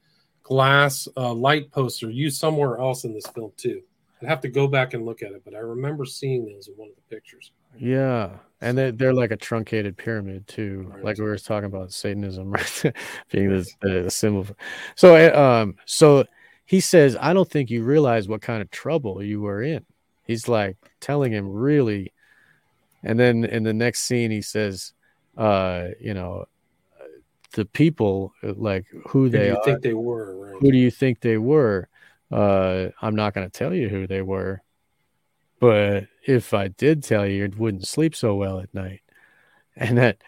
[0.45, 3.81] glass uh, light posts are used somewhere else in this film too.
[4.22, 6.76] I'd have to go back and look at it, but I remember seeing those in
[6.76, 7.51] one of the pictures.
[7.77, 8.30] Yeah,
[8.61, 11.03] and they're, they're like a truncated pyramid too, Right.
[11.03, 12.93] like we were talking about Satanism, right?
[13.31, 14.43] Being the, the, symbol.
[14.43, 14.55] For,
[14.95, 16.26] so, uh, um, so
[16.65, 19.84] he says, "I don't think you realize what kind of trouble you were in."
[20.23, 22.13] He's like telling him really,
[23.03, 24.93] and then in the next scene, he says,
[25.38, 26.45] "Uh, you know,
[27.56, 29.64] the people uh, like who Who they are.
[29.64, 30.36] think they were?
[30.52, 30.61] Right?
[30.61, 31.90] Who do you think they were?
[32.32, 34.61] Uh, I'm not going to tell you who they were,
[35.60, 39.02] but if I did tell you, it wouldn't sleep so well at night.
[39.77, 40.19] And that,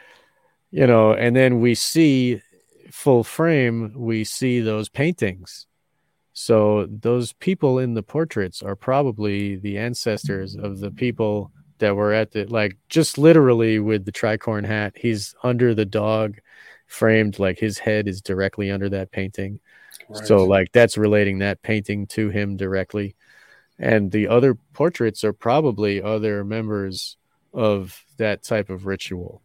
[0.71, 2.41] you know, and then we see
[2.91, 5.67] full frame, we see those paintings.
[6.33, 12.11] So those people in the portraits are probably the ancestors of the people that were
[12.11, 14.93] at the, like, just literally with the tricorn hat.
[14.97, 16.39] He's under the dog
[16.87, 19.59] framed, like his head is directly under that painting.
[20.23, 23.15] So like that's relating that painting to him directly.
[23.77, 27.17] And the other portraits are probably other members
[27.53, 29.41] of that type of ritual.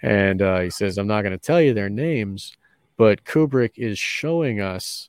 [0.00, 2.56] And uh, he says, I'm not going to tell you their names,
[2.96, 5.08] but Kubrick is showing us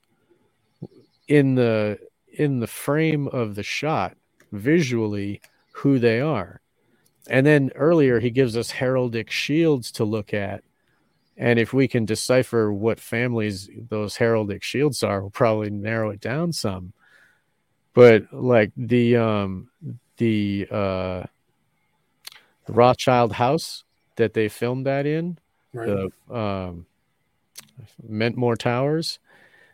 [1.28, 1.98] in the
[2.32, 4.18] in the frame of the shot
[4.52, 5.42] visually
[5.72, 6.62] who they are.
[7.28, 10.64] And then earlier he gives us heraldic shields to look at.
[11.44, 16.22] And if we can decipher what families those heraldic shields are, we'll probably narrow it
[16.22, 16.94] down some.
[17.94, 19.70] But like the um
[20.16, 21.24] the uh
[22.66, 23.84] the Rothschild house
[24.16, 25.38] that they filmed that in,
[25.74, 26.10] Right.
[26.30, 26.86] the um
[28.10, 29.20] Mentmore Towers,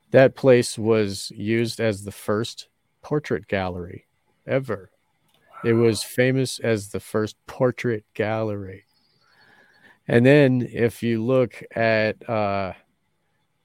[0.09, 2.67] that place was used as the first
[3.03, 4.07] portrait gallery
[4.47, 4.89] ever.
[5.63, 8.85] It was famous as the first portrait gallery.
[10.09, 12.73] And then if you look at uh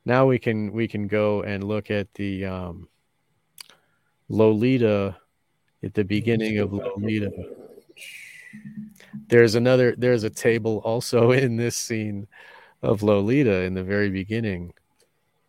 [0.05, 2.89] now we can we can go and look at the um
[4.29, 5.17] Lolita
[5.83, 7.33] at the beginning of Lolita.
[9.29, 12.27] There's another there's a table also in this scene
[12.83, 14.75] of Lolita in the very beginning.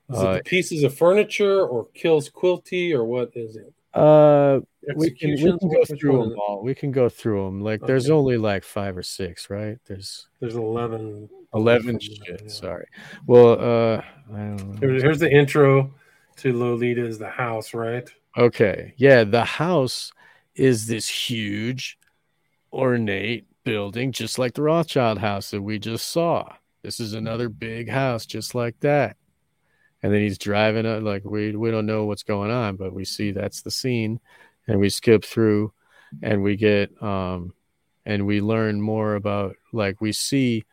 [0.09, 3.74] Is it Uh, the pieces of furniture or kills Quilty or what is it?
[3.95, 4.59] Uh
[4.95, 6.61] we can we can go through them all.
[6.61, 7.61] We can go through them.
[7.61, 9.77] Like there's only like five or six, right?
[9.87, 11.29] There's There's 11.
[11.53, 12.35] 11 Yeah.
[12.47, 12.85] Sorry.
[13.25, 14.01] Well, uh
[14.33, 14.77] I don't know.
[14.79, 15.91] Here- Here's the intro
[16.37, 18.07] to Lolita is the house, right?
[18.37, 18.93] Okay.
[18.97, 20.11] Yeah, the house
[20.55, 21.97] is this huge,
[22.73, 26.47] ornate building, just like the Rothschild house that we just saw.
[26.83, 29.15] This is another big house, just like that.
[30.05, 33.05] And then he's driving it like we we don't know what's going on, but we
[33.05, 34.19] see that's the scene,
[34.67, 35.73] and we skip through,
[36.21, 37.53] and we get um,
[38.05, 40.63] and we learn more about like we see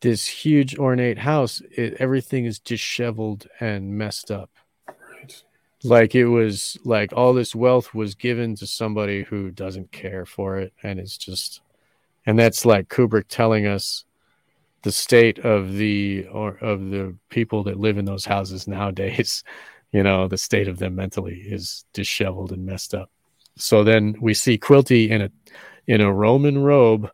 [0.00, 1.60] this huge ornate house.
[1.72, 4.50] It, everything is disheveled and messed up
[4.86, 5.42] Right.
[5.82, 10.58] like it was like all this wealth was given to somebody who doesn't care for
[10.58, 11.60] it and it's just
[12.26, 14.04] and that's like kubrick telling us
[14.82, 19.44] the state of the or of the people that live in those houses nowadays
[19.92, 23.10] you know the state of them mentally is disheveled and messed up.
[23.56, 25.30] So then we see quilty in a
[25.86, 27.10] in a roman robe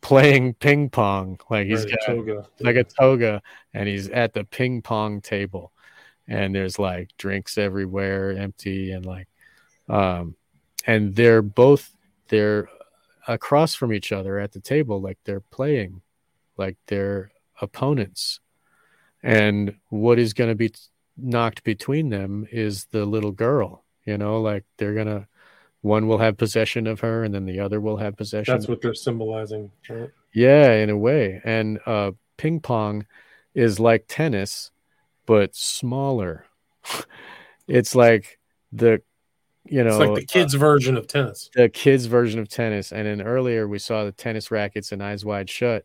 [0.00, 2.46] playing ping pong like he's got toga.
[2.60, 3.42] like a toga
[3.74, 5.72] and he's at the ping pong table.
[6.26, 9.28] And there's like drinks everywhere empty and like
[9.88, 10.34] um
[10.86, 11.90] and they're both
[12.28, 12.68] they're
[13.26, 16.00] across from each other at the table like they're playing
[16.58, 17.30] like they're
[17.60, 18.40] opponents
[19.22, 20.72] and what is going to be
[21.16, 25.26] knocked between them is the little girl you know like they're going to
[25.80, 28.82] one will have possession of her and then the other will have possession That's what
[28.82, 29.70] they're symbolizing.
[29.88, 30.10] Right?
[30.32, 31.40] yeah, in a way.
[31.44, 33.06] And uh, ping pong
[33.54, 34.70] is like tennis,
[35.26, 36.44] but smaller.
[37.68, 38.38] it's like
[38.72, 39.02] the,
[39.64, 41.50] you know, It's like the kids' version of tennis.
[41.54, 42.92] the kids' version of tennis.
[42.92, 45.84] And then earlier we saw the tennis rackets and Eyes Wide Shut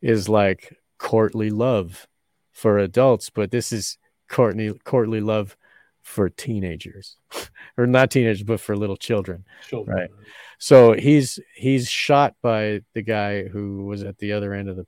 [0.00, 2.06] is like courtly love
[2.52, 3.98] for adults, but this is
[4.28, 5.56] courtly courtly love
[6.02, 7.16] for teenagers,
[7.78, 9.44] or not teenagers, but for little children.
[9.68, 9.96] Children.
[9.96, 10.10] Right.
[10.58, 14.86] So he's he's shot by the guy who was at the other end of the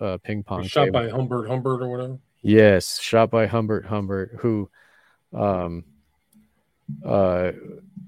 [0.00, 0.64] uh, ping pong.
[0.64, 1.00] Shot table.
[1.00, 2.18] by Humbert Humbert or whatever.
[2.42, 4.70] yes, shot by Humbert Humbert, who,
[5.34, 5.84] um,
[7.04, 7.52] uh,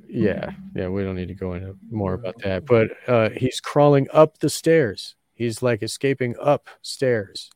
[0.08, 0.88] yeah, yeah.
[0.88, 4.50] We don't need to go into more about that, but uh, he's crawling up the
[4.50, 5.14] stairs.
[5.42, 7.50] He's like escaping upstairs.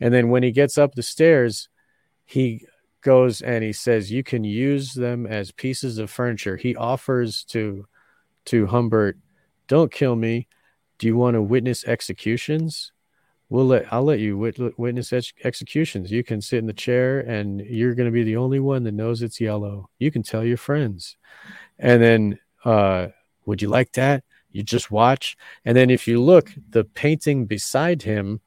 [0.00, 1.68] and then when he gets up the stairs,
[2.24, 2.66] he
[3.02, 7.86] goes and he says, "You can use them as pieces of furniture." He offers to
[8.46, 9.18] to Humbert,
[9.68, 10.48] "Don't kill me.
[10.98, 12.92] Do you want to witness executions?
[13.48, 16.10] We'll let I'll let you wit- witness ex- executions.
[16.10, 18.94] You can sit in the chair, and you're going to be the only one that
[18.94, 19.90] knows it's yellow.
[19.98, 21.16] You can tell your friends."
[21.78, 23.08] And then, uh,
[23.46, 24.24] would you like that?
[24.52, 28.40] You just watch, and then if you look, the painting beside him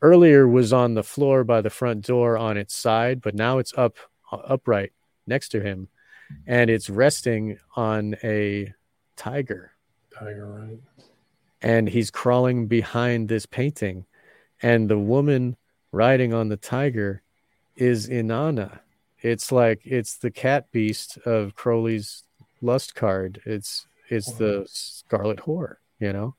[0.00, 3.72] earlier was on the floor by the front door on its side, but now it's
[3.76, 3.96] up
[4.30, 4.92] uh, upright
[5.26, 5.88] next to him,
[6.46, 8.72] and it's resting on a
[9.16, 9.72] tiger.
[10.14, 10.78] Tiger, right?
[11.62, 14.04] and he's crawling behind this painting.
[14.60, 15.56] And the woman
[15.92, 17.22] riding on the tiger
[17.76, 18.80] is inanna.
[19.20, 22.24] It's like it's the cat beast of crowley's
[22.60, 23.40] lust card.
[23.46, 26.34] It's it's the scarlet whore you know?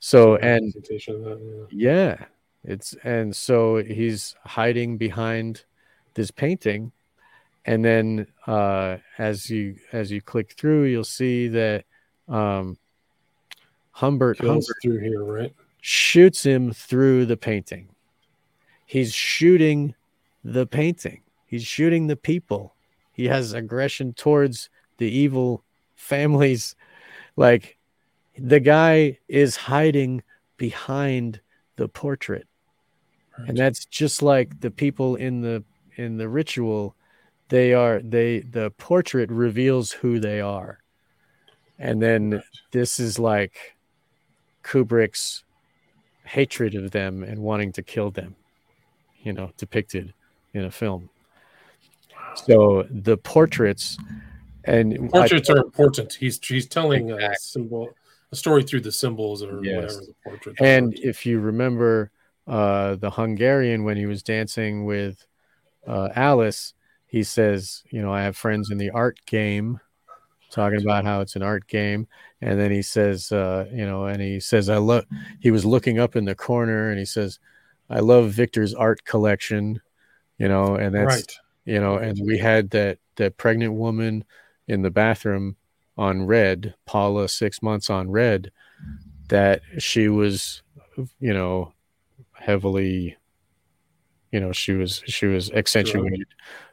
[0.00, 2.16] So and that, yeah.
[2.16, 2.24] yeah
[2.64, 5.64] it's and so he's hiding behind
[6.14, 6.90] this painting.
[7.64, 11.84] And then uh as you as you click through you'll see that
[12.28, 12.78] um
[13.92, 15.54] humbert, humbert through here, right?
[15.82, 17.88] shoots him through the painting.
[18.86, 19.94] He's shooting
[20.42, 21.20] the painting.
[21.46, 22.74] He's shooting the people.
[23.12, 25.62] He has aggression towards the evil
[25.96, 26.74] families
[27.36, 27.78] like
[28.38, 30.22] the guy is hiding
[30.56, 31.40] behind
[31.76, 32.46] the portrait.
[33.36, 35.64] And that's just like the people in the
[35.96, 36.94] in the ritual
[37.48, 40.78] they are they the portrait reveals who they are.
[41.78, 43.74] And then this is like
[44.62, 45.44] kubrick's
[46.24, 48.36] hatred of them and wanting to kill them
[49.22, 50.12] you know depicted
[50.54, 51.08] in a film.
[52.34, 53.96] So the portraits
[54.64, 56.14] and Portraits I- are important.
[56.14, 57.94] He's he's telling a symbol,
[58.30, 59.74] a story through the symbols or Yes.
[59.76, 60.56] whatever the portrait.
[60.60, 62.10] And if you remember
[62.46, 65.26] uh, the Hungarian when he was dancing with
[65.86, 66.74] uh, Alice,
[67.06, 69.80] he says, you know, I have friends in the art game,
[70.50, 72.06] talking about how it's an art game.
[72.40, 75.04] And then he says, uh, you know, and he says, I love,
[75.40, 77.38] he was looking up in the corner and he says,
[77.88, 79.80] I love Victor's art collection,
[80.38, 81.32] you know, and that's, right,
[81.64, 84.24] you know, and we had that, that pregnant woman
[84.68, 85.56] in the bathroom
[85.96, 88.50] on red, Paula, six months on red,
[89.28, 90.62] that she was,
[91.20, 91.72] you know,
[92.32, 93.16] heavily,
[94.30, 96.26] you know, she was she was accentuated.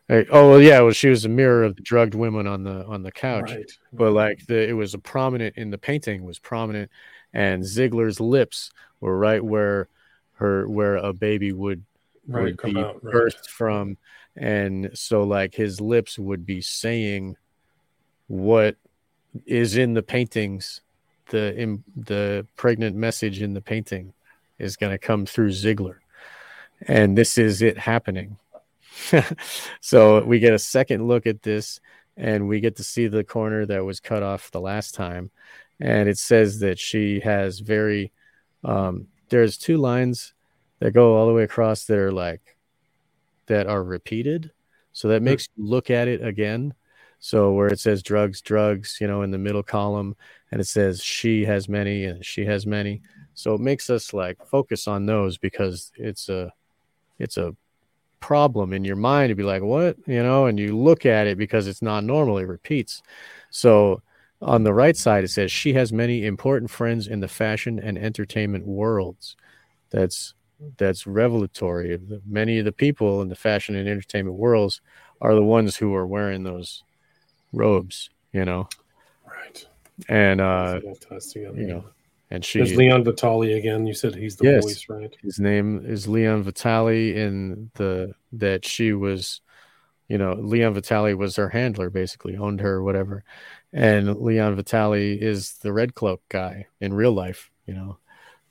[0.07, 2.85] Like, oh well, yeah, well, she was a mirror of the drugged women on the
[2.85, 3.51] on the couch.
[3.51, 3.71] right.
[3.93, 6.89] But like the it was a prominent in the painting was prominent,
[7.33, 9.87] and Ziegler's lips were right where
[10.33, 11.83] her where a baby would
[12.27, 13.03] right, would come be out.
[13.03, 13.13] Right.
[13.13, 13.97] birthed from,
[14.35, 17.35] and so like his lips would be saying
[18.29, 18.77] what
[19.45, 20.81] is in the paintings,
[21.29, 24.13] the in, the pregnant message in the painting
[24.57, 25.99] is going to come through Ziegler,
[26.87, 28.37] and this is it happening.
[29.81, 31.81] so we get a second look at this,
[32.15, 35.31] and we get to see the corner that was cut off the last time,
[35.79, 38.11] and it says that she has very.
[38.63, 40.33] Um, there's two lines
[40.79, 42.57] that go all the way across that are like
[43.47, 44.51] that are repeated,
[44.93, 46.75] so that makes you look at it again.
[47.19, 50.15] So where it says drugs, drugs, you know, in the middle column,
[50.51, 53.01] and it says she has many and she has many.
[53.33, 56.51] So it makes us like focus on those because it's a
[57.19, 57.55] it's a
[58.21, 59.97] problem in your mind to be like, what?
[60.07, 63.01] You know, and you look at it because it's not normal, it repeats.
[63.49, 64.01] So
[64.41, 67.97] on the right side it says she has many important friends in the fashion and
[67.97, 69.35] entertainment worlds.
[69.89, 70.33] That's
[70.77, 71.99] that's revelatory.
[72.25, 74.81] Many of the people in the fashion and entertainment worlds
[75.21, 76.83] are the ones who are wearing those
[77.51, 78.67] robes, you know.
[79.27, 79.65] right.
[80.07, 81.57] And uh, It all ties together.
[81.59, 81.83] you know,
[82.31, 83.85] and There's she Leon Vitali again.
[83.85, 84.63] You said he's the Yes.
[84.63, 85.15] voice, right?
[85.21, 89.41] his name is Leon Vitali in the that she was
[90.07, 93.23] you know Leon Vitali was her handler basically owned her whatever
[93.73, 97.97] and Leon Vitali is the red cloak guy in real life you know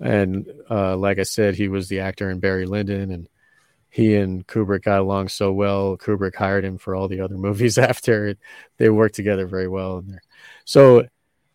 [0.01, 3.29] and uh like I said he was the actor in Barry Lyndon and
[3.91, 7.79] he and Kubrick got along so well Kubrick hired him for all the other movies
[7.79, 8.37] after
[8.77, 10.23] they worked together very well in there
[10.65, 11.07] so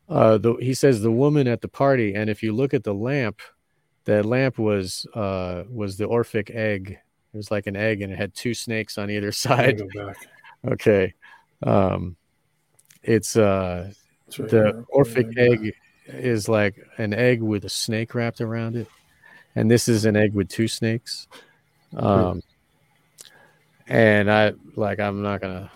[0.09, 2.93] uh the, he says the woman at the party and if you look at the
[2.93, 3.41] lamp
[4.05, 6.99] that lamp was uh was the Orphic egg.
[7.33, 9.81] It was like an egg and it had two snakes on either side.
[10.65, 11.13] Okay.
[11.61, 12.15] Um
[13.01, 13.91] it's uh
[14.37, 14.85] right the here.
[14.89, 15.73] Orphic egg
[16.07, 18.87] is like an egg with a snake wrapped around it.
[19.55, 21.27] And this is an egg with two snakes.
[21.95, 22.41] Um
[23.87, 25.69] and I like I'm not gonna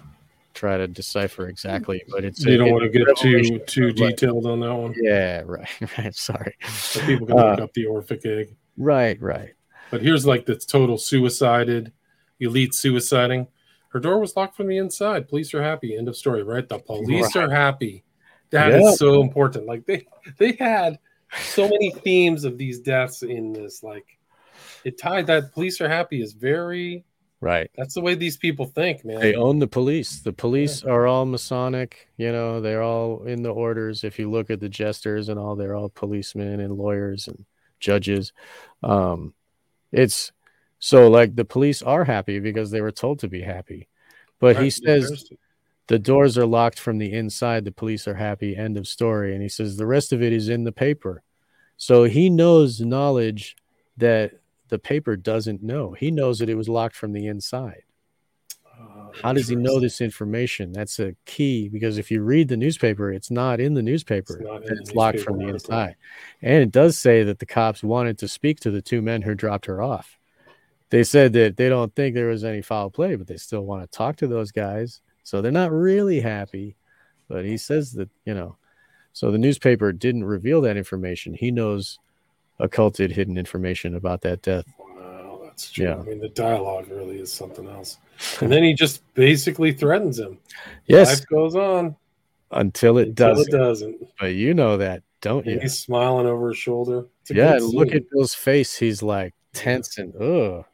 [0.54, 4.60] try to decipher exactly, but it's You don't want to get too too detailed on
[4.62, 4.96] that one.
[5.00, 6.16] Yeah, right, right.
[6.16, 6.56] Sorry.
[6.68, 8.56] So people can look Uh, up the Orphic egg.
[8.78, 9.54] Right, right.
[9.92, 11.92] But here's like the total suicided,
[12.40, 13.48] elite suiciding.
[13.90, 15.30] Her door was locked from the inside.
[15.30, 15.96] Police are happy.
[15.96, 16.44] End of story.
[16.44, 16.68] Right?
[16.68, 17.46] The police Right.
[17.46, 18.04] are happy.
[18.50, 18.92] That is Yeah.
[18.96, 19.66] so important.
[19.66, 20.08] Like they
[20.38, 21.00] they had
[21.42, 23.84] so many themes of these deaths in this.
[23.84, 24.17] Like
[24.84, 27.04] it tied that police are happy is very.
[27.40, 27.70] Right.
[27.78, 29.20] That's the way these people think, man.
[29.20, 30.22] They own the police.
[30.22, 32.10] The police are all Masonic.
[32.18, 34.04] You know, they're all in the orders.
[34.04, 37.46] If you look at the jesters and all, they're all policemen and lawyers and
[37.80, 38.34] judges.
[38.82, 39.36] Um,
[39.92, 40.32] it's
[40.80, 43.88] so like the police are happy because they were told to be happy.
[44.40, 45.30] But he says
[45.88, 47.66] the doors are locked from the inside.
[47.66, 48.56] The police are happy.
[48.56, 49.34] End of story.
[49.34, 51.24] And he says the rest of it is in the paper.
[51.78, 53.56] So he knows knowledge
[53.98, 54.34] that
[54.70, 55.94] the paper doesn't know.
[55.94, 57.84] He knows that it was locked from the inside.
[58.66, 60.72] Uh, How does he know this information?
[60.72, 64.40] That's a key because if you read the newspaper, it's not in the newspaper.
[64.40, 65.96] It's that the it's locked from the inside.
[66.42, 69.36] And it does say that the cops wanted to speak to the two men who
[69.36, 70.18] dropped her off.
[70.90, 73.84] They said that they don't think there was any foul play, but they still want
[73.84, 75.02] to talk to those guys.
[75.24, 76.78] So they're not really happy.
[77.28, 78.58] But he says that, you know,
[79.12, 81.34] so the newspaper didn't reveal that information.
[81.34, 82.00] He knows
[82.60, 84.66] occulted hidden information about that death.
[84.80, 85.86] Wow, that's true.
[85.86, 85.96] Yeah.
[85.98, 87.98] I mean, the dialogue really is something else.
[88.42, 90.40] And then he just basically threatens him.
[90.88, 91.96] Yes, Life goes on
[92.52, 93.48] until it until does.
[93.48, 94.08] it doesn't.
[94.20, 95.60] But you know that, don't And you?
[95.62, 97.06] he's smiling over his shoulder.
[97.30, 98.76] Yeah, look at Bill's face.
[98.76, 100.66] He's like tense and ugh.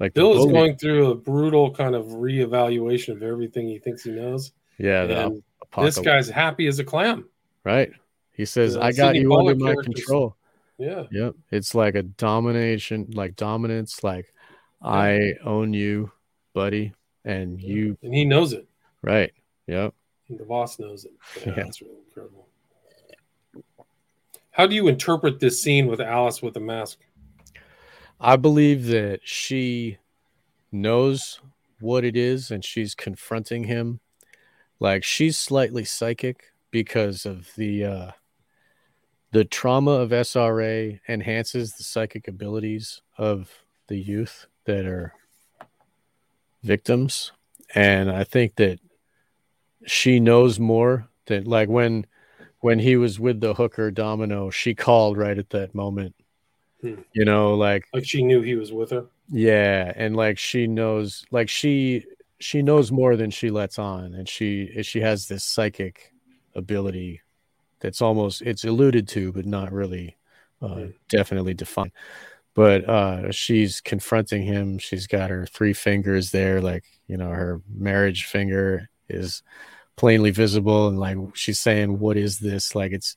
[0.00, 4.10] Like Bill is going through a brutal kind of reevaluation of everything he thinks he
[4.10, 4.50] knows.
[4.78, 5.40] yeah, and
[5.78, 7.28] this guy's happy as a clam.
[7.62, 7.92] right?
[8.32, 10.34] He says, The "I got Sidney you under my control."
[10.82, 11.04] Yeah.
[11.12, 14.34] Yep, it's like a domination, like dominance, like
[14.82, 16.10] I own you,
[16.54, 16.92] buddy,
[17.24, 18.66] and you, And he knows it.
[19.00, 19.32] right?
[19.68, 19.94] Yep.
[20.28, 21.12] And the boss knows it.
[21.46, 21.62] Yeah, Yeah.
[21.62, 22.48] That's really incredible.
[24.50, 26.98] How do you interpret this scene with Alice with the mask?
[28.20, 29.98] I believe that she
[30.72, 31.40] knows
[31.80, 34.00] what it is and she's confronting him.
[34.80, 38.10] Like she's slightly psychic because of the uh
[39.32, 43.50] the trauma of SRA enhances the psychic abilities of
[43.88, 45.14] the youth that are
[46.62, 47.32] victims.
[47.74, 48.78] And I think that
[49.86, 52.06] she knows more that like when
[52.60, 56.14] when he was with the hooker domino, she called right at that moment.
[56.80, 57.00] Hmm.
[57.12, 59.06] You know, like Like she knew he was with her.
[59.28, 62.04] yeah, and like she knows, like she
[62.38, 66.12] she knows more than she lets on, and she she has this psychic
[66.54, 67.21] ability
[67.82, 70.16] that's almost it's alluded to, but not really
[70.62, 70.94] uh, Mhm.
[71.08, 71.90] definitely defined.
[72.54, 74.78] But uh, she's confronting him.
[74.78, 79.42] She's got her three fingers there, like you know, her marriage finger is
[79.96, 83.16] plainly visible, and like she's saying, "What is this?" Like it's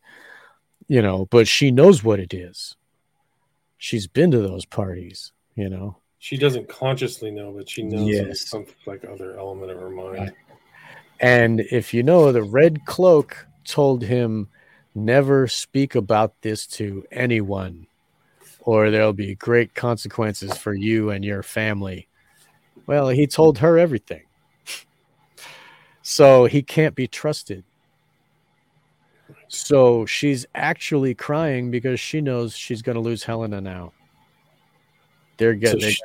[0.87, 2.75] you know, but she knows what it is.
[3.77, 5.97] She's been to those parties, you know.
[6.17, 8.49] She doesn't consciously know, but she knows Yes.
[8.49, 10.17] some like other element of her mind.
[10.19, 10.33] Right.
[11.19, 14.47] And if you know, the red cloak told him
[14.95, 17.87] never speak about this to anyone,
[18.61, 22.07] or there'll be great consequences for you and your family.
[22.87, 24.23] Well, he told her everything.
[26.07, 27.63] So he can't be trusted.
[29.47, 33.91] So she's actually crying because she knows she's going to lose Helena now.
[35.37, 36.01] They're getting she-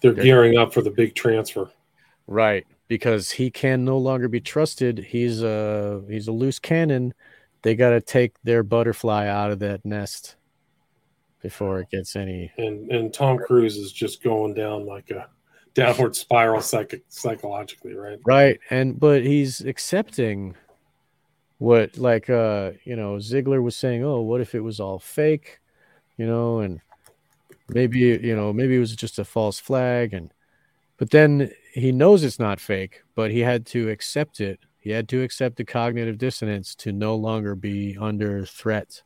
[0.00, 1.70] They're gearing up for the big transfer.
[2.26, 4.98] Right, because he can no longer be trusted.
[4.98, 7.14] He's a he's a loose cannon.
[7.62, 10.36] They got to take their butterfly out of that nest
[11.42, 12.52] before it gets any.
[12.56, 15.28] And and Tom Cruise is just going down like a
[15.74, 18.18] downward spiral psychic psychologically, right?
[18.24, 20.56] Right, and but he's accepting
[21.58, 24.04] what like uh you know Ziegler was saying.
[24.04, 25.60] Oh, what if it was all fake?
[26.16, 26.80] You know, and
[27.68, 30.32] maybe you know maybe it was just a false flag, and
[30.96, 34.60] but then he knows it's not fake, but he had to accept it.
[34.88, 39.02] He had to accept the cognitive dissonance to no longer be under threat.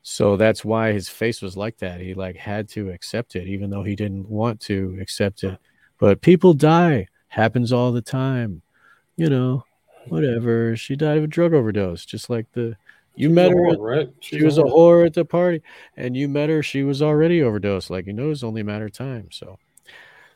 [0.00, 2.00] So that's why his face was like that.
[2.00, 5.58] He like had to accept it, even though he didn't want to accept it.
[5.98, 8.62] But people die, happens all the time.
[9.16, 9.64] You know,
[10.08, 10.74] whatever.
[10.76, 12.74] She died of a drug overdose, just like the
[13.16, 13.54] you She was met her.
[13.54, 14.08] whore, right?
[14.20, 15.60] She was a whore at the party,
[15.98, 16.62] and you met her.
[16.62, 17.90] She was already overdosed.
[17.90, 19.28] Like you know, it's only a matter of time.
[19.30, 19.58] So,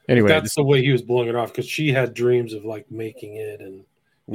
[0.06, 2.90] anyway, That's the way he was blowing it off because she had dreams of like
[2.90, 3.86] making it and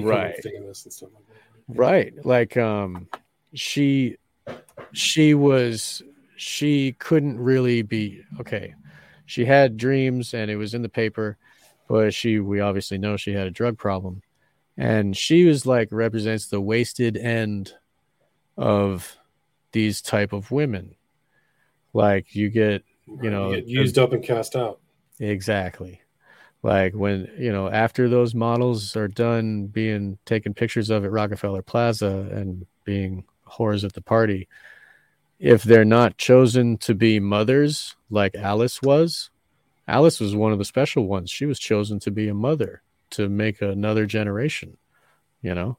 [0.03, 0.41] right.
[0.43, 1.79] famous and stuff like that.
[1.79, 3.07] right like um
[3.53, 4.17] she
[4.91, 6.01] she was
[6.35, 8.75] she couldn't really be okay
[9.25, 11.37] she had dreams and it was in the paper
[11.87, 14.21] but she we obviously know she had a drug problem
[14.77, 17.73] and she was like represents the wasted end
[18.57, 19.17] of
[19.71, 20.95] these type of women
[21.93, 24.79] like you get You know, get used up and cast out.
[25.19, 26.01] Exactly.
[26.65, 31.61] Like when, you know, after those models are done being taken pictures of at Rockefeller
[31.61, 34.47] Plaza and being whores at the party,
[35.37, 39.29] if they're not chosen to be mothers like Alice was,
[39.87, 41.29] Alice was one of the special ones.
[41.29, 42.81] She was chosen to be a mother
[43.11, 44.75] to make another generation,
[45.43, 45.77] you know?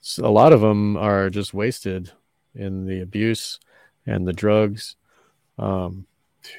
[0.00, 2.12] So a lot of them are just wasted
[2.54, 3.58] in the abuse
[4.06, 4.94] and the drugs.
[5.58, 6.06] Um,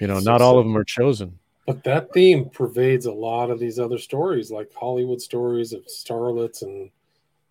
[0.02, 1.40] you know, not all of them are chosen.
[1.72, 6.64] But that theme pervades a lot of these other stories, like Hollywood stories of starlets
[6.64, 6.90] and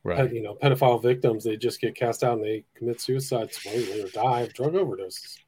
[0.07, 1.43] ped- you know pedophile victims.
[1.43, 5.39] They just get cast out and they commit suicide supposedly or die of drug overdoses.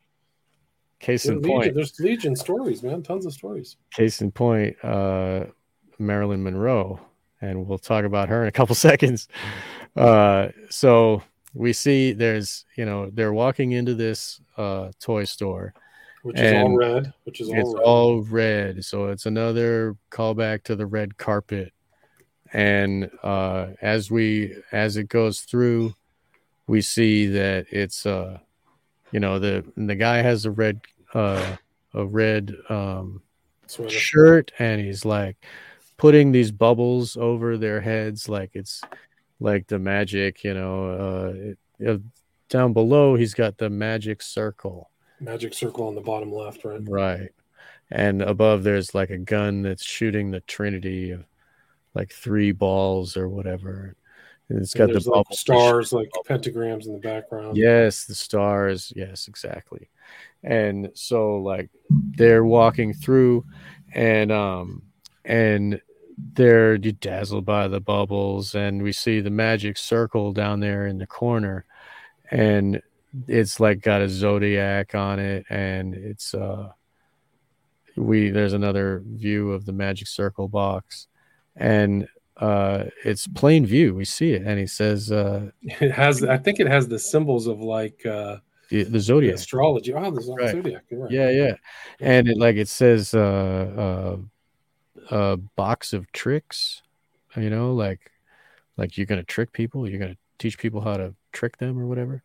[1.00, 3.76] Case in legion- point, there's legion stories, man, tons of stories.
[3.92, 5.44] case in point, uh,
[5.98, 6.98] Marilyn Monroe,
[7.42, 9.28] and we'll talk about her in a couple seconds.
[9.96, 11.22] Uh, so
[11.52, 15.74] we see there's, you know, they're walking into this uh, toy store.
[16.22, 17.12] Which is all red.
[17.24, 17.82] Which is all it's red.
[17.82, 21.72] all red, so it's another callback to the red carpet.
[22.52, 25.94] And uh, as we as it goes through,
[26.66, 28.38] we see that it's uh,
[29.10, 30.80] you know, the the guy has a red
[31.14, 31.56] uh,
[31.94, 33.22] a red um,
[33.88, 35.36] shirt and he's like
[35.96, 38.82] putting these bubbles over their heads like it's
[39.40, 41.58] like the magic you know uh, it,
[41.88, 41.98] uh
[42.48, 44.90] down below he's got the magic circle
[45.22, 46.80] Magic circle on the bottom left, right?
[46.88, 47.30] right
[47.92, 51.24] and above there's like a gun that's shooting the Trinity of
[51.94, 53.94] like three balls or whatever.
[54.48, 55.38] And it's got And the like bubbles.
[55.40, 57.56] stars, like pentagrams in the background.
[57.56, 58.92] Yes, the stars.
[58.96, 59.90] Yes, exactly.
[60.42, 63.44] And so like they're walking through
[63.94, 64.82] and um
[65.24, 65.80] and
[66.34, 71.06] they're dazzled by the bubbles and we see the magic circle down there in the
[71.06, 71.64] corner
[72.30, 72.80] and
[73.28, 76.68] it's like got a zodiac on it and it's uh
[77.96, 81.08] we there's another view of the magic circle box
[81.56, 82.08] and
[82.38, 86.60] uh it's plain view we see it and he says uh It has, I think,
[86.60, 88.38] it has the symbols of like uh,
[88.70, 89.92] the, the the zodiac astrology.
[89.92, 90.50] Oh, the Right.
[90.50, 90.84] zodiac.
[90.90, 91.10] Right.
[91.10, 91.54] Yeah, yeah.
[92.00, 94.18] And it like it says uh
[95.10, 96.82] uh a box of tricks,
[97.36, 98.10] you know, like
[98.78, 102.22] like you're gonna trick people, you're gonna teach people how to trick them or whatever.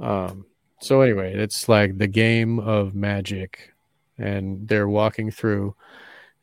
[0.00, 0.46] Um
[0.80, 3.72] so anyway, it's like the game of magic
[4.16, 5.74] and they're walking through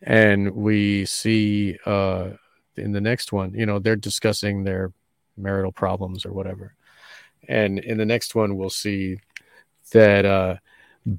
[0.02, 2.32] and we see uh
[2.77, 4.91] in the next one, you know, they're discussing their
[5.38, 6.76] marital problems or whatever.
[7.48, 9.19] And in the next one we'll see
[9.91, 10.57] that uh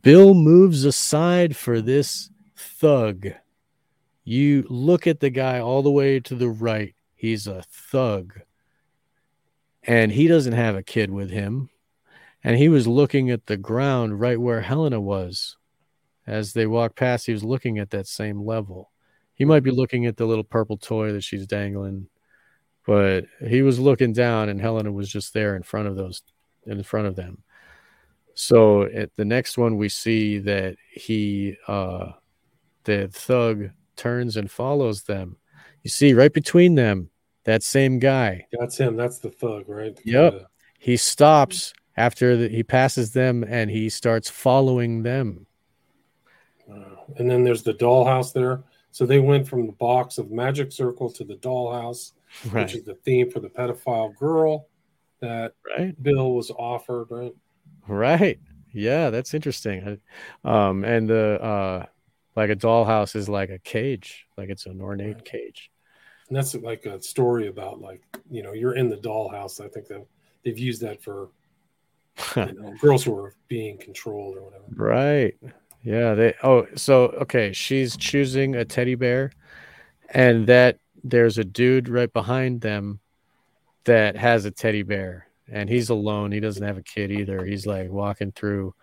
[0.03, 3.29] Bill moves aside for this thug.
[4.25, 6.95] You look at the guy all the way to the right.
[7.15, 8.41] He's a thug.
[9.85, 11.71] And he doesn't have a kid with him.
[12.47, 15.57] And he was looking at the ground right where Helena was.
[16.29, 18.93] As they walked past, he was looking at that same level.
[19.35, 22.07] He might be looking at the little purple toy that she's dangling,
[22.87, 26.23] but he was looking down and Helena was just there in front of those
[26.67, 27.43] in front of them.
[28.35, 32.13] So at the next one, we see that he, uh,
[32.85, 35.37] the thug, turns and follows them.
[35.83, 37.11] You see right between them
[37.43, 38.47] that same guy.
[38.53, 38.95] That's him.
[38.95, 39.99] That's the thug, right?
[40.05, 40.33] Yep.
[40.33, 40.49] kinda-
[40.79, 45.47] He stops after the, he passes them and he starts following them.
[46.71, 48.63] uh, and then there's the dollhouse there.
[48.91, 52.13] So they went from the box of Magic Circle to the dollhouse,
[52.53, 54.69] which is the theme for the pedophile girl
[55.21, 56.01] that Right.
[56.03, 57.35] Bill was offered, right?
[57.87, 58.39] Right.
[58.73, 60.01] Yeah, that's interesting.
[60.45, 61.87] Um, and the uh,
[62.35, 65.25] like a dollhouse is like a cage, like it's an ornate Right.
[65.25, 65.71] cage.
[66.29, 69.65] And that's like a story about like you know you're in the dollhouse.
[69.65, 70.05] I think that
[70.45, 71.29] they've used that for
[72.37, 74.65] you know girls who are being controlled or whatever.
[74.75, 75.35] Right.
[75.83, 76.15] Yeah.
[76.15, 76.35] They.
[76.43, 77.53] Oh, so okay.
[77.53, 79.33] She's choosing a teddy bear,
[80.11, 83.01] and that there's a dude right behind them
[83.85, 86.33] that has a teddy bear, and he's alone.
[86.33, 87.45] He doesn't have a kid either.
[87.45, 88.75] He's like walking through,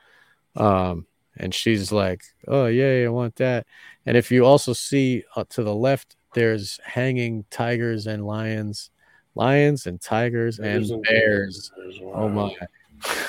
[0.56, 1.06] um,
[1.38, 3.66] and she's like, "Oh yeah, I want that."
[4.06, 8.92] And if you also see uh, to the left, there's hanging tigers and lions,
[9.36, 11.72] lions and tigers and Tigers bears.
[11.76, 12.00] bears.
[12.04, 12.28] Oh Wow.
[12.30, 12.56] my.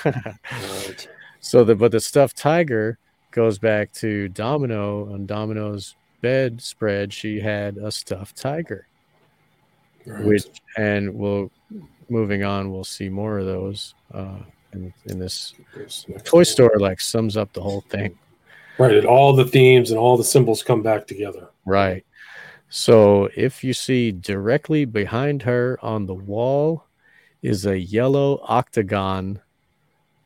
[0.05, 1.09] Right.
[1.41, 2.99] So the but the stuffed tiger
[3.31, 7.13] goes back to Domino on Domino's bedspread.
[7.13, 8.87] She had a stuffed tiger,
[10.07, 10.25] Right.
[10.25, 10.45] which
[10.77, 11.51] and we'll
[12.09, 12.71] moving on.
[12.73, 14.39] We'll see more of those uh,
[14.73, 15.55] in in this
[16.25, 16.73] toy store.
[16.79, 18.19] Like sums up the whole thing,
[18.79, 18.97] Right.
[18.97, 21.49] And all the themes and all the symbols come back together.
[21.65, 22.05] right?
[22.71, 26.87] So if you see directly behind her on the wall
[27.43, 29.41] is a yellow octagon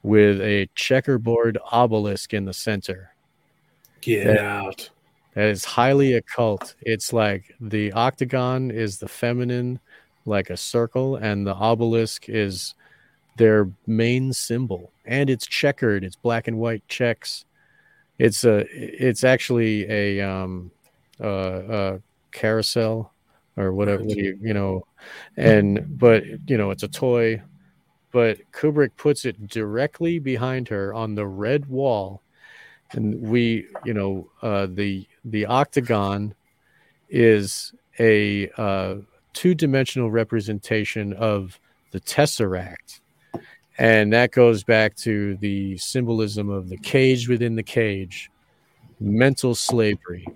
[0.03, 3.13] with a checkerboard obelisk in the center.
[4.01, 4.63] Get Yeah.
[4.63, 4.91] out.
[5.35, 6.75] that is highly occult.
[6.83, 9.79] It's like the octagon is the feminine,
[10.27, 12.75] like a circle, and the obelisk is
[13.37, 14.91] their main symbol.
[15.05, 16.03] And it's checkered.
[16.03, 17.45] It's black and white checks.
[18.19, 18.67] It's a.
[18.73, 20.73] It's actually a um,
[21.21, 21.99] uh,
[22.33, 23.13] carousel
[23.57, 24.03] or whatever.
[24.05, 24.87] You you know?
[25.37, 27.41] And but you know it's a toy.
[28.11, 32.23] But Kubrick puts it directly behind her on the red wall.
[32.93, 36.35] And we you know uh, the the octagon
[37.11, 38.97] is a uh,
[39.33, 41.59] two-dimensional representation of
[41.91, 43.01] the tesseract.
[43.79, 48.31] And that goes back to the symbolism of the cage within the cage
[49.01, 50.27] mental slavery.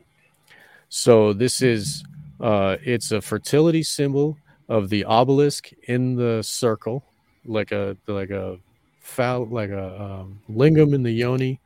[0.88, 2.04] So this is
[2.40, 4.36] uh, it's a fertility symbol
[4.68, 7.04] of the obelisk in the circle
[7.44, 8.58] like a like a
[9.00, 11.58] foul like a um, lingam in the yoni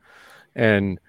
[0.55, 0.99] and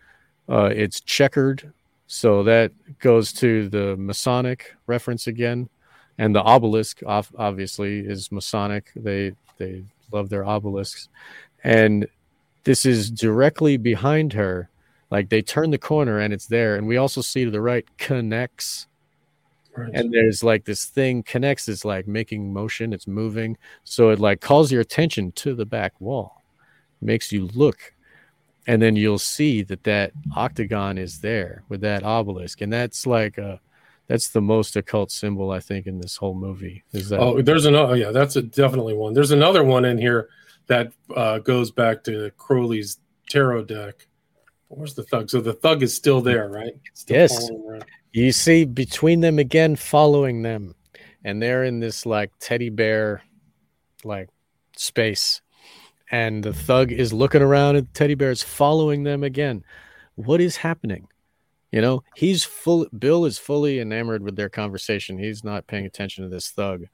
[0.48, 1.72] uh, it's checkered.
[2.06, 5.68] So that goes to the Masonic reference again,
[6.16, 8.92] and the obelisk obviously is Masonic.
[8.94, 11.08] They they love their obelisks,
[11.64, 12.06] and
[12.64, 14.70] this is directly behind her.
[15.10, 17.86] Like they turn the corner and it's there, and we also see to the right
[17.98, 18.86] connects,
[19.78, 19.90] Right.
[19.94, 24.40] and there's like this thing connects it's like making motion, it's moving, so it like
[24.40, 26.42] calls your attention to the back wall,
[27.00, 27.94] makes you look
[28.68, 33.38] and then you'll see that that octagon is there with that obelisk, and that's like
[33.38, 33.58] a
[34.08, 36.84] that's the most occult symbol I think in this whole movie.
[36.92, 37.18] Is that?
[37.18, 37.96] Oh, there's another.
[37.96, 39.14] Yeah, that's a definitely one.
[39.14, 40.28] There's another one in here
[40.66, 42.98] that uh, goes back to Crowley's
[43.30, 44.06] tarot deck.
[44.68, 45.30] Where's the thug?
[45.30, 46.74] So the thug is still there, right?
[46.92, 47.50] Still Yes.
[48.12, 50.74] You see between them again, following them,
[51.24, 53.22] and they're in this like teddy bear,
[54.04, 54.28] like
[54.76, 55.40] space,
[56.10, 59.62] and the thug is looking around, and the teddy bear is following them again.
[60.14, 61.06] What is happening?
[61.70, 62.86] You know, he's full.
[62.98, 65.18] Bill is fully enamored with their conversation.
[65.18, 66.84] He's not paying attention to this thug,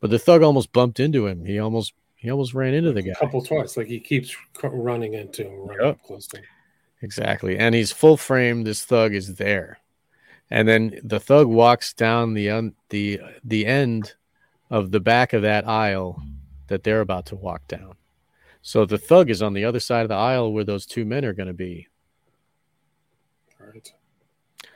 [0.00, 1.44] but the thug almost bumped into him.
[1.44, 3.12] He almost he almost ran into the guy.
[3.12, 3.76] A couple twice.
[3.76, 5.94] Like he keeps running into him, running Yep.
[5.96, 6.44] up close to him.
[7.02, 7.58] Exactly.
[7.58, 8.64] And he's full frame.
[8.64, 9.78] This thug is there.
[10.50, 14.14] And then the thug walks down the un- the the end
[14.70, 16.22] of the back of that aisle
[16.68, 17.94] that they're about to walk down.
[18.62, 21.24] So the thug is on the other side of the aisle where those two men
[21.24, 21.88] are going to be.
[23.58, 23.92] Right.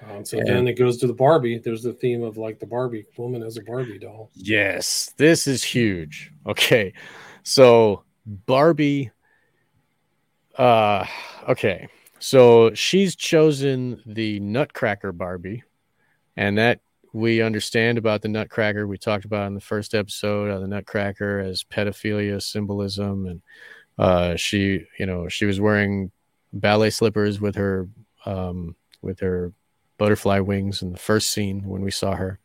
[0.09, 1.59] Um, so And- then it goes to the Barbie.
[1.59, 4.31] There's the theme of like the Barbie woman as a Barbie doll.
[4.35, 6.33] Yes, this is huge.
[6.47, 6.93] Okay.
[7.43, 9.11] So Barbie
[10.59, 11.07] uh
[11.49, 11.89] okay.
[12.23, 15.65] So she's chosen the Nutcracker Barbie
[16.37, 16.79] and that
[17.13, 18.87] we understand about the Nutcracker.
[18.87, 23.43] We talked about in the first episode of the Nutcracker as pedophilia symbolism and
[23.99, 26.13] uh she, you know, she was wearing
[26.53, 27.89] ballet slippers with her
[28.25, 29.53] um with her
[29.99, 32.39] butterfly wings in the first scene when we saw her.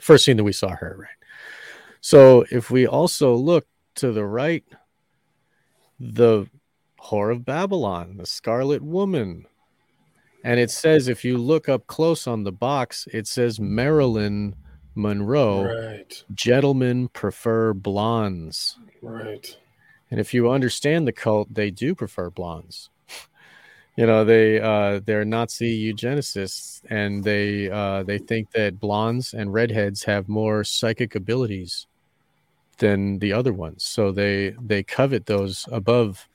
[0.00, 1.28] First scene that we saw her, right?
[2.02, 4.64] So if we also look to the right,
[5.98, 6.46] the
[7.04, 9.46] Whore of Babylon, the Scarlet Woman.
[10.44, 14.56] And it says, if you look up close on the box, it says Marilyn
[14.94, 16.24] Monroe, Right.
[16.34, 18.76] gentlemen prefer blondes.
[19.00, 19.56] Right.
[20.10, 22.90] And if you understand the cult, they do prefer blondes.
[23.96, 29.52] you know, they uh, they're Nazi eugenicists, and they uh, they think that blondes and
[29.52, 31.86] redheads have more psychic abilities
[32.78, 33.84] than the other ones.
[33.84, 36.28] So they they covet those above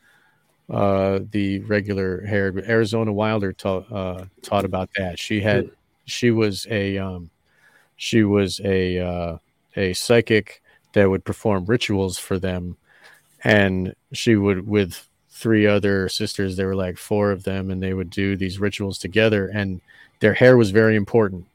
[0.69, 2.57] uh, the regular haired.
[2.67, 5.19] Arizona Wilder taught uh, taught about that.
[5.19, 5.71] She had
[6.05, 7.29] she was a um,
[7.95, 9.37] she was a uh,
[9.75, 10.61] a psychic
[10.93, 12.77] that would perform rituals for them
[13.43, 17.93] and she would with three other sisters there were like four of them and they
[17.93, 19.79] would do these rituals together and
[20.19, 21.45] their hair was very important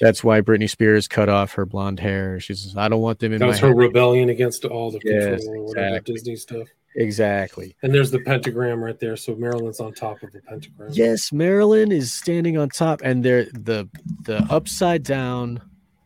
[0.00, 2.40] that's why Britney Spears cut off her blonde hair.
[2.40, 4.90] She says, "I don't want them in That my was her hair." rebellion against all
[4.90, 6.14] the Yes, control or whatever exactly.
[6.14, 6.68] Disney stuff.
[6.96, 7.74] Exactly.
[7.82, 9.16] And there's the pentagram right there.
[9.16, 10.90] So Marilyn's on top of the pentagram.
[10.92, 13.88] Yes, Marilyn is standing on top, and there the
[14.22, 15.60] the upside down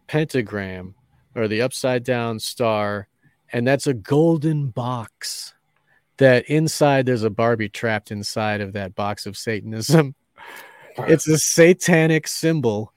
[0.06, 0.94] pentagram
[1.34, 3.08] or the upside down star,
[3.52, 5.54] and that's a golden box.
[6.16, 10.14] That inside there's a Barbie trapped inside of that box of Satanism.
[10.98, 12.92] It's a satanic symbol.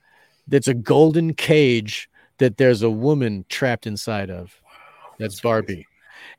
[0.47, 2.09] That's a golden cage
[2.39, 4.59] that there's a woman trapped inside of.
[5.19, 5.85] That's Barbie.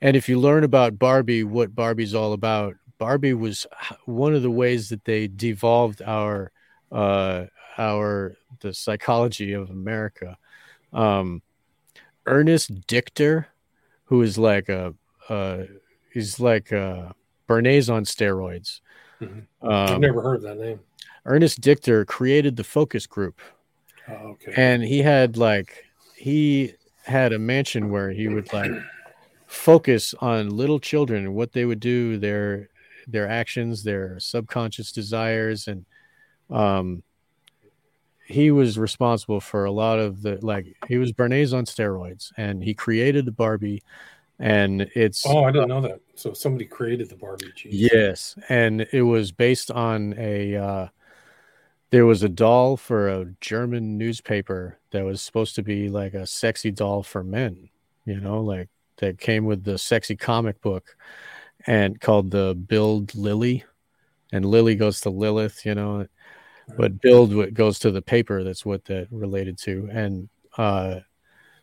[0.03, 3.67] And if you learn about Barbie, what Barbie's all about, Barbie was
[4.05, 6.51] one of the ways that they devolved our
[6.91, 7.47] uh
[7.79, 10.37] our the psychology of America.
[10.93, 11.41] Um
[12.27, 13.47] Ernest Dichter,
[14.05, 14.93] who is like a
[15.29, 15.63] uh
[16.13, 17.13] he's like uh
[17.49, 18.81] Bernays on steroids.
[19.21, 19.47] Mhm.
[19.63, 20.81] I've Um, never heard that name.
[21.25, 23.41] Ernest Dichter created the focus group
[24.09, 24.53] Oh, okay.
[24.57, 25.85] and he had like
[26.17, 26.75] he
[27.05, 28.73] had a mansion where he would like
[29.53, 32.69] focus on little children and what they would do their
[33.07, 35.85] their actions their subconscious desires and
[36.51, 37.03] um
[38.27, 42.63] he was responsible for a lot of the like he was Bernays on steroids and
[42.65, 43.83] he created the Barbie
[44.39, 46.01] and it's oh, I didn't know that.
[46.17, 47.53] So somebody created the Barbie.
[47.57, 47.69] Jeez.
[47.71, 50.57] Yes, and it was based on a.
[50.57, 50.89] Uh,
[51.91, 56.27] there was a doll for a German newspaper that was supposed to be like a
[56.27, 57.69] sexy doll for men.
[58.05, 60.97] You know, like that came with the sexy comic book,
[61.67, 63.65] and called the Bild Lilli,
[64.33, 65.65] and Lily goes to Lilith.
[65.65, 66.07] You know,
[66.77, 68.43] but Bild what goes to the paper.
[68.43, 71.01] That's what that related to, and uh,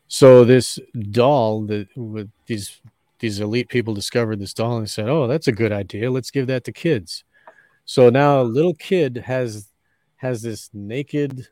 [0.07, 0.79] so this
[1.11, 2.81] doll that with these
[3.19, 6.09] these elite people discovered this doll and said, "Oh, that's a good idea.
[6.11, 7.23] Let's give that to kids."
[7.85, 9.67] So now a little kid has
[10.17, 11.47] has this naked,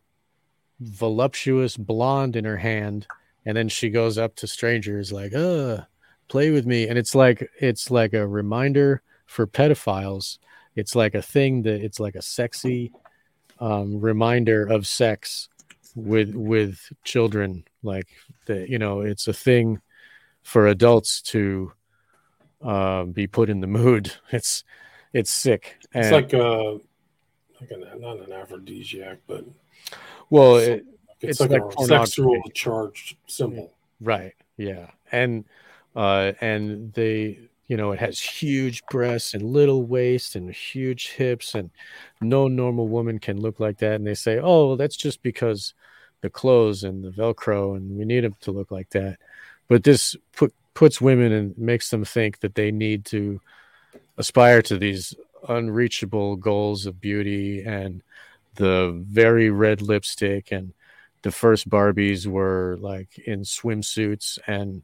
[0.79, 3.07] voluptuous blonde in her hand,
[3.47, 5.85] and then she goes up to strangers like, "Uh,
[6.27, 10.37] play with me," and it's like it's like a reminder for pedophiles.
[10.75, 12.91] It's like a thing that it's like a sexy
[13.59, 15.47] um, reminder of sex
[15.95, 17.63] with with children.
[17.83, 18.09] Like
[18.47, 19.79] that, you know, it's a thing
[20.43, 21.71] for adults to
[22.61, 24.11] uh, be put in the mood.
[24.31, 24.65] It's
[25.13, 25.77] it's sick.
[25.95, 26.73] It's And- like uh,
[27.61, 29.45] like an, not an aphrodisiac, but
[30.29, 30.85] well, it,
[31.21, 33.73] it's, it's like, like a sexual charged symbol.
[34.01, 34.33] Right.
[34.57, 34.91] Yeah.
[35.11, 35.45] And
[35.95, 41.55] uh and they you know it has huge breasts and little waist and huge hips
[41.55, 41.69] and
[42.21, 45.73] no normal woman can look like that and they say, "Oh, that's just because
[46.21, 49.17] the clothes and the velcro and we need them to look like that."
[49.67, 53.41] But this put puts women and makes them think that they need to
[54.17, 55.15] aspire to these
[55.49, 58.01] unreachable goals of beauty and
[58.55, 60.73] the very red lipstick and
[61.27, 64.81] the first Barbies were like in swimsuits and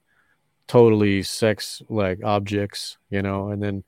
[0.68, 3.84] totally sex like objects, you know, and then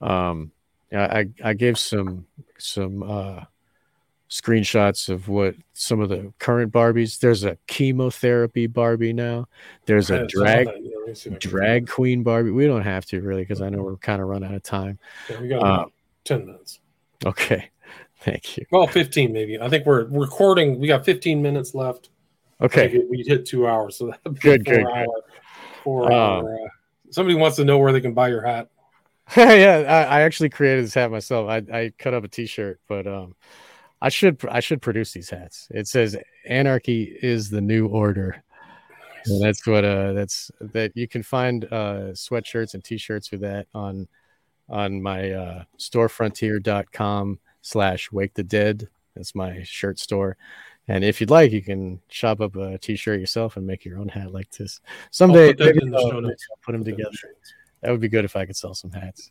[0.00, 0.52] um
[0.92, 2.26] I I gave some
[2.58, 3.40] some uh
[4.30, 7.18] screenshots of what some of the current Barbies.
[7.18, 9.48] There's a chemotherapy Barbie now.
[9.86, 10.68] There's a drag.
[10.68, 12.52] Yeah, let me see if I can- drag queen Barbie.
[12.52, 15.00] We don't have to really because I know we're kind of run out of time.
[15.28, 15.86] Yeah, we got uh,
[16.22, 16.78] ten minutes.
[17.24, 17.70] Okay.
[18.26, 18.66] Thank you.
[18.72, 19.58] Well, fifteen maybe.
[19.58, 20.80] I think we're recording.
[20.80, 22.10] We got fifteen minutes left.
[22.60, 23.00] Okay.
[23.08, 24.86] we hit two hours, so that'd be Good, good, good.
[24.86, 25.22] hour-
[25.84, 26.68] Four Um, hour, uh,
[27.10, 28.68] somebody wants to know where they can buy your hat.
[29.36, 31.48] yeah, I, I actually created this hat myself.
[31.48, 33.36] I, I cut up a T-shirt, but um,
[34.02, 35.68] I should I should produce these hats.
[35.70, 36.16] It says
[36.48, 38.42] "Anarchy is the new order,"
[39.26, 43.68] and that's what uh that's that you can find uh sweatshirts and T-shirts with that
[43.74, 44.08] on
[44.68, 48.88] on my uh storefrontier.com slash wake the dead.
[49.14, 50.36] That's my shirt store.
[50.88, 54.08] And if you'd like, you can shop up a T-shirt yourself and make your own
[54.08, 54.80] hat like this.
[55.10, 56.46] Someday, I'll put maybe in the I'll- show notes.
[56.50, 57.34] I'll put them Put that the together
[57.82, 59.30] that would be good if I could sell some hats.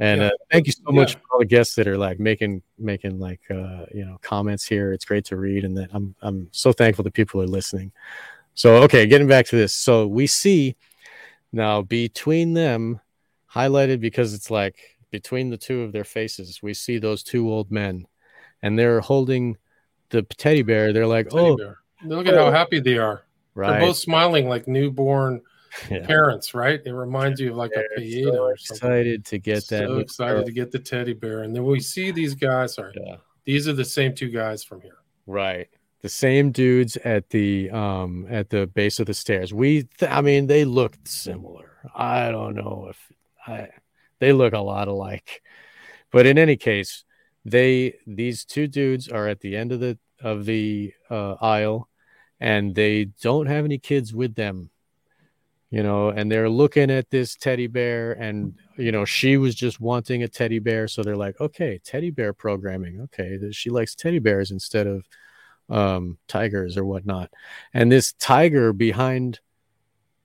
[0.00, 0.26] And Yeah.
[0.28, 1.20] uh, thank you so much Yeah.
[1.20, 4.92] for all the guests that are like making making like uh, you know comments here.
[4.92, 7.92] It's great to read, and that I'm I'm so thankful that people are listening.
[8.54, 9.72] So okay, getting back to this.
[9.72, 10.76] So we see
[11.52, 13.00] now between them,
[13.50, 17.70] highlighted because it's like between the two of their faces, we see those two old
[17.70, 18.06] men,
[18.62, 19.56] and they're holding
[20.10, 20.92] the teddy bear.
[20.92, 21.78] They're like, Teddy oh, bear.
[22.04, 23.22] Look at how happy they are.
[23.54, 25.40] right, They're both smiling like newborn
[25.90, 26.06] Yeah.
[26.06, 26.80] parents, right?
[26.84, 28.76] It reminds you of like a They're Pieta so or something.
[28.88, 29.86] excited to get that.
[29.88, 32.74] so excited to get the teddy bear, and then we see these guys.
[32.74, 33.16] Sorry, Yeah.
[33.44, 34.98] these are the same two guys from here.
[35.26, 35.68] Right.
[36.02, 39.52] The same dudes at the um at the base of the stairs.
[39.52, 41.72] We th- I mean they looked similar.
[41.94, 43.12] I don't know if
[43.46, 43.68] I
[44.18, 45.42] they look a lot alike.
[46.12, 47.04] But in any case,
[47.44, 51.88] they these two dudes are at the end of the of the uh, aisle
[52.40, 54.70] and they don't have any kids with them.
[55.70, 59.80] You know, and they're looking at this teddy bear and you know, she was just
[59.80, 63.00] wanting a teddy bear so they're like, "Okay, teddy bear programming.
[63.02, 65.04] Okay, she likes teddy bears instead of
[65.68, 67.28] um tigers or whatnot
[67.74, 69.40] and this tiger behind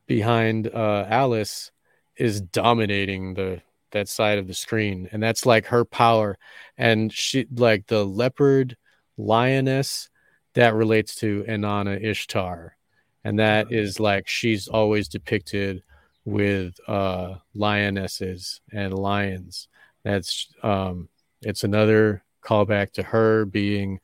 [0.06, 1.72] behind uh alice
[2.16, 3.60] is dominating the
[3.92, 6.38] that side of the screen and that's like her power
[6.78, 8.76] and she like the leopard
[9.18, 10.10] lioness
[10.54, 12.76] that relates to inanna ishtar
[13.24, 15.84] and that is like she's always depicted
[16.26, 19.68] with uh lionesses and lions.
[20.04, 21.10] That's um
[21.42, 24.00] it's another callback to her being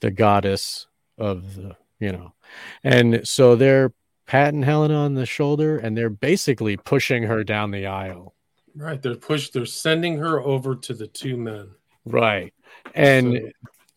[0.00, 0.86] the goddess
[1.18, 2.34] of the you know
[2.82, 3.92] and so they're
[4.26, 8.34] patting helena on the shoulder and they're basically pushing her down the aisle
[8.74, 9.52] Right, they're pushed.
[9.52, 11.70] They're sending her over to the two men.
[12.04, 12.52] right
[12.94, 13.50] and So-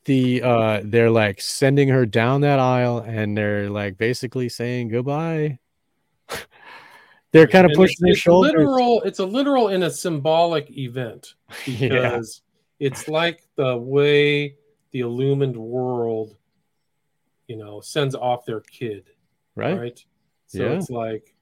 [0.05, 5.57] the uh they're like sending her down that aisle and they're like basically saying goodbye
[7.31, 9.01] they're kind of And pushing it's, their it's shoulders literal.
[9.01, 11.33] It's a literal and a symbolic event
[11.65, 12.41] yeah because
[12.79, 14.55] it's like the way
[14.91, 16.35] the illumined world,
[17.47, 19.09] you know, sends off their kid,
[19.55, 20.05] right, right?
[20.47, 20.71] So Yeah.
[20.73, 21.33] it's like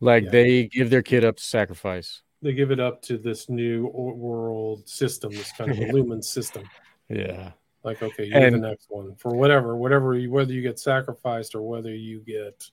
[0.00, 0.30] like Yeah.
[0.30, 4.88] they give their kid up to sacrifice they give it up to this new world
[4.88, 5.86] system, this kind of Yeah.
[5.86, 6.68] illumined system.
[7.08, 7.52] yeah
[7.84, 11.62] Like, okay, you're the next one for whatever, whatever, you, whether you get sacrificed or
[11.62, 12.64] whether you get.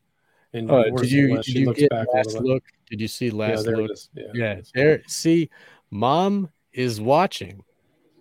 [0.54, 3.66] And uh, did you did you get back last look did you see Yeah, last
[3.66, 3.92] there look.
[4.16, 4.24] Yeah.
[4.34, 5.04] Yeah, there.
[5.08, 5.50] See,
[5.92, 7.64] mom is watching.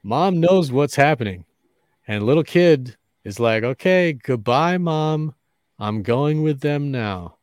[0.02, 1.44] Mom knows what's happening,
[2.06, 5.34] and little kid is like, "Okay, goodbye, mom.
[5.78, 7.37] I'm going with them now."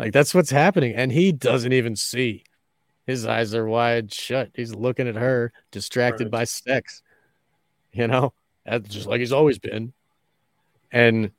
[0.00, 2.44] Like that's what's happening, and he doesn't even see.
[3.06, 4.50] His eyes are wide shut.
[4.54, 6.30] He's looking at her, distracted Right.
[6.30, 7.02] by sex.
[7.92, 8.32] You know,
[8.64, 9.92] that's just like he's always been.
[10.92, 11.32] And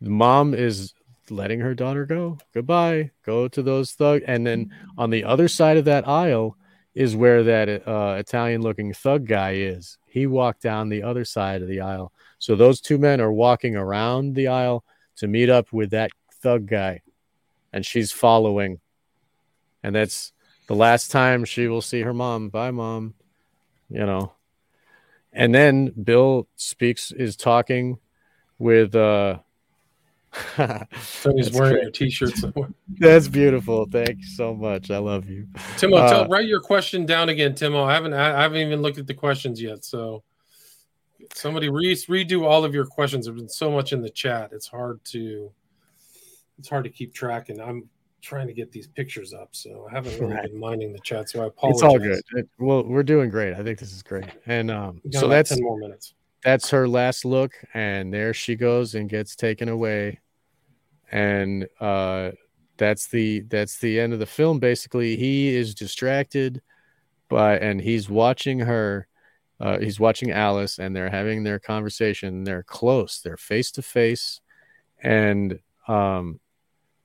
[0.00, 0.94] mom is
[1.28, 2.38] letting her daughter go.
[2.54, 3.10] Goodbye.
[3.24, 4.22] Go to those thug.
[4.26, 6.56] And then on the other side of that aisle
[6.94, 9.98] is where that uh, Italian looking thug guy is.
[10.06, 12.12] He walked down the other side of the aisle.
[12.38, 14.84] So those two men are walking around the aisle
[15.16, 16.10] to meet up with that
[16.40, 17.00] thug guy.
[17.72, 18.80] And she's following.
[19.82, 20.32] And that's
[20.66, 22.48] the last time she will see her mom.
[22.48, 23.14] Bye, mom.
[23.88, 24.32] You know.
[25.32, 27.98] And then Bill speaks is talking
[28.58, 29.38] with uh
[30.58, 31.88] So he's wearing great.
[31.88, 32.70] a t-shirt somewhere.
[32.98, 33.86] That's beautiful.
[33.90, 34.90] Thank you so much.
[34.90, 35.46] I love you.
[35.76, 37.84] Timo, Uh, tell, write your question down again, Timo.
[37.84, 39.84] I haven't I haven't even looked at the questions yet.
[39.84, 40.22] So
[41.34, 43.26] somebody re- redo all of your questions.
[43.26, 44.50] There's been so much in the chat.
[44.52, 45.50] It's hard to
[46.58, 47.88] it's hard to keep track, and I'm
[48.22, 49.50] trying to get these pictures up.
[49.52, 50.50] So I haven't really Right.
[50.50, 51.28] been minding the chat.
[51.28, 51.76] So I apologize.
[51.76, 52.20] It's all good.
[52.34, 53.54] It- well, we're doing great.
[53.54, 54.26] I think this is great.
[54.46, 56.14] And um so that's ten more minutes.
[56.42, 60.20] that's her last look and there she goes and gets taken away
[61.12, 62.30] and uh
[62.78, 66.60] that's the that's the end of the film basically he is distracted
[67.28, 69.06] by and he's watching her
[69.60, 74.40] uh he's watching alice and they're having their conversation they're close they're face to face
[75.02, 75.58] and
[75.88, 76.38] um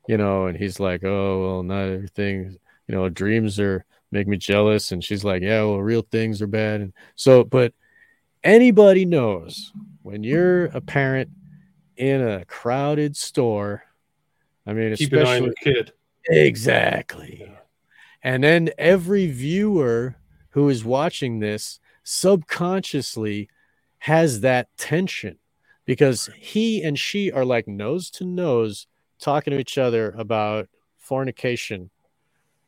[0.08, 2.58] you know and he's like oh well not everything
[2.88, 6.48] you know dreams are make me jealous and she's like yeah well real things are
[6.48, 7.74] bad and so but
[8.44, 9.72] anybody knows
[10.02, 11.30] when you're a parent
[11.98, 13.84] in a crowded store
[14.66, 15.94] i mean Keep an eye on especially kid.
[16.30, 17.56] exactly Yeah.
[18.24, 20.16] and then every viewer
[20.50, 23.50] who is watching this subconsciously
[24.00, 25.38] has that tension
[25.86, 28.88] because he and she are like nose to nose
[29.22, 30.68] talking to each other about
[30.98, 31.90] fornication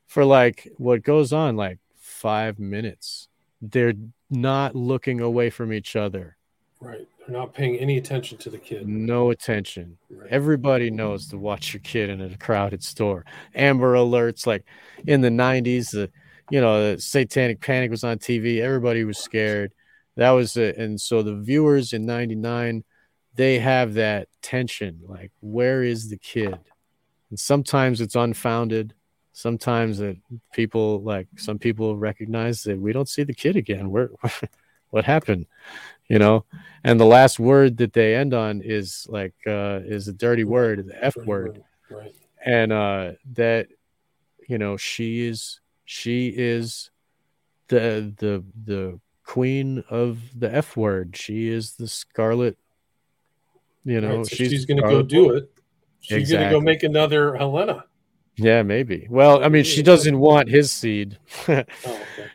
[0.08, 3.28] for like what goes on like five minutes.
[3.62, 3.94] They're
[4.30, 6.38] not looking away from each other.
[6.80, 7.08] Right.
[7.20, 8.88] They're not paying any attention to the kid.
[8.88, 9.98] No attention.
[10.10, 10.30] Right.
[10.30, 13.26] Everybody knows to watch your kid in a crowded store.
[13.56, 14.66] Amber alerts, like
[15.08, 16.10] in the 90s, the
[16.50, 18.60] you know, the satanic panic was on TV.
[18.60, 19.74] Everybody was scared.
[20.18, 20.78] That was it.
[20.78, 22.84] And so the viewers in 99,
[23.36, 26.58] they have that tension like, where is the kid?
[27.30, 28.94] And sometimes it's unfounded.
[29.32, 30.18] Sometimes that
[30.54, 33.90] people like some people recognize that we don't see the kid again.
[33.90, 34.12] Where
[34.92, 35.48] what happened?
[36.08, 36.46] You know,
[36.84, 40.86] and the last word that they end on is like uh is a dirty word,
[40.88, 42.14] the F word Right.
[42.46, 43.68] and uh that
[44.48, 46.92] you know she is she is
[47.70, 52.58] the the the queen of the f word she is the scarlet
[53.86, 55.52] you know Right, so she's, the going to go do it.
[56.02, 57.86] She's going to go make another Helena.
[58.36, 61.68] yeah maybe well i mean she doesn't want his seed Oh, okay.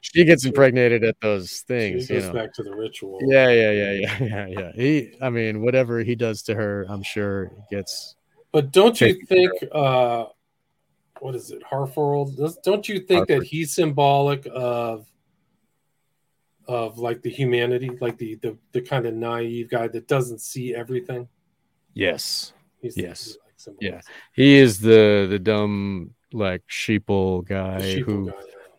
[0.00, 3.18] she gets impregnated at those She things you goes know back to the ritual.
[3.26, 7.02] yeah yeah yeah yeah yeah yeah he i mean whatever he does to her i'm
[7.02, 8.14] sure gets
[8.52, 10.26] But don't you think, uh,
[11.20, 12.36] what is it, Harford?
[12.36, 15.04] Does- Don't you think that he's symbolic of,
[16.66, 20.74] of like the humanity, like the the, the kind of naive guy that doesn't see
[20.74, 21.28] everything?
[21.98, 23.36] Yes He's Yes.
[23.66, 24.00] like Yeah.
[24.32, 28.34] he is the the dumb like sheeple guy sheeple who guy.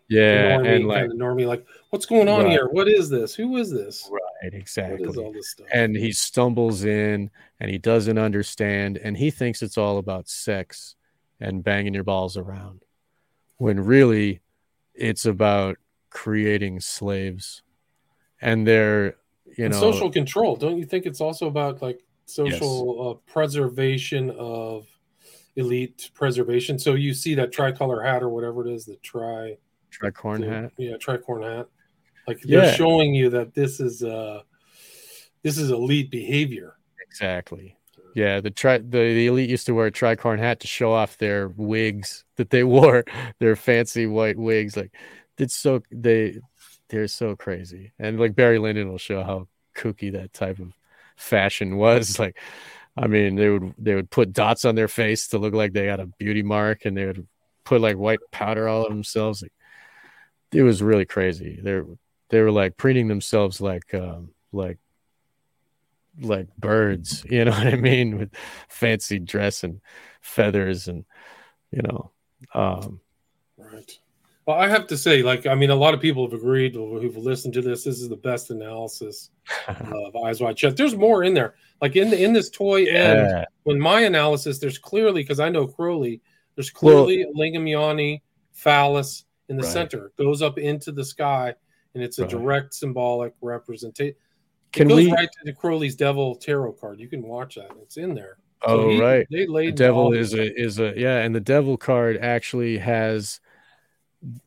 [0.08, 2.52] yeah normie, and like kind of normie, like, what's going on Right.
[2.52, 2.68] here?
[2.70, 3.34] What is this?
[3.34, 4.08] Who is this?
[4.10, 7.30] right exactly this and he stumbles in
[7.60, 10.96] and he doesn't understand and he thinks it's all about sex
[11.40, 12.80] and banging your balls around
[13.58, 14.40] when really
[14.94, 15.76] it's about
[16.08, 17.62] creating slaves
[18.40, 19.16] and they're
[19.58, 20.56] you And know social control.
[20.56, 22.00] Don't you think it's also about like
[22.34, 24.86] social uh, preservation of
[25.56, 26.78] elite preservation?
[26.78, 29.56] So you see that tricolor hat or whatever it is, the tri,
[29.90, 31.66] tricorn the- hat yeah, tricorn hat.
[32.26, 34.42] Like they're showing you that this is uh
[35.42, 36.76] this is elite behavior.
[37.00, 37.76] exactly
[38.14, 41.18] yeah the tri the, the elite used to wear a tricorn hat to show off
[41.18, 43.04] their wigs that they wore
[43.38, 44.92] their fancy white wigs like
[45.38, 46.38] it's so they
[46.88, 50.72] they're so crazy and like barry lyndon will show how kooky that type of
[51.20, 52.36] fashion was like
[52.96, 55.86] i mean they would they would put dots on their face to look like they
[55.86, 57.26] got a beauty mark and they would
[57.64, 59.52] put like white powder all over themselves like
[60.52, 61.86] it was really crazy they're
[62.30, 64.78] they were like preening themselves like um like
[66.20, 68.30] like birds you know what i mean with
[68.68, 69.80] fancy dress and
[70.20, 71.04] feathers and
[71.70, 72.10] you know
[72.54, 73.00] um
[73.56, 73.98] Right.
[74.46, 77.16] Well, I have to say, like, I mean, a lot of people have agreed who've
[77.16, 77.84] listened to this.
[77.84, 79.30] This is the best analysis
[79.68, 80.76] of Eyes Wide Shut.
[80.76, 81.54] There's more in there.
[81.80, 85.48] Like in the in this toy end, yeah when my analysis, there's clearly because I
[85.50, 86.20] know Crowley,
[86.56, 88.22] there's Well- clearly a lingam yoni
[88.52, 89.72] phallus in the Right.
[89.72, 90.12] center.
[90.18, 91.54] Goes up into the sky,
[91.94, 92.30] and it's a Right.
[92.30, 94.14] direct symbolic representation.
[94.16, 96.98] It can goes we right to the Crowley's Devil tarot card.
[97.00, 97.70] You can watch that.
[97.82, 98.38] It's in there.
[98.66, 102.18] oh he- right They the devil is a is a yeah and the devil card
[102.18, 103.40] actually has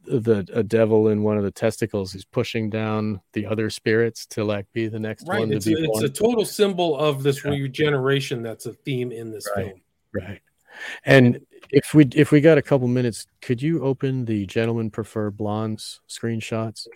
[0.06, 4.44] the a devil in one of the testicles he's pushing down the other spirits to
[4.44, 5.40] like be the next right.
[5.40, 7.52] one to It's be a, it's a total symbol of this Yeah.
[7.52, 8.44] regeneration.
[8.44, 9.66] That's a theme in this Right.
[9.66, 9.82] film.
[10.14, 10.41] right
[11.06, 15.32] And if we if we got a couple minutes, could you open the gentlemen prefer
[15.32, 16.88] blondes screenshots?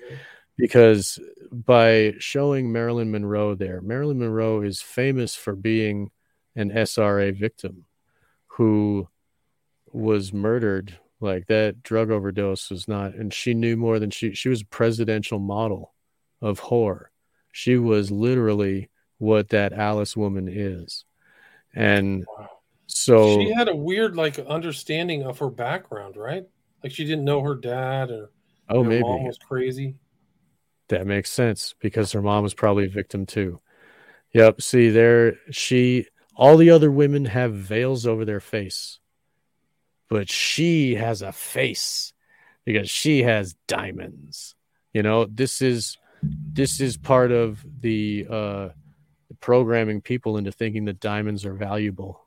[0.57, 1.19] Because
[1.51, 6.09] by showing Marilyn Monroe there, Marilyn Monroe is famous for being
[6.55, 7.85] an SRA victim
[8.47, 9.07] who
[9.91, 14.49] was murdered like that drug overdose was not and she knew more than she she
[14.49, 15.93] was a presidential model
[16.41, 17.11] of horror.
[17.51, 21.05] She was literally what that alice woman is.
[21.73, 22.25] And
[22.85, 26.45] so she had a weird like understanding of her background, right?
[26.83, 28.29] Like she didn't know her dad or
[28.69, 29.01] oh maybe.
[29.01, 29.95] mom was crazy.
[30.89, 33.59] that makes sense because her mom was probably a victim too.
[34.33, 38.99] Yep see there she all the other women have veils over their face
[40.09, 42.13] but she has a face
[42.65, 44.55] because she has diamonds
[44.93, 45.97] you know this is
[46.53, 48.69] this is part of the uh
[49.39, 52.23] programming people into thinking that diamonds are valuable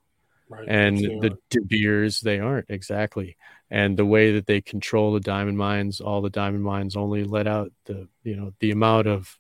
[0.49, 0.69] Right.
[0.69, 3.37] and the De Beers they aren't exactly
[3.71, 7.47] and the way that they control the diamond mines all the diamond mines only let
[7.47, 9.39] out the you know the amount of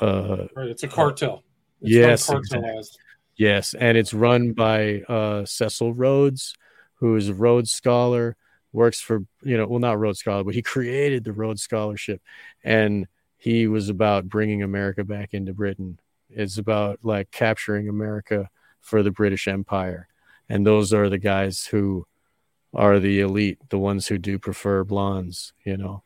[0.00, 0.68] uh right.
[0.70, 1.44] It's a cartel.
[1.80, 2.96] It's Yes, cartelized.
[3.36, 6.54] yes and it's run by uh Cecil Rhodes
[7.04, 8.34] who is a Rhodes scholar
[8.72, 12.22] works for you know well not Rhodes scholar but he created the Rhodes scholarship
[12.64, 13.06] and
[13.36, 15.98] he was about bringing America back into Britain
[16.30, 18.48] it's about like capturing America
[18.80, 20.08] for the British Empire
[20.48, 22.06] and those are the guys who
[22.72, 26.02] are the elite the ones who do prefer blondes you know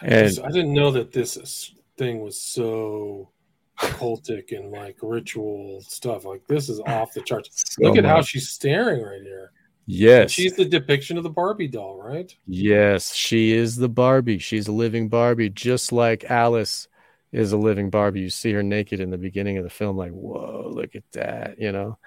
[0.00, 3.30] and I didn't know that this thing was so
[3.78, 6.24] cultic and like ritual stuff.
[6.24, 7.62] Like this is off the charts.
[7.74, 9.52] so Look at how she's staring right here.
[9.86, 12.34] Yes She's the depiction of the Barbie doll, right?
[12.46, 14.38] Yes, she is the Barbie.
[14.38, 16.88] She's a living Barbie, just like Alice
[17.32, 18.20] is a living Barbie.
[18.20, 21.60] You see her naked in the beginning of the film, like, whoa, look at that,
[21.60, 21.98] you know?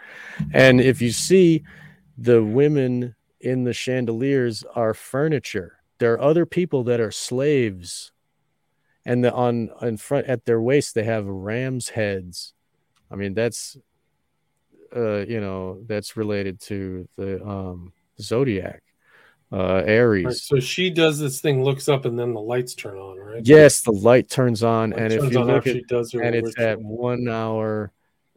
[0.54, 1.64] And if you see
[2.18, 8.12] the women in the chandeliers are furniture, there are other people that are slaves.
[9.06, 12.54] And the, on in front at their waist, they have ram's heads.
[13.12, 13.78] I mean, that's
[14.95, 18.82] uh, you know, that's related to the um zodiac,
[19.52, 20.26] uh Aries.
[20.26, 20.36] Right.
[20.36, 23.45] So she does this thing, looks up, and then the lights turn on, right?
[23.45, 26.36] Yes, the light turns on, Light and if you look at she does her and
[26.36, 27.91] it's at one hour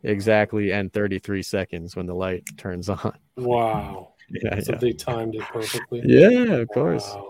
[0.05, 3.17] exactly and 33 seconds when the light turns on.
[3.37, 4.09] wow.
[4.43, 4.79] Yeah, So yeah.
[4.79, 6.01] they timed it perfectly.
[6.07, 7.07] Yeah, of course.
[7.07, 7.29] Wow.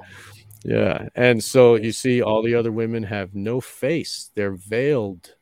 [0.65, 1.09] Yeah.
[1.17, 4.31] And so you see all the other women have no face.
[4.37, 5.35] They're veiled.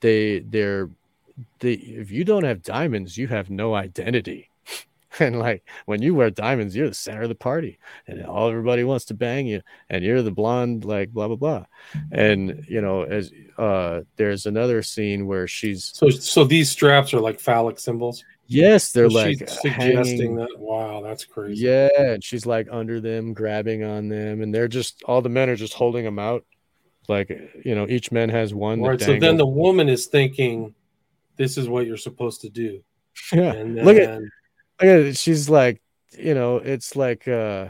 [0.00, 0.90] They they're
[1.60, 4.50] they if you don't have diamonds, you have no identity.
[5.20, 8.84] And like when you wear diamonds, you're the center of the party, and all everybody
[8.84, 11.64] wants to bang you, and you're the blonde, like blah blah blah.
[12.12, 17.20] And you know, as uh there's another scene where she's So, so these straps are
[17.20, 18.22] like phallic symbols.
[18.46, 20.56] yes, they're like suggesting hanging, that.
[20.58, 21.64] Wow, that's crazy.
[21.64, 25.48] Yeah, and she's like under them, grabbing on them, and they're just all the men
[25.48, 26.44] are just holding them out.
[27.08, 27.30] Like
[27.64, 28.82] you know, each man has one.
[28.82, 29.00] Right.
[29.00, 30.74] So then the woman is thinking,
[31.38, 32.82] "This is what you're supposed to do."
[33.32, 33.52] yeah.
[33.52, 34.22] And then, Look at look
[34.82, 35.16] at it.
[35.16, 35.80] She's like,
[36.18, 37.68] you know, it's like uh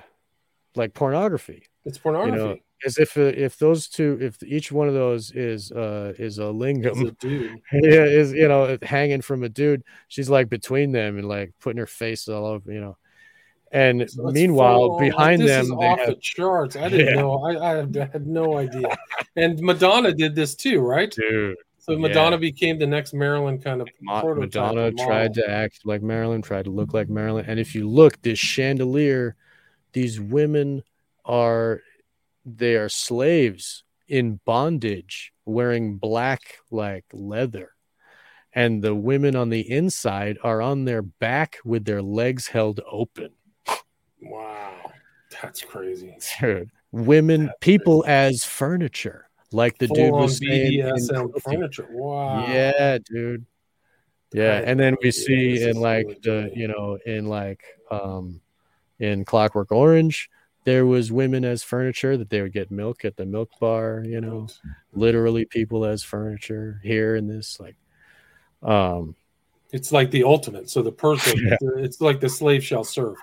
[0.75, 1.65] like pornography.
[1.85, 2.63] it's pornography.
[2.87, 6.45] As if uh, if those two, if each one of those is uh is a
[6.49, 7.61] It's lingam, a dude.
[7.73, 9.83] yeah, is you know hanging from a dude.
[10.07, 12.97] She's like between them and like putting her face all over, you know.
[13.73, 16.77] And So meanwhile, full- behind this them, off have, the charts.
[16.77, 17.21] I didn't Yeah.
[17.21, 17.43] know.
[17.43, 17.77] I, I
[18.13, 18.97] had no idea.
[19.35, 21.11] And Madonna did this too, right?
[21.11, 21.57] dude.
[21.89, 22.01] So yeah.
[22.01, 25.07] Madonna became the next Marilyn kind of Ma- prototype Madonna model.
[25.07, 27.47] tried to act like Marilyn, tried to look like Marilyn.
[27.47, 29.37] And if you look, this chandelier,
[29.95, 30.83] these women
[31.25, 31.81] are
[32.45, 37.73] they are slaves in bondage, wearing black like leather.
[38.53, 43.31] And the women on the inside are on their back with their legs held open.
[44.21, 44.93] Wow,
[45.41, 46.17] that's crazy.
[46.41, 50.81] Dude, women, people as furniture, like the dude Full on was saying.
[50.81, 51.89] BDSM furniture.
[51.91, 52.47] Wow.
[52.47, 53.47] Yeah, dude.
[54.33, 56.59] Yeah, and then we see this in like really the cool.
[56.59, 58.41] you know in like um
[58.99, 60.29] in Clockwork Orange,
[60.65, 64.05] there was women as furniture that they would get milk at the milk bar.
[64.07, 64.49] You know,
[64.93, 67.77] literally people as furniture here in this like
[68.63, 69.15] um
[69.73, 70.69] It's like the ultimate.
[70.69, 71.57] So the person, Yeah.
[71.77, 73.17] it's like the slave shall serve.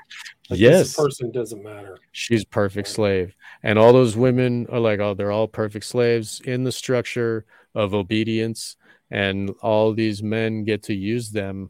[0.50, 0.80] Like Yes.
[0.80, 1.98] this person doesn't matter.
[2.12, 3.36] she's perfect slave.
[3.64, 7.94] And all those women are like oh they're all perfect slaves in the structure of
[7.94, 8.76] obedience.
[9.12, 11.70] And all these men get to use them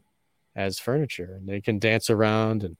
[0.54, 1.34] as furniture.
[1.36, 2.76] And they can dance around and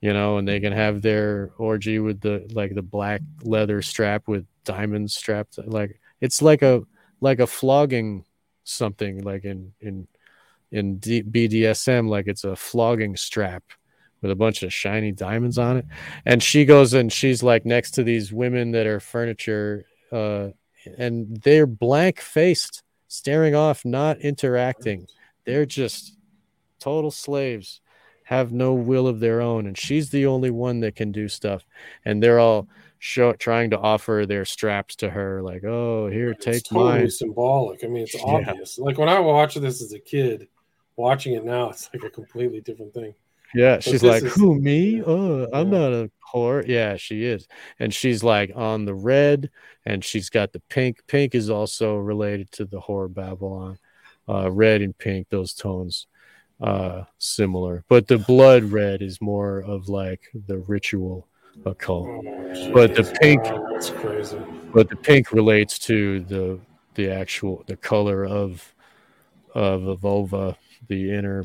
[0.00, 4.26] you know and they can have their orgy with the like the black leather strap
[4.28, 6.82] with diamonds strapped like it's like a
[7.20, 8.24] like a flogging
[8.64, 10.06] something like in in
[10.72, 13.62] in D- BDSM like it's a flogging strap
[14.22, 15.84] with a bunch of shiny diamonds on it.
[16.24, 20.48] And she goes and she's like next to these women that are furniture, uh,
[20.98, 25.06] and they're blank faced, staring off, not interacting.
[25.44, 26.16] They're just
[26.80, 27.80] total slaves,
[28.24, 29.66] have no will of their own.
[29.66, 31.64] And she's the only one that can do stuff.
[32.04, 32.68] And they're all
[32.98, 37.10] show, trying to offer their straps to her, like, oh, here, It's take totally mine.
[37.10, 37.84] symbolic.
[37.84, 38.22] I mean, it's Yeah.
[38.22, 38.78] obvious.
[38.78, 40.48] Like when I watched this as a kid,
[40.96, 43.14] watching it now, it's like a completely different thing.
[43.54, 45.02] Yeah, she's like, is- "Who me?
[45.04, 45.78] Oh, I'm Yeah.
[45.78, 47.46] not a whore." Yeah, she is,
[47.78, 49.50] and she's like on the red,
[49.84, 51.02] and she's got the pink.
[51.06, 53.78] Pink is also related to the whore Babylon.
[54.28, 56.06] Uh, red and pink, those tones,
[56.60, 61.26] uh, similar, but the blood red is more of like the ritual
[61.66, 62.06] occult.
[62.72, 64.38] But the pink- wow, that's crazy.
[64.72, 66.60] But the pink relates to the
[66.94, 68.74] the actual the color of
[69.54, 70.56] of the vulva,
[70.88, 71.44] the inner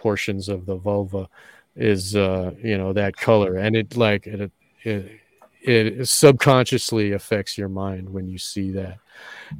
[0.00, 1.28] portions of the vulva
[1.76, 3.56] is uh you know that color.
[3.56, 4.50] And it like it
[4.82, 5.20] it,
[5.62, 8.98] it subconsciously affects your mind when you see that.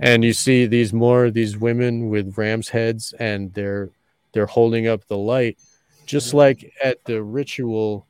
[0.00, 3.90] And you see these more these women with ram's heads and they're
[4.32, 5.58] they're holding up the light
[6.06, 8.06] just like at the ritual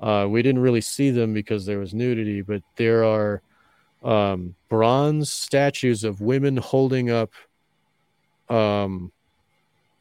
[0.00, 3.40] uh we didn't really see them because there was nudity but there are
[4.02, 7.30] um bronze statues of women holding up
[8.50, 9.10] um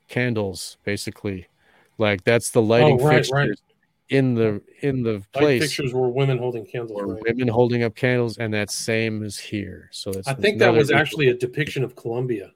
[0.07, 1.47] candles basically
[1.97, 3.49] like that's the lighting Oh, right, fixtures right.
[4.09, 7.01] in the in the Like place pictures were women holding candles.
[7.01, 7.21] Right?
[7.27, 10.91] women holding up candles and that same is here so that's I think that was
[10.91, 12.51] actually a depiction of Columbia.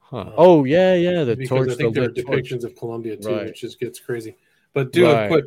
[0.00, 0.30] huh.
[0.36, 2.76] oh yeah yeah the because torch I think the there are lit torch, depictions of
[2.76, 3.46] Columbia too, Right.
[3.46, 4.36] which just gets crazy.
[4.72, 5.46] But do a quick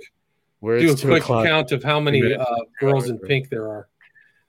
[0.60, 1.46] where do a quick o'clock.
[1.46, 2.46] count of how many uh,
[2.80, 3.88] girls in pink there are.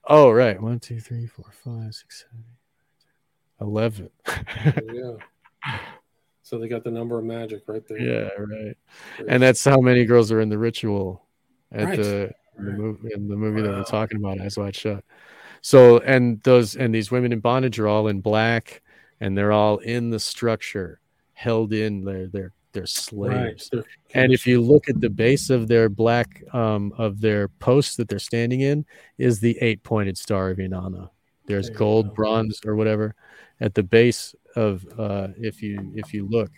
[0.06, 2.44] oh right one, two, three, four, five, six, seven,
[3.60, 4.10] eleven.
[4.92, 5.16] yeah.
[6.48, 8.00] So they got the number of magic right there.
[8.00, 8.74] yeah right.
[9.28, 11.26] And that's how many girls are in the ritual
[11.72, 11.96] at Right.
[11.98, 15.04] the, in the movie in the movie that we're talking about eyes wide shut.
[15.60, 18.80] So and those and these women in bondage are all in black
[19.20, 21.00] and they're all in the structure
[21.34, 22.02] held in.
[22.04, 23.68] They're they're they're slaves.
[23.72, 23.84] Right.
[24.14, 28.08] and if you look at the base of their black um of their posts that
[28.08, 28.86] they're standing in
[29.18, 31.10] is the eight pointed star of inanna
[31.48, 33.14] there's gold bronze or whatever
[33.60, 36.50] at the base of uh if you if you look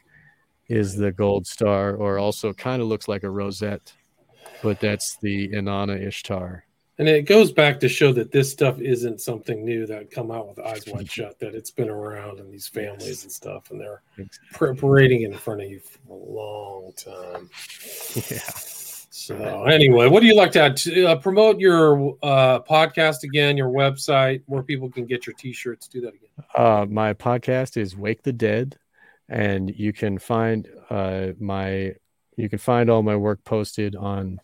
[0.68, 3.92] is the gold star or also kind of looks like a rosette
[4.62, 6.64] but that's the inanna ishtar
[6.98, 10.48] And it goes back to show that this stuff isn't something new that come out
[10.48, 11.38] with eyes wide shut.
[11.38, 14.02] That it's been around in these families and stuff, and they're
[14.76, 17.48] parading in front of you for a long time.
[18.30, 18.50] yeah
[19.20, 20.80] So anyway, what do you like to add?
[20.88, 25.88] Uh, promote your uh, podcast again, your website, where people can get your T-shirts.
[25.88, 26.30] Do that again.
[26.54, 28.78] uh my podcast is wake the dead
[29.28, 31.92] and you can find uh my
[32.36, 34.40] you can find all my work posted on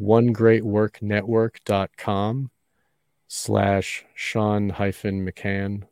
[0.00, 2.50] onegreatworknetwork.com
[3.28, 5.82] slash sean hyphen mccann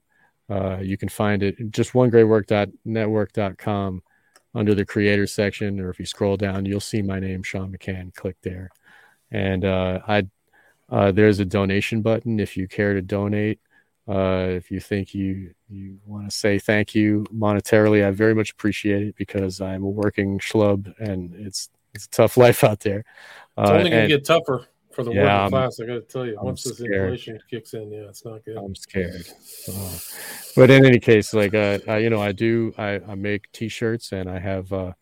[0.48, 4.02] uh you can find it just onegreatwork.network.com
[4.54, 8.14] under the creator section or if you scroll down you'll see my name sean mccann
[8.14, 8.70] click there.
[9.30, 10.26] And uh i
[10.90, 13.60] uh there's a donation button if you care to donate.
[14.06, 18.50] Uh, if you think you you want to say thank you monetarily, I very much
[18.50, 23.04] appreciate it because I'm a working schlub and it's it's a tough life out there.
[23.58, 25.80] It's Uh, only going and to get tougher for the Yeah, working I'm- class.
[25.80, 28.56] I got to tell you, I'm once this inflation kicks in, yeah, it's not good.
[28.56, 29.26] I'm scared.
[29.68, 29.98] Uh,
[30.56, 34.12] but in any case, like uh, I, you know, I do I, I make T-shirts
[34.12, 34.92] and I have uh,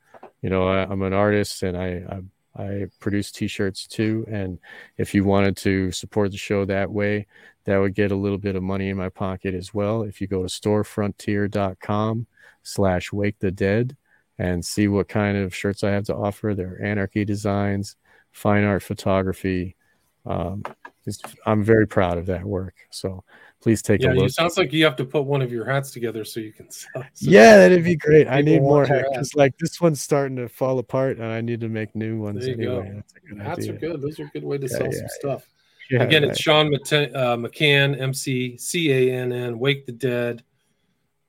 [0.42, 2.20] you know I, I'm an artist and I, I
[2.54, 4.26] I produce T-shirts too.
[4.28, 4.58] And
[4.98, 7.26] if you wanted to support the show that way,
[7.64, 10.02] that would get a little bit of money in my pocket as well.
[10.02, 12.26] If you go to storefrontier.com
[12.62, 13.96] slash wake the dead
[14.38, 17.96] and see what kind of shirts I have to offer, they're anarchy designs,
[18.32, 19.76] fine art photography.
[20.24, 20.62] Um,
[21.46, 22.74] I'm very proud of that work.
[22.90, 23.24] So
[23.60, 24.26] please take Yeah, a look.
[24.26, 26.70] it sounds like you have to put one of your hats together so you can
[26.70, 27.02] sell.
[27.12, 28.28] so- Yeah, that'd be great.
[28.28, 31.68] I need more hats like this one's starting to fall apart, and I need to
[31.68, 32.88] make new ones There you anyway.
[32.88, 32.94] go.
[32.96, 33.72] That's a good Hats idea.
[33.74, 34.00] are good.
[34.02, 35.48] Those are a good way to Yeah, sell yeah, some stuff.
[35.90, 36.30] Yeah, Again, right.
[36.30, 40.42] it's Sean Mate- uh, McCann, MC, C A N N, Wake the Dead.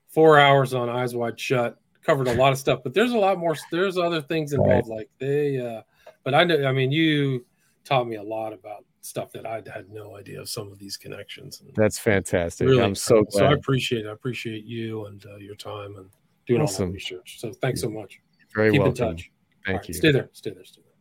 [0.08, 1.76] Four hours on Eyes Wide Shut.
[2.04, 3.56] Covered a lot of stuff, but there's a lot more.
[3.72, 5.58] There's other things involved, like they.
[5.58, 5.82] Uh,
[6.22, 6.64] but I know.
[6.66, 7.44] I mean, you
[7.84, 10.96] taught me a lot about stuff that I had no idea of some of these
[10.96, 11.60] connections.
[11.60, 12.66] And That's fantastic.
[12.66, 13.32] really, I'm so glad.
[13.32, 14.06] so I appreciate.
[14.06, 16.08] I appreciate you and uh, your time and
[16.46, 16.88] doing all Awesome.
[16.88, 17.38] the research.
[17.40, 18.20] So thanks so much.
[18.54, 19.04] Very well Keep welcome.
[19.08, 19.30] in touch.
[19.66, 19.94] Thank right, you.
[19.94, 20.28] Stay there.
[20.32, 20.64] Stay there.
[20.64, 20.93] Stay there.